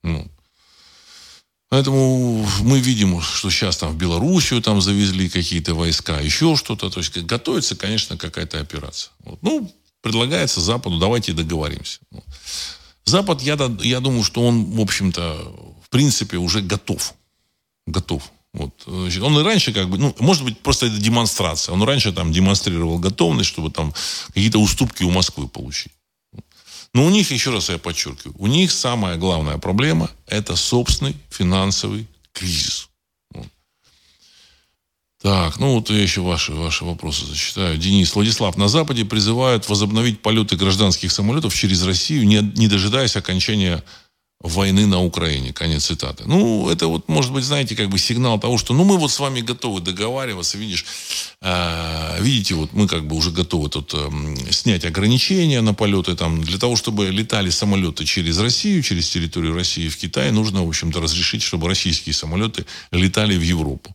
Ну, 0.03 0.31
Поэтому 1.69 2.47
мы 2.61 2.79
видим, 2.79 3.21
что 3.21 3.51
сейчас 3.51 3.77
там 3.77 3.93
в 3.93 3.97
Белоруссию 3.97 4.63
там 4.63 4.81
завезли 4.81 5.29
какие-то 5.29 5.75
войска, 5.75 6.21
еще 6.21 6.55
что-то. 6.55 6.91
То 6.91 7.01
есть 7.01 7.19
готовится, 7.19 7.75
конечно, 7.75 8.17
какая-то 8.17 8.61
операция. 8.61 9.11
Вот. 9.25 9.43
Ну, 9.43 9.75
предлагается 10.01 10.61
Западу, 10.61 10.99
давайте 10.99 11.33
договоримся. 11.33 11.99
Запад, 13.05 13.43
я, 13.43 13.59
я 13.81 14.01
думаю, 14.01 14.23
что 14.23 14.47
он, 14.47 14.65
в 14.65 14.81
общем-то, 14.81 15.55
в 15.83 15.89
принципе, 15.91 16.37
уже 16.37 16.61
готов. 16.61 17.15
Готов. 17.87 18.31
Вот. 18.57 18.73
Значит, 18.87 19.23
он 19.23 19.39
и 19.39 19.43
раньше 19.43 19.73
как 19.73 19.91
бы, 19.91 19.99
ну, 19.99 20.17
может 20.19 20.43
быть, 20.43 20.59
просто 20.61 20.87
это 20.87 20.97
демонстрация. 20.97 21.75
Он 21.75 21.83
раньше 21.83 22.11
там 22.11 22.33
демонстрировал 22.33 22.99
готовность, 22.99 23.51
чтобы 23.51 23.71
там 23.71 23.93
какие-то 24.29 24.59
уступки 24.59 25.05
у 25.05 25.11
Москвы 25.11 25.47
получить. 25.47 25.93
Но 26.95 27.05
у 27.05 27.11
них, 27.11 27.31
еще 27.31 27.51
раз 27.51 27.69
я 27.69 27.77
подчеркиваю, 27.77 28.35
у 28.39 28.47
них 28.47 28.73
самая 28.73 29.19
главная 29.19 29.59
проблема– 29.59 30.11
это 30.27 30.57
собственный 30.57 31.15
финансовый 31.29 32.09
кризис. 32.33 32.89
Так, 35.21 35.59
ну 35.59 35.75
вот 35.75 35.91
я 35.91 36.01
еще 36.01 36.23
ваши, 36.23 36.53
ваши 36.53 36.85
вопросы 36.85 37.27
зачитаю. 37.27 37.77
Денис, 37.77 38.15
Владислав, 38.15 38.57
на 38.57 38.69
Западе 38.69 39.05
призывают 39.05 39.69
возобновить 39.69 40.23
полеты 40.23 40.57
гражданских 40.57 41.13
самолетов 41.13 41.55
через 41.55 41.83
Россию, 41.83 42.27
не, 42.27 42.41
не 42.57 42.69
дожидаясь 42.69 43.17
окончания 43.17 43.83
войны 44.49 44.87
на 44.87 45.03
Украине. 45.03 45.53
Конец 45.53 45.87
цитаты. 45.87 46.25
Ну, 46.27 46.71
это 46.71 46.87
вот, 46.87 47.09
может 47.09 47.33
быть, 47.33 47.45
знаете, 47.45 47.77
как 47.77 47.89
бы 47.89 47.99
сигнал 47.99 48.39
того, 48.39 48.59
что, 48.59 48.75
ну, 48.75 48.85
мы 48.85 48.97
вот 48.97 49.11
с 49.11 49.21
вами 49.21 49.41
готовы 49.41 49.81
договариваться, 49.81 50.59
видишь, 50.59 50.85
э, 51.43 52.17
видите, 52.21 52.55
вот 52.55 52.73
мы 52.73 52.87
как 52.87 53.07
бы 53.07 53.17
уже 53.17 53.31
готовы 53.31 53.69
тут 53.69 53.95
э, 53.95 54.09
снять 54.51 54.85
ограничения 54.85 55.61
на 55.61 55.75
полеты 55.75 56.15
там, 56.17 56.43
для 56.43 56.59
того, 56.59 56.77
чтобы 56.77 57.07
летали 57.07 57.51
самолеты 57.51 58.05
через 58.05 58.39
Россию, 58.39 58.83
через 58.83 59.09
территорию 59.11 59.55
России 59.55 59.89
в 59.89 59.97
Китай, 59.97 60.31
нужно, 60.31 60.65
в 60.65 60.69
общем-то, 60.69 61.01
разрешить, 61.01 61.43
чтобы 61.43 61.69
российские 61.69 62.15
самолеты 62.15 62.67
летали 62.93 63.37
в 63.37 63.43
Европу. 63.43 63.95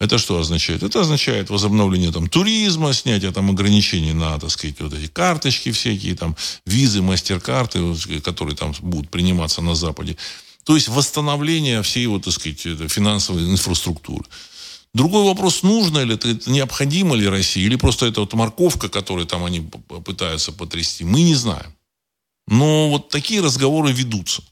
Это 0.00 0.18
что 0.18 0.38
означает? 0.38 0.82
Это 0.84 1.00
означает 1.00 1.50
возобновление 1.50 2.12
там, 2.12 2.28
туризма, 2.28 2.92
снятие 2.92 3.32
там, 3.32 3.50
ограничений 3.50 4.12
на, 4.12 4.38
так 4.38 4.50
сказать, 4.50 4.80
вот 4.80 4.92
эти 4.92 5.08
карточки 5.08 5.72
всякие, 5.72 6.14
там, 6.14 6.36
визы, 6.66 7.02
мастер-карты, 7.02 7.80
которые 8.22 8.56
там 8.56 8.74
будут 8.80 9.10
приниматься 9.10 9.60
на 9.60 9.74
Западе. 9.74 10.16
То 10.64 10.76
есть 10.76 10.88
восстановление 10.88 11.82
всей 11.82 12.06
вот, 12.06 12.24
так 12.24 12.34
сказать, 12.34 12.60
финансовой 12.90 13.50
инфраструктуры. 13.50 14.24
Другой 14.94 15.24
вопрос, 15.24 15.62
нужно 15.62 16.04
ли 16.04 16.14
это, 16.14 16.38
необходимо 16.50 17.16
ли 17.16 17.28
России, 17.28 17.62
или 17.62 17.76
просто 17.76 18.06
это 18.06 18.20
вот 18.20 18.32
морковка, 18.34 18.88
которую 18.88 19.26
там 19.26 19.44
они 19.44 19.68
пытаются 20.04 20.52
потрясти, 20.52 21.04
мы 21.04 21.22
не 21.22 21.34
знаем. 21.34 21.74
Но 22.46 22.88
вот 22.88 23.08
такие 23.08 23.42
разговоры 23.42 23.92
ведутся. 23.92 24.42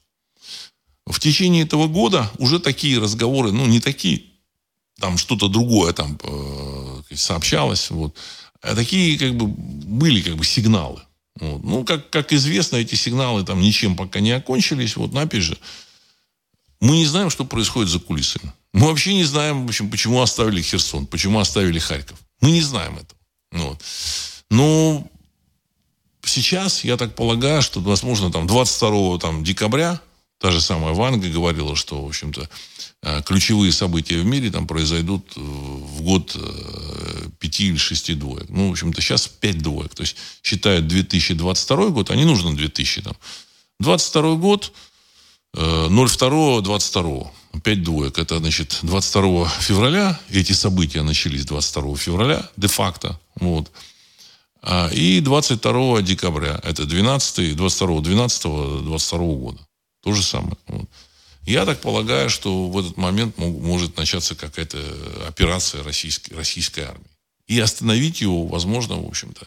В 1.06 1.20
течение 1.20 1.62
этого 1.62 1.86
года 1.86 2.30
уже 2.38 2.58
такие 2.58 2.98
разговоры, 2.98 3.52
ну, 3.52 3.64
не 3.66 3.80
такие, 3.80 4.24
там 5.00 5.18
что-то 5.18 5.48
другое 5.48 5.92
там 5.92 6.18
э, 6.22 7.02
сообщалось. 7.14 7.90
Вот. 7.90 8.16
А 8.62 8.74
такие 8.74 9.18
как 9.18 9.34
бы 9.36 9.46
были 9.46 10.22
как 10.22 10.36
бы 10.36 10.44
сигналы. 10.44 11.00
Вот. 11.38 11.62
Ну, 11.62 11.84
как, 11.84 12.08
как 12.10 12.32
известно, 12.32 12.76
эти 12.76 12.94
сигналы 12.94 13.44
там 13.44 13.60
ничем 13.60 13.96
пока 13.96 14.20
не 14.20 14.32
окончились. 14.32 14.96
Вот, 14.96 15.12
но 15.12 15.20
опять 15.20 15.42
же, 15.42 15.58
мы 16.80 16.96
не 16.96 17.06
знаем, 17.06 17.30
что 17.30 17.44
происходит 17.44 17.90
за 17.90 18.00
кулисами. 18.00 18.52
Мы 18.72 18.88
вообще 18.88 19.14
не 19.14 19.24
знаем, 19.24 19.66
в 19.66 19.68
общем, 19.68 19.90
почему 19.90 20.20
оставили 20.20 20.62
Херсон, 20.62 21.06
почему 21.06 21.38
оставили 21.38 21.78
Харьков. 21.78 22.18
Мы 22.40 22.50
не 22.50 22.62
знаем 22.62 22.98
этого. 22.98 23.20
Вот. 23.52 23.82
Но 24.50 25.06
сейчас, 26.24 26.84
я 26.84 26.96
так 26.96 27.14
полагаю, 27.14 27.62
что, 27.62 27.80
возможно, 27.80 28.30
там 28.30 28.46
22 28.46 29.18
там, 29.18 29.44
декабря 29.44 30.00
та 30.38 30.50
же 30.50 30.60
самая 30.60 30.92
Ванга 30.92 31.28
говорила, 31.28 31.76
что, 31.76 32.02
в 32.02 32.08
общем-то, 32.08 32.48
ключевые 33.24 33.72
события 33.72 34.18
в 34.18 34.24
мире 34.24 34.50
там 34.50 34.66
произойдут 34.66 35.32
э, 35.36 35.40
в 35.40 36.02
год 36.02 36.34
э, 36.34 37.28
пяти 37.38 37.68
или 37.68 37.76
шести 37.76 38.14
двоек. 38.14 38.48
Ну, 38.48 38.68
в 38.68 38.72
общем-то, 38.72 39.00
сейчас 39.00 39.28
пять 39.28 39.58
двоек. 39.58 39.94
То 39.94 40.02
есть 40.02 40.16
считают 40.42 40.88
2022 40.88 41.88
год, 41.88 42.10
а 42.10 42.16
не 42.16 42.24
нужно 42.24 42.56
2000 42.56 43.02
там. 43.02 43.16
22 43.80 44.34
год, 44.36 44.72
02 45.54 46.60
22 46.62 47.32
пять 47.62 47.82
двоек. 47.82 48.18
Это, 48.18 48.38
значит, 48.38 48.78
22 48.82 49.48
февраля, 49.60 50.18
эти 50.30 50.52
события 50.52 51.02
начались 51.02 51.44
22 51.44 51.96
февраля, 51.96 52.48
де-факто, 52.56 53.18
вот. 53.36 53.70
А, 54.62 54.88
и 54.88 55.20
22 55.20 56.02
декабря, 56.02 56.60
это 56.64 56.86
12, 56.86 57.56
22, 57.56 58.00
12, 58.00 58.42
22 58.42 59.18
года. 59.18 59.58
То 60.02 60.12
же 60.12 60.22
самое. 60.22 60.56
Вот. 60.66 60.88
Я 61.46 61.64
так 61.64 61.80
полагаю, 61.80 62.28
что 62.28 62.68
в 62.68 62.78
этот 62.78 62.96
момент 62.96 63.38
может 63.38 63.96
начаться 63.96 64.34
какая-то 64.34 64.78
операция 65.28 65.84
российской, 65.84 66.34
российской 66.34 66.80
армии. 66.80 67.06
И 67.46 67.60
остановить 67.60 68.20
его, 68.20 68.46
возможно, 68.46 68.96
в 68.96 69.06
общем-то, 69.06 69.46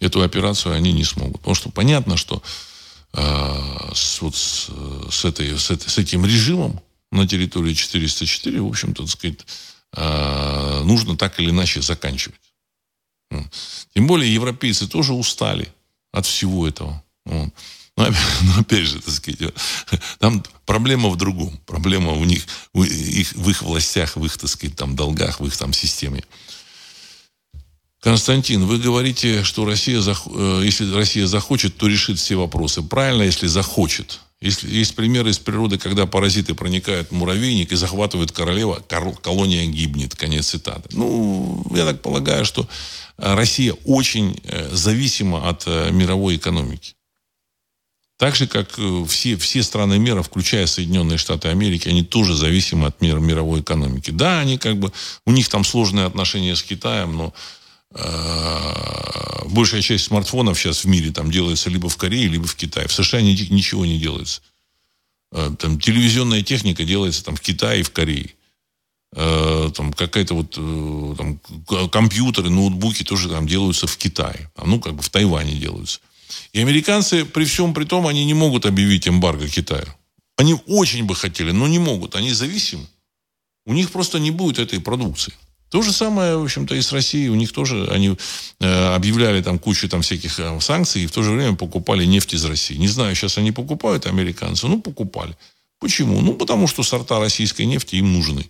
эту 0.00 0.22
операцию 0.22 0.74
они 0.74 0.92
не 0.92 1.04
смогут. 1.04 1.40
Потому 1.40 1.54
что 1.54 1.70
понятно, 1.70 2.16
что 2.16 2.42
э, 3.12 3.92
с, 3.94 4.22
вот, 4.22 4.34
с, 4.34 4.70
с, 5.10 5.24
этой, 5.26 5.58
с, 5.58 5.70
этой, 5.70 5.90
с 5.90 5.98
этим 5.98 6.24
режимом 6.24 6.80
на 7.12 7.28
территории 7.28 7.74
404, 7.74 8.60
в 8.62 8.66
общем-то, 8.66 9.02
так 9.02 9.10
сказать, 9.10 9.46
э, 9.92 10.82
нужно 10.84 11.18
так 11.18 11.38
или 11.38 11.50
иначе 11.50 11.82
заканчивать. 11.82 12.40
Тем 13.94 14.06
более 14.06 14.32
европейцы 14.32 14.88
тоже 14.88 15.12
устали 15.12 15.72
от 16.12 16.24
всего 16.24 16.66
этого. 16.66 17.02
Вот. 17.26 17.52
Но, 17.96 18.04
но 18.42 18.60
опять 18.60 18.86
же, 18.86 19.00
так 19.00 19.14
сказать, 19.14 19.54
там 20.18 20.44
проблема 20.64 21.08
в 21.08 21.16
другом. 21.16 21.58
Проблема 21.66 22.12
у 22.12 22.24
них, 22.24 22.44
в 22.72 22.82
их, 22.82 23.32
в 23.32 23.50
их 23.50 23.62
властях, 23.62 24.16
в 24.16 24.24
их, 24.24 24.36
так 24.36 24.50
сказать, 24.50 24.76
там 24.76 24.96
долгах, 24.96 25.40
в 25.40 25.46
их 25.46 25.56
там 25.56 25.72
системе. 25.72 26.22
Константин, 28.00 28.66
вы 28.66 28.78
говорите, 28.78 29.42
что 29.42 29.64
Россия, 29.64 30.00
э, 30.00 30.60
если 30.64 30.94
Россия 30.94 31.26
захочет, 31.26 31.76
то 31.76 31.88
решит 31.88 32.18
все 32.18 32.36
вопросы. 32.36 32.82
Правильно, 32.82 33.22
если 33.22 33.46
захочет. 33.46 34.20
Если, 34.40 34.70
есть 34.70 34.94
примеры 34.94 35.30
из 35.30 35.38
природы, 35.38 35.78
когда 35.78 36.06
паразиты 36.06 36.54
проникают 36.54 37.08
в 37.08 37.12
муравейник 37.14 37.72
и 37.72 37.76
захватывают 37.76 38.32
королева, 38.32 38.80
колония 39.22 39.64
гибнет. 39.66 40.14
Конец 40.14 40.48
цитаты. 40.48 40.90
Ну, 40.92 41.66
я 41.74 41.86
так 41.86 42.02
полагаю, 42.02 42.44
что 42.44 42.68
Россия 43.16 43.72
очень 43.84 44.38
э, 44.44 44.68
зависима 44.72 45.48
от 45.48 45.64
э, 45.66 45.90
мировой 45.90 46.36
экономики. 46.36 46.95
Так 48.18 48.34
же, 48.34 48.46
как 48.46 48.78
э, 48.78 49.04
все, 49.08 49.36
все 49.36 49.62
страны 49.62 49.98
мира, 49.98 50.22
включая 50.22 50.66
Соединенные 50.66 51.18
Штаты 51.18 51.48
Америки, 51.48 51.88
они 51.88 52.02
тоже 52.02 52.34
зависимы 52.34 52.86
от 52.86 53.00
мира, 53.02 53.18
мировой 53.18 53.60
экономики. 53.60 54.10
Да, 54.10 54.40
они 54.40 54.56
как 54.56 54.78
бы, 54.78 54.90
у 55.26 55.32
них 55.32 55.48
там 55.48 55.64
сложные 55.64 56.06
отношения 56.06 56.56
с 56.56 56.62
Китаем, 56.62 57.16
но 57.16 57.34
э, 57.90 59.48
большая 59.50 59.82
часть 59.82 60.04
смартфонов 60.04 60.58
сейчас 60.58 60.84
в 60.84 60.88
мире 60.88 61.12
там 61.12 61.30
делается 61.30 61.68
либо 61.68 61.90
в 61.90 61.96
Корее, 61.98 62.28
либо 62.28 62.46
в 62.46 62.56
Китае. 62.56 62.88
В 62.88 62.92
США 62.92 63.20
ничего 63.20 63.84
не 63.84 63.98
делается. 63.98 64.40
Э, 65.32 65.50
там 65.58 65.78
телевизионная 65.78 66.42
техника 66.42 66.84
делается 66.84 67.22
там 67.22 67.36
в 67.36 67.40
Китае 67.42 67.80
и 67.80 67.82
в 67.82 67.90
Корее. 67.90 68.30
Э, 69.14 69.70
там 69.74 69.92
какая-то 69.92 70.34
вот 70.34 70.54
э, 70.56 71.14
там, 71.18 71.88
компьютеры, 71.88 72.48
ноутбуки 72.48 73.02
тоже 73.02 73.28
там 73.28 73.46
делаются 73.46 73.86
в 73.86 73.96
Китае. 73.98 74.50
А 74.56 74.66
ну, 74.66 74.80
как 74.80 74.94
бы 74.94 75.02
в 75.02 75.10
Тайване 75.10 75.54
делаются. 75.54 76.00
И 76.52 76.60
американцы, 76.60 77.24
при 77.24 77.44
всем 77.44 77.74
при 77.74 77.84
том, 77.84 78.06
они 78.06 78.24
не 78.24 78.34
могут 78.34 78.66
объявить 78.66 79.08
эмбарго 79.08 79.48
Китаю. 79.48 79.86
Они 80.36 80.54
очень 80.66 81.04
бы 81.04 81.14
хотели, 81.14 81.52
но 81.52 81.66
не 81.66 81.78
могут. 81.78 82.14
Они 82.14 82.32
зависимы. 82.32 82.86
У 83.64 83.72
них 83.72 83.90
просто 83.90 84.18
не 84.18 84.30
будет 84.30 84.58
этой 84.58 84.80
продукции. 84.80 85.32
То 85.70 85.82
же 85.82 85.92
самое, 85.92 86.36
в 86.36 86.44
общем-то, 86.44 86.74
и 86.74 86.80
с 86.80 86.92
Россией. 86.92 87.28
У 87.28 87.34
них 87.34 87.52
тоже 87.52 87.88
они 87.90 88.16
э, 88.60 88.94
объявляли 88.94 89.42
там 89.42 89.58
кучу 89.58 89.88
там 89.88 90.02
всяких 90.02 90.38
э, 90.38 90.60
санкций 90.60 91.02
и 91.02 91.06
в 91.06 91.10
то 91.10 91.22
же 91.22 91.32
время 91.32 91.56
покупали 91.56 92.04
нефть 92.04 92.34
из 92.34 92.44
России. 92.44 92.76
Не 92.76 92.88
знаю, 92.88 93.14
сейчас 93.14 93.38
они 93.38 93.50
покупают 93.50 94.06
американцы. 94.06 94.68
Ну, 94.68 94.80
покупали. 94.80 95.36
Почему? 95.80 96.20
Ну, 96.20 96.34
потому 96.34 96.68
что 96.68 96.82
сорта 96.82 97.18
российской 97.18 97.66
нефти 97.66 97.96
им 97.96 98.12
нужны. 98.12 98.48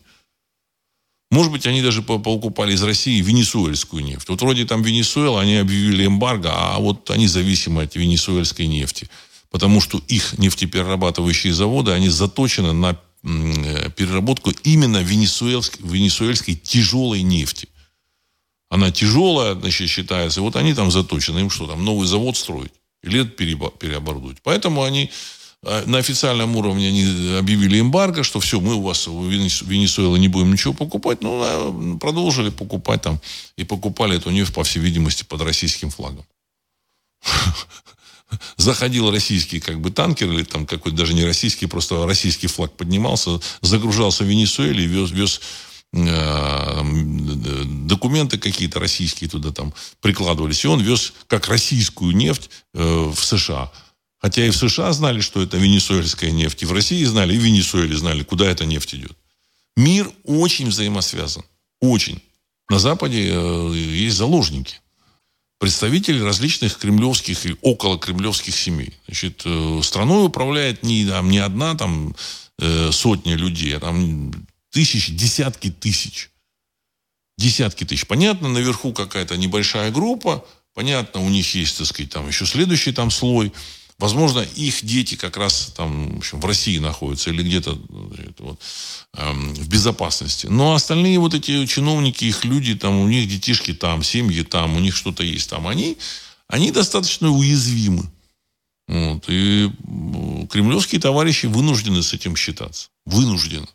Может 1.36 1.52
быть, 1.52 1.66
они 1.66 1.82
даже 1.82 2.00
покупали 2.00 2.72
из 2.72 2.82
России 2.82 3.20
венесуэльскую 3.20 4.02
нефть. 4.02 4.26
Вот 4.30 4.40
вроде 4.40 4.64
там 4.64 4.82
Венесуэла, 4.82 5.42
они 5.42 5.56
объявили 5.56 6.06
эмбарго, 6.06 6.50
а 6.50 6.78
вот 6.78 7.10
они 7.10 7.26
зависимы 7.26 7.82
от 7.82 7.94
венесуэльской 7.94 8.66
нефти. 8.66 9.10
Потому 9.50 9.82
что 9.82 10.00
их 10.08 10.38
нефтеперерабатывающие 10.38 11.52
заводы, 11.52 11.90
они 11.90 12.08
заточены 12.08 12.72
на 12.72 12.98
э, 13.22 13.90
переработку 13.90 14.50
именно 14.64 15.02
венесуэльской, 15.02 15.86
венесуэльской 15.86 16.54
тяжелой 16.54 17.20
нефти. 17.20 17.68
Она 18.70 18.90
тяжелая, 18.90 19.54
значит, 19.56 19.90
считается. 19.90 20.40
Вот 20.40 20.56
они 20.56 20.72
там 20.72 20.90
заточены. 20.90 21.40
Им 21.40 21.50
что 21.50 21.66
там, 21.66 21.84
новый 21.84 22.06
завод 22.06 22.38
строить? 22.38 22.72
Или 23.02 23.20
это 23.20 23.30
переоборудовать? 23.30 24.38
Поэтому 24.42 24.84
они 24.84 25.10
на 25.62 25.98
официальном 25.98 26.54
уровне 26.56 26.88
они 26.88 27.36
объявили 27.36 27.80
эмбарго, 27.80 28.22
что 28.22 28.40
все, 28.40 28.60
мы 28.60 28.74
у 28.74 28.82
вас 28.82 29.06
в 29.06 29.28
Венесуэле 29.28 30.20
не 30.20 30.28
будем 30.28 30.52
ничего 30.52 30.72
покупать. 30.72 31.22
Ну, 31.22 31.40
а, 31.42 31.98
продолжили 31.98 32.50
покупать 32.50 33.02
там. 33.02 33.20
И 33.56 33.64
покупали 33.64 34.16
эту 34.16 34.30
нефть, 34.30 34.54
по 34.54 34.62
всей 34.62 34.80
видимости, 34.80 35.24
под 35.24 35.40
российским 35.42 35.90
флагом. 35.90 36.24
Заходил 38.56 39.10
российский 39.10 39.60
как 39.60 39.80
бы 39.80 39.90
танкер, 39.90 40.30
или 40.30 40.44
там 40.44 40.66
какой-то 40.66 40.96
даже 40.96 41.14
не 41.14 41.24
российский, 41.24 41.66
просто 41.66 42.06
российский 42.06 42.46
флаг 42.46 42.72
поднимался, 42.72 43.40
загружался 43.60 44.24
в 44.24 44.26
Венесуэле 44.26 44.84
и 44.84 44.86
вез, 44.86 45.10
вез 45.10 45.40
э, 45.92 46.82
документы 47.86 48.38
какие-то 48.38 48.78
российские 48.78 49.30
туда 49.30 49.52
там 49.52 49.72
прикладывались. 50.00 50.64
И 50.64 50.68
он 50.68 50.80
вез 50.80 51.12
как 51.26 51.48
российскую 51.48 52.14
нефть 52.14 52.50
э, 52.74 53.12
в 53.14 53.24
США. 53.24 53.72
Хотя 54.26 54.44
и 54.44 54.50
в 54.50 54.56
США 54.56 54.92
знали, 54.92 55.20
что 55.20 55.40
это 55.40 55.56
венесуэльская 55.56 56.32
нефть, 56.32 56.64
и 56.64 56.66
в 56.66 56.72
России 56.72 57.04
знали, 57.04 57.32
и 57.32 57.38
в 57.38 57.44
Венесуэле 57.44 57.96
знали, 57.96 58.24
куда 58.24 58.46
эта 58.46 58.66
нефть 58.66 58.96
идет. 58.96 59.16
Мир 59.76 60.10
очень 60.24 60.66
взаимосвязан. 60.66 61.44
Очень. 61.80 62.20
На 62.68 62.80
Западе 62.80 63.28
э, 63.30 63.72
есть 63.76 64.16
заложники. 64.16 64.80
Представители 65.60 66.20
различных 66.20 66.76
кремлевских 66.76 67.46
и 67.46 67.54
около 67.60 68.00
кремлевских 68.00 68.56
семей. 68.56 68.94
Значит, 69.06 69.42
э, 69.44 69.80
страной 69.84 70.26
управляет 70.26 70.82
не, 70.82 71.06
там, 71.06 71.30
не 71.30 71.38
одна 71.38 71.76
там, 71.76 72.16
э, 72.58 72.90
сотня 72.90 73.36
людей, 73.36 73.76
а 73.76 73.78
там 73.78 74.32
тысячи, 74.72 75.12
десятки 75.12 75.70
тысяч. 75.70 76.30
Десятки 77.38 77.84
тысяч. 77.84 78.08
Понятно, 78.08 78.48
наверху 78.48 78.92
какая-то 78.92 79.36
небольшая 79.36 79.92
группа, 79.92 80.44
понятно, 80.74 81.20
у 81.20 81.28
них 81.28 81.54
есть, 81.54 81.78
так 81.78 81.86
сказать, 81.86 82.10
там 82.10 82.26
еще 82.26 82.44
следующий 82.44 82.90
там 82.90 83.12
слой– 83.12 83.52
Возможно, 83.98 84.40
их 84.40 84.84
дети 84.84 85.14
как 85.14 85.38
раз 85.38 85.72
там, 85.74 86.16
в, 86.16 86.18
общем, 86.18 86.38
в 86.38 86.44
России 86.44 86.78
находятся 86.78 87.30
или 87.30 87.42
где-то 87.42 87.78
вот, 88.40 88.60
эм, 89.14 89.54
в 89.54 89.68
безопасности. 89.68 90.48
Но 90.48 90.74
остальные 90.74 91.18
вот 91.18 91.32
эти 91.32 91.64
чиновники, 91.64 92.24
их 92.24 92.44
люди, 92.44 92.74
там, 92.74 92.98
у 92.98 93.08
них 93.08 93.26
детишки 93.26 93.72
там, 93.72 94.02
семьи 94.02 94.42
там, 94.42 94.76
у 94.76 94.80
них 94.80 94.94
что-то 94.94 95.22
есть 95.22 95.48
там, 95.48 95.66
они, 95.66 95.96
они 96.46 96.72
достаточно 96.72 97.30
уязвимы. 97.30 98.04
Вот, 98.86 99.24
и 99.28 99.70
кремлевские 100.50 101.00
товарищи 101.00 101.46
вынуждены 101.46 102.02
с 102.02 102.12
этим 102.12 102.36
считаться. 102.36 102.88
Вынуждены. 103.06 103.66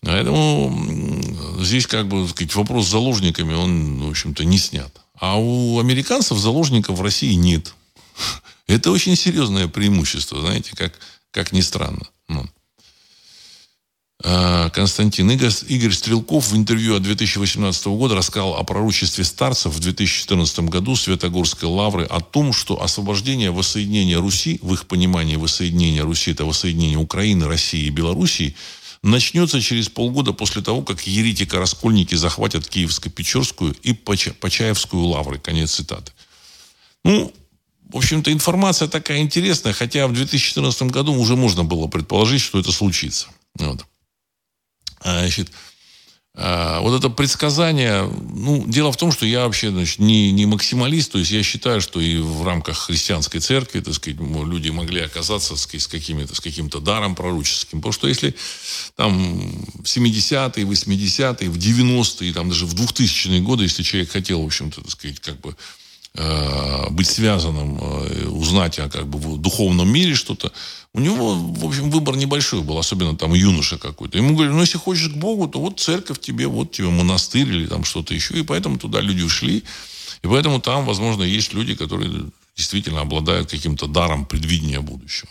Поэтому 0.00 1.60
здесь 1.60 1.86
как 1.86 2.06
бы 2.06 2.28
сказать, 2.28 2.54
вопрос 2.54 2.86
с 2.86 2.90
заложниками, 2.90 3.54
он, 3.54 4.00
в 4.00 4.10
общем-то, 4.10 4.44
не 4.44 4.58
снят. 4.58 4.92
А 5.18 5.38
у 5.38 5.80
американцев 5.80 6.38
заложников 6.38 6.98
в 6.98 7.02
России 7.02 7.34
нет. 7.34 7.74
Это 8.66 8.90
очень 8.90 9.16
серьезное 9.16 9.68
преимущество, 9.68 10.40
знаете, 10.40 10.72
как, 10.74 10.98
как 11.30 11.52
ни 11.52 11.60
странно. 11.60 12.06
Ну. 12.28 12.48
А, 14.22 14.70
Константин 14.70 15.30
Игорь, 15.30 15.52
Игорь 15.68 15.92
Стрелков 15.92 16.50
в 16.50 16.56
интервью 16.56 16.96
от 16.96 17.02
2018 17.02 17.86
года 17.88 18.14
рассказал 18.14 18.54
о 18.54 18.64
пророчестве 18.64 19.22
старцев 19.22 19.74
в 19.74 19.80
2014 19.80 20.60
году 20.60 20.96
Светогорской 20.96 21.68
лавры 21.68 22.04
о 22.04 22.20
том, 22.20 22.54
что 22.54 22.82
освобождение 22.82 23.50
воссоединения 23.50 24.18
Руси, 24.18 24.58
в 24.62 24.72
их 24.72 24.86
понимании 24.86 25.36
воссоединение 25.36 26.02
Руси, 26.02 26.30
это 26.30 26.46
воссоединение 26.46 26.96
Украины, 26.96 27.46
России 27.46 27.84
и 27.84 27.90
Белоруссии, 27.90 28.56
начнется 29.02 29.60
через 29.60 29.90
полгода 29.90 30.32
после 30.32 30.62
того, 30.62 30.80
как 30.80 31.06
еретика-раскольники 31.06 32.14
захватят 32.14 32.66
Киевско-Печорскую 32.66 33.76
и 33.82 33.92
Почаевскую 33.92 35.04
лавры. 35.04 35.38
Конец 35.38 35.72
цитаты. 35.72 36.12
Ну, 37.04 37.30
в 37.94 37.98
общем-то, 37.98 38.32
информация 38.32 38.88
такая 38.88 39.20
интересная, 39.20 39.72
хотя 39.72 40.08
в 40.08 40.12
2014 40.12 40.82
году 40.90 41.14
уже 41.14 41.36
можно 41.36 41.62
было 41.62 41.86
предположить, 41.86 42.40
что 42.40 42.58
это 42.58 42.72
случится. 42.72 43.28
Вот. 43.54 43.86
А, 45.00 45.20
значит, 45.20 45.52
а, 46.34 46.80
вот 46.80 46.98
это 46.98 47.08
предсказание, 47.08 48.02
ну, 48.02 48.64
дело 48.66 48.90
в 48.90 48.96
том, 48.96 49.12
что 49.12 49.26
я 49.26 49.44
вообще, 49.44 49.70
значит, 49.70 50.00
не, 50.00 50.32
не 50.32 50.44
максималист, 50.44 51.12
то 51.12 51.18
есть 51.18 51.30
я 51.30 51.44
считаю, 51.44 51.80
что 51.80 52.00
и 52.00 52.18
в 52.18 52.44
рамках 52.44 52.78
христианской 52.78 53.38
церкви, 53.38 53.78
так 53.78 53.94
сказать, 53.94 54.18
люди 54.18 54.70
могли 54.70 55.00
оказаться 55.00 55.54
сказать, 55.54 55.82
с, 55.82 55.86
какими-то, 55.86 56.34
с 56.34 56.40
каким-то 56.40 56.80
даром 56.80 57.14
пророческим. 57.14 57.78
Потому 57.78 57.92
что 57.92 58.08
если 58.08 58.34
там 58.96 59.66
в 59.84 59.84
70-е, 59.84 60.64
80-е, 60.64 61.48
в 61.48 61.56
90-е, 61.56 62.32
там 62.32 62.48
даже 62.48 62.66
в 62.66 62.74
2000-е 62.74 63.40
годы, 63.40 63.62
если 63.62 63.84
человек 63.84 64.10
хотел, 64.10 64.42
в 64.42 64.46
общем-то, 64.46 64.80
так 64.80 64.90
сказать, 64.90 65.20
как 65.20 65.40
бы 65.40 65.56
быть 66.94 67.08
связанным, 67.08 67.78
э, 67.80 68.28
узнать 68.28 68.78
о 68.78 68.88
как 68.88 69.08
бы 69.08 69.18
в 69.18 69.36
духовном 69.38 69.88
мире 69.92 70.14
что-то, 70.14 70.52
у 70.92 71.00
него, 71.00 71.34
в 71.34 71.64
общем, 71.64 71.90
выбор 71.90 72.16
небольшой 72.16 72.62
был, 72.62 72.78
особенно 72.78 73.16
там 73.16 73.34
юноша 73.34 73.78
какой-то. 73.78 74.16
Ему 74.16 74.34
говорили, 74.34 74.54
ну, 74.54 74.60
если 74.60 74.78
хочешь 74.78 75.08
к 75.08 75.16
Богу, 75.16 75.48
то 75.48 75.58
вот 75.58 75.80
церковь 75.80 76.20
тебе, 76.20 76.46
вот 76.46 76.70
тебе 76.70 76.88
монастырь 76.88 77.48
или 77.48 77.66
там 77.66 77.84
что-то 77.84 78.14
еще. 78.14 78.34
И 78.34 78.42
поэтому 78.42 78.78
туда 78.78 79.00
люди 79.00 79.22
ушли. 79.22 79.64
И 80.22 80.28
поэтому 80.28 80.60
там, 80.60 80.86
возможно, 80.86 81.24
есть 81.24 81.52
люди, 81.52 81.74
которые 81.74 82.26
действительно 82.56 83.00
обладают 83.00 83.50
каким-то 83.50 83.88
даром 83.88 84.24
предвидения 84.24 84.80
будущего. 84.80 85.30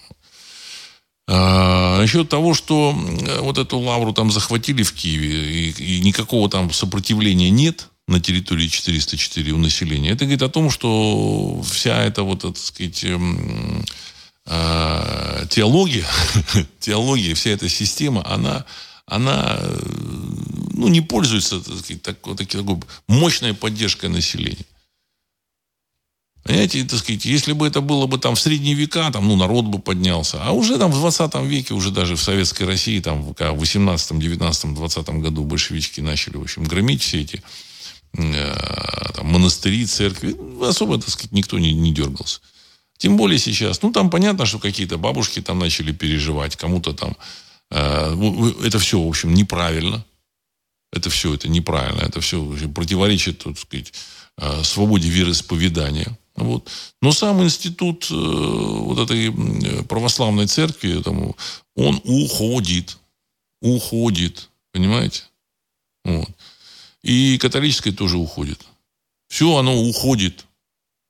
А, 1.29 1.97
насчет 1.97 2.27
того, 2.27 2.53
что 2.53 2.91
вот 3.39 3.57
эту 3.57 3.79
лавру 3.79 4.11
там 4.11 4.31
захватили 4.31 4.83
в 4.83 4.91
Киеве, 4.91 5.69
и, 5.69 5.97
и 5.97 6.01
никакого 6.01 6.49
там 6.49 6.73
сопротивления 6.73 7.49
нет– 7.49 7.87
на 8.07 8.19
территории 8.19 8.67
404 8.67 9.51
у 9.51 9.57
населения. 9.57 10.11
Это 10.11 10.25
говорит 10.25 10.41
о 10.41 10.49
том, 10.49 10.69
что 10.69 11.61
вся 11.63 12.03
эта 12.03 12.23
вот, 12.23 12.41
так 12.41 12.57
сказать, 12.57 13.03
эм, 13.05 13.85
э, 14.45 15.45
теология, 15.49 16.05
теология, 16.79 17.33
вся 17.33 17.51
эта 17.51 17.69
система, 17.69 18.27
она, 18.29 18.65
она 19.05 19.59
ну, 20.73 20.89
не 20.89 21.01
пользуется 21.01 21.61
так 21.61 21.77
сказать, 21.77 22.01
так, 22.01 22.17
так, 22.37 22.47
такой 22.47 22.79
мощной 23.07 23.53
поддержкой 23.53 24.09
населения. 24.09 24.65
Понимаете, 26.43 26.83
так 26.83 26.99
сказать, 26.99 27.23
если 27.23 27.53
бы 27.53 27.65
это 27.65 27.79
было 27.79 28.05
бы 28.05 28.17
там 28.17 28.35
в 28.35 28.41
средние 28.41 28.75
века, 28.75 29.09
там, 29.11 29.29
ну, 29.29 29.37
народ 29.37 29.63
бы 29.63 29.79
поднялся. 29.79 30.43
А 30.43 30.51
уже 30.51 30.77
там 30.77 30.91
в 30.91 30.95
20 30.95 31.35
веке, 31.45 31.73
уже 31.73 31.89
даже 31.89 32.17
в 32.17 32.21
Советской 32.21 32.63
России, 32.63 32.99
там, 32.99 33.21
в 33.21 33.33
18, 33.33 34.19
19, 34.19 34.73
20 34.75 35.09
году 35.21 35.45
большевички 35.45 36.01
начали, 36.01 36.35
в 36.35 36.41
общем, 36.41 36.65
громить 36.65 37.01
все 37.01 37.21
эти 37.21 37.37
Э, 37.37 37.45
там, 38.13 39.25
монастыри, 39.25 39.85
церкви. 39.85 40.35
Особо, 40.61 40.99
так 40.99 41.09
сказать, 41.09 41.31
никто 41.31 41.59
не, 41.59 41.73
не 41.73 41.91
дергался. 41.91 42.39
Тем 42.97 43.17
более 43.17 43.39
сейчас. 43.39 43.81
Ну, 43.81 43.91
там 43.91 44.09
понятно, 44.09 44.45
что 44.45 44.59
какие-то 44.59 44.97
бабушки 44.97 45.41
там 45.41 45.59
начали 45.59 45.91
переживать. 45.91 46.55
Кому-то 46.55 46.93
там... 46.93 47.17
Э, 47.69 48.15
это 48.63 48.79
все, 48.79 48.97
в 49.01 49.07
общем, 49.07 49.33
неправильно. 49.33 50.05
Это 50.91 51.09
все, 51.09 51.33
это 51.33 51.49
неправильно. 51.49 52.01
Это 52.01 52.21
все 52.21 52.39
противоречит, 52.73 53.39
так 53.39 53.57
сказать, 53.57 53.93
э, 54.37 54.63
свободе 54.63 55.09
вероисповедания. 55.09 56.17
Вот. 56.35 56.69
Но 57.01 57.11
сам 57.11 57.43
институт 57.43 58.07
э, 58.09 58.15
вот 58.15 58.99
этой 58.99 59.33
православной 59.83 60.47
церкви, 60.47 61.01
там, 61.01 61.35
он 61.75 62.01
уходит. 62.05 62.97
Уходит. 63.61 64.49
Понимаете? 64.71 65.23
Вот. 66.05 66.29
И 67.03 67.37
католическое 67.37 67.93
тоже 67.93 68.17
уходит. 68.17 68.59
Все 69.27 69.57
оно 69.57 69.81
уходит. 69.81 70.45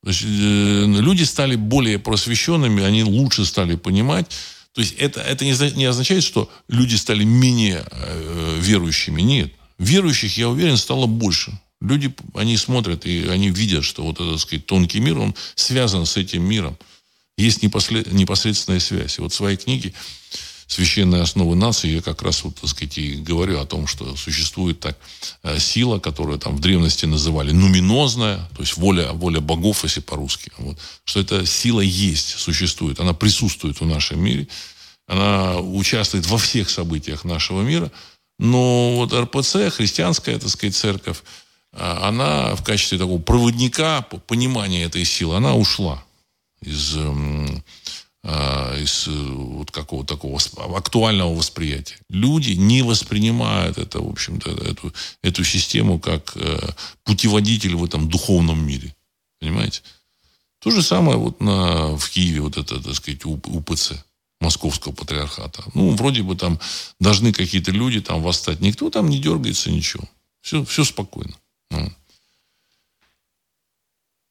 Значит, 0.02 0.28
э, 0.28 0.86
люди 1.00 1.24
стали 1.24 1.56
более 1.56 2.00
просвещенными, 2.00 2.84
они 2.84 3.04
лучше 3.04 3.46
стали 3.46 3.76
понимать 3.76 4.28
То 4.74 4.82
есть 4.82 4.96
это, 4.98 5.22
это 5.22 5.46
не 5.46 5.86
означает, 5.86 6.24
что 6.24 6.50
люди 6.68 6.96
стали 6.96 7.24
менее 7.24 7.86
э, 7.90 8.60
верующими. 8.60 9.22
Нет. 9.22 9.54
Верующих, 9.78 10.38
я 10.38 10.50
уверен, 10.50 10.78
стало 10.78 11.06
больше. 11.06 11.52
Люди, 11.80 12.14
они 12.34 12.58
смотрят 12.58 13.06
и 13.06 13.28
они 13.28 13.50
видят, 13.50 13.84
что 13.84 14.04
вот 14.04 14.20
этот, 14.20 14.40
сказать, 14.40 14.66
тонкий 14.66 15.00
мир, 15.00 15.20
он 15.20 15.36
связан 15.56 16.06
с 16.06 16.18
этим 16.18 16.44
миром. 16.44 16.78
Есть 17.38 17.62
непосредственная 17.62 18.80
связь. 18.80 19.18
И 19.18 19.22
вот 19.22 19.34
в 19.34 19.36
своей 19.36 19.58
книге 20.64 20.74
священные 20.74 21.22
основы 21.22 21.56
нации, 21.56 21.96
я 21.96 22.02
как 22.02 22.22
раз 22.22 22.44
вот, 22.44 22.56
так 22.56 22.70
сказать, 22.70 22.98
и 22.98 23.16
говорю 23.16 23.60
о 23.60 23.66
том, 23.66 23.88
что 23.88 24.16
существует 24.16 24.80
так 24.80 24.98
э, 25.44 25.60
сила, 25.60 26.00
которую 26.00 26.40
там 26.40 26.56
в 26.56 26.60
древности 26.60 27.06
называли 27.06 27.52
нуминозная, 27.52 28.38
то 28.56 28.62
есть 28.62 28.78
воля, 28.78 29.12
воля 29.12 29.40
богов, 29.40 29.84
если 29.84 30.02
по-русски. 30.02 30.52
Вот, 30.58 30.78
что 31.04 31.20
эта 31.20 31.46
сила 31.46 31.82
есть, 31.82 32.40
существует, 32.40 33.00
она 33.00 33.14
присутствует 33.14 33.80
в 33.80 33.86
нашем 33.86 34.20
мире, 34.20 34.48
она 35.08 35.60
участвует 35.60 36.26
во 36.28 36.38
всех 36.38 36.70
событиях 36.70 37.26
нашего 37.26 37.62
мира, 37.62 37.92
но 38.40 38.96
вот 38.96 39.14
РПЦ, 39.14 39.70
христианская, 39.70 40.40
так 40.40 40.50
сказать, 40.50 40.76
церковь, 40.76 41.24
а, 41.72 42.08
она 42.08 42.56
в 42.56 42.64
качестве 42.64 42.98
такого 42.98 43.22
проводника, 43.22 44.02
понимания 44.02 44.84
этой 44.84 45.06
силы, 45.06 45.36
она 45.36 45.56
ушла 45.56 46.04
из 46.62 46.96
эм, 46.96 47.43
из 48.84 49.08
э, 49.08 49.12
вот 49.12 49.72
какого-то 49.72 50.16
такого 50.16 50.40
актуального 50.78 51.34
восприятия. 51.34 51.98
Люди 52.10 52.52
не 52.52 52.82
воспринимают 52.84 53.78
это, 53.78 54.00
в 54.00 54.10
общем-то, 54.10 54.52
эту, 54.52 54.94
эту 55.22 55.44
систему 55.44 56.00
как 56.00 56.34
э, 56.36 56.70
путеводитель 57.04 57.76
в 57.76 57.84
этом 57.84 58.10
духовном 58.10 58.66
мире. 58.66 58.96
Понимаете? 59.40 59.82
То 60.60 60.72
же 60.72 60.82
самое 60.82 61.18
вот 61.18 61.42
на, 61.42 61.98
в 61.98 62.10
Киеве, 62.10 62.42
вот 62.42 62.58
это, 62.58 62.82
так 62.82 62.96
сказать, 62.96 63.26
УПЦ, 63.26 63.94
Московского 64.40 64.94
патриархата. 64.94 65.64
Ну, 65.74 65.92
вроде 65.92 66.22
бы 66.24 66.36
там 66.36 66.60
должны 67.00 67.34
какие-то 67.34 67.72
люди 67.72 68.02
там 68.02 68.22
восстать. 68.22 68.62
Никто 68.62 68.90
там 68.90 69.10
не 69.10 69.20
дергается, 69.20 69.72
ничего. 69.72 70.04
Все, 70.42 70.64
все 70.66 70.84
спокойно. 70.84 71.34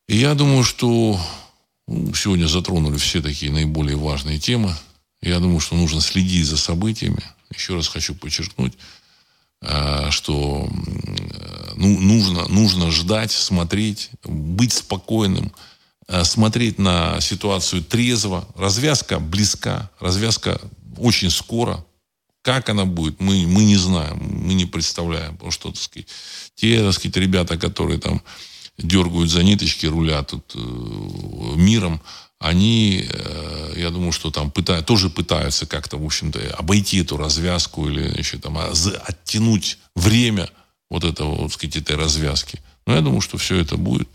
И 0.09 0.17
я 0.17 0.35
думаю, 0.35 0.65
что 0.65 1.19
Сегодня 2.15 2.47
затронули 2.47 2.97
все 2.97 3.21
такие 3.21 3.53
наиболее 3.53 3.97
важные 3.97 4.39
темы. 4.39 4.75
Я 5.21 5.41
думаю, 5.41 5.61
что 5.61 5.77
нужно 5.77 6.01
следить 6.01 6.47
за 6.47 6.57
событиями. 6.57 7.23
Еще 7.55 7.75
раз 7.75 7.87
хочу 7.87 8.15
подчеркнуть, 8.15 8.73
э, 9.61 10.11
что 10.11 10.69
ну, 11.77 12.01
нужно, 12.01 12.49
нужно 12.49 12.91
ждать, 12.91 13.31
смотреть, 13.31 14.11
быть 14.25 14.73
спокойным, 14.73 15.53
э, 16.09 16.25
смотреть 16.25 16.79
на 16.79 17.21
ситуацию 17.21 17.85
трезво. 17.85 18.49
Развязка 18.57 19.21
близка, 19.21 19.91
развязка 20.01 20.61
очень 20.97 21.31
скоро. 21.31 21.85
Как 22.41 22.71
она 22.71 22.87
будет, 22.87 23.21
мы, 23.21 23.47
мы 23.47 23.65
не 23.65 23.77
знаем, 23.77 24.19
мы 24.19 24.55
не 24.55 24.65
представляем. 24.65 25.35
Потому 25.35 25.53
что, 25.53 25.71
так 25.71 25.81
сказать, 25.81 26.09
те, 26.55 26.83
так 26.83 26.95
сказать, 26.95 27.17
ребята, 27.19 27.59
которые 27.59 28.01
там 28.01 28.23
дергают 28.79 29.31
за 29.31 29.43
ниточки, 29.43 29.87
рулят 29.87 30.29
тут 30.29 30.53
э, 30.55 30.59
миром, 31.57 32.01
они, 32.39 33.07
э, 33.09 33.75
я 33.77 33.91
думаю, 33.91 34.13
что 34.13 34.31
там 34.31 34.51
пытают, 34.51 34.87
тоже 34.87 35.11
пытаются 35.11 35.65
как-то, 35.67 35.97
в 35.97 36.05
общем-то, 36.05 36.55
обойти 36.59 36.99
эту 36.99 37.17
развязку 37.17 37.89
или 37.89 38.19
еще 38.19 38.39
там 38.39 38.59
а, 38.59 38.73
оттянуть 39.05 39.79
время 39.95 40.51
вот 40.91 41.05
этого, 41.05 41.37
вот, 41.37 41.53
сказать, 41.53 41.77
этой 41.77 41.97
развязки. 41.97 42.59
Но 42.87 42.95
я 42.95 43.01
думаю, 43.01 43.21
что 43.21 43.39
все 43.39 43.57
это 43.57 43.77
будет. 43.77 44.09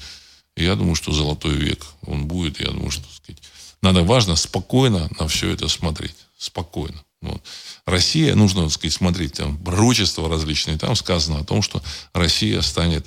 Я 0.57 0.75
думаю, 0.75 0.95
что 0.95 1.13
золотой 1.13 1.55
век 1.55 1.85
он 2.05 2.27
будет. 2.27 2.59
Я 2.59 2.67
думаю, 2.67 2.91
что, 2.91 3.05
сказать, 3.15 3.41
надо 3.81 4.03
важно 4.03 4.35
спокойно 4.35 5.09
на 5.19 5.27
все 5.27 5.49
это 5.51 5.67
смотреть. 5.69 6.15
Спокойно. 6.37 7.01
Вот. 7.21 7.41
Россия, 7.85 8.35
нужно, 8.35 8.63
так 8.63 8.73
сказать, 8.73 8.93
смотреть, 8.93 9.33
там 9.33 9.57
пророчества 9.57 10.27
различные. 10.27 10.77
Там 10.77 10.95
сказано 10.95 11.39
о 11.39 11.43
том, 11.43 11.61
что 11.61 11.81
Россия 12.13 12.61
станет 12.61 13.05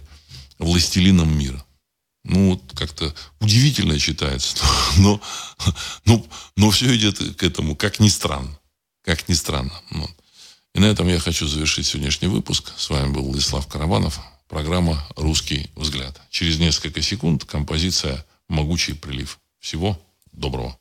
властелином 0.60 1.36
мира. 1.36 1.64
Ну, 2.24 2.50
вот 2.50 2.78
как-то 2.78 3.14
удивительно 3.40 3.98
читается, 3.98 4.56
но, 4.98 5.20
но, 6.04 6.24
но 6.56 6.70
все 6.70 6.94
идет 6.94 7.18
к 7.36 7.42
этому, 7.42 7.74
как 7.74 7.98
ни 7.98 8.08
странно. 8.08 8.58
Как 9.02 9.28
ни 9.28 9.34
странно. 9.34 9.72
Вот. 9.90 10.10
И 10.74 10.80
на 10.80 10.84
этом 10.84 11.08
я 11.08 11.18
хочу 11.18 11.46
завершить 11.48 11.86
сегодняшний 11.86 12.28
выпуск. 12.28 12.72
С 12.76 12.90
вами 12.90 13.12
был 13.12 13.24
Владислав 13.24 13.66
Карабанов. 13.66 14.20
Программа 14.48 15.04
«Русский 15.16 15.70
взгляд». 15.76 16.20
Через 16.30 16.58
несколько 16.58 17.00
секунд 17.02 17.44
композиция 17.44 18.24
«Могучий 18.48 18.92
прилив». 18.94 19.38
Всего 19.58 19.98
доброго. 20.32 20.79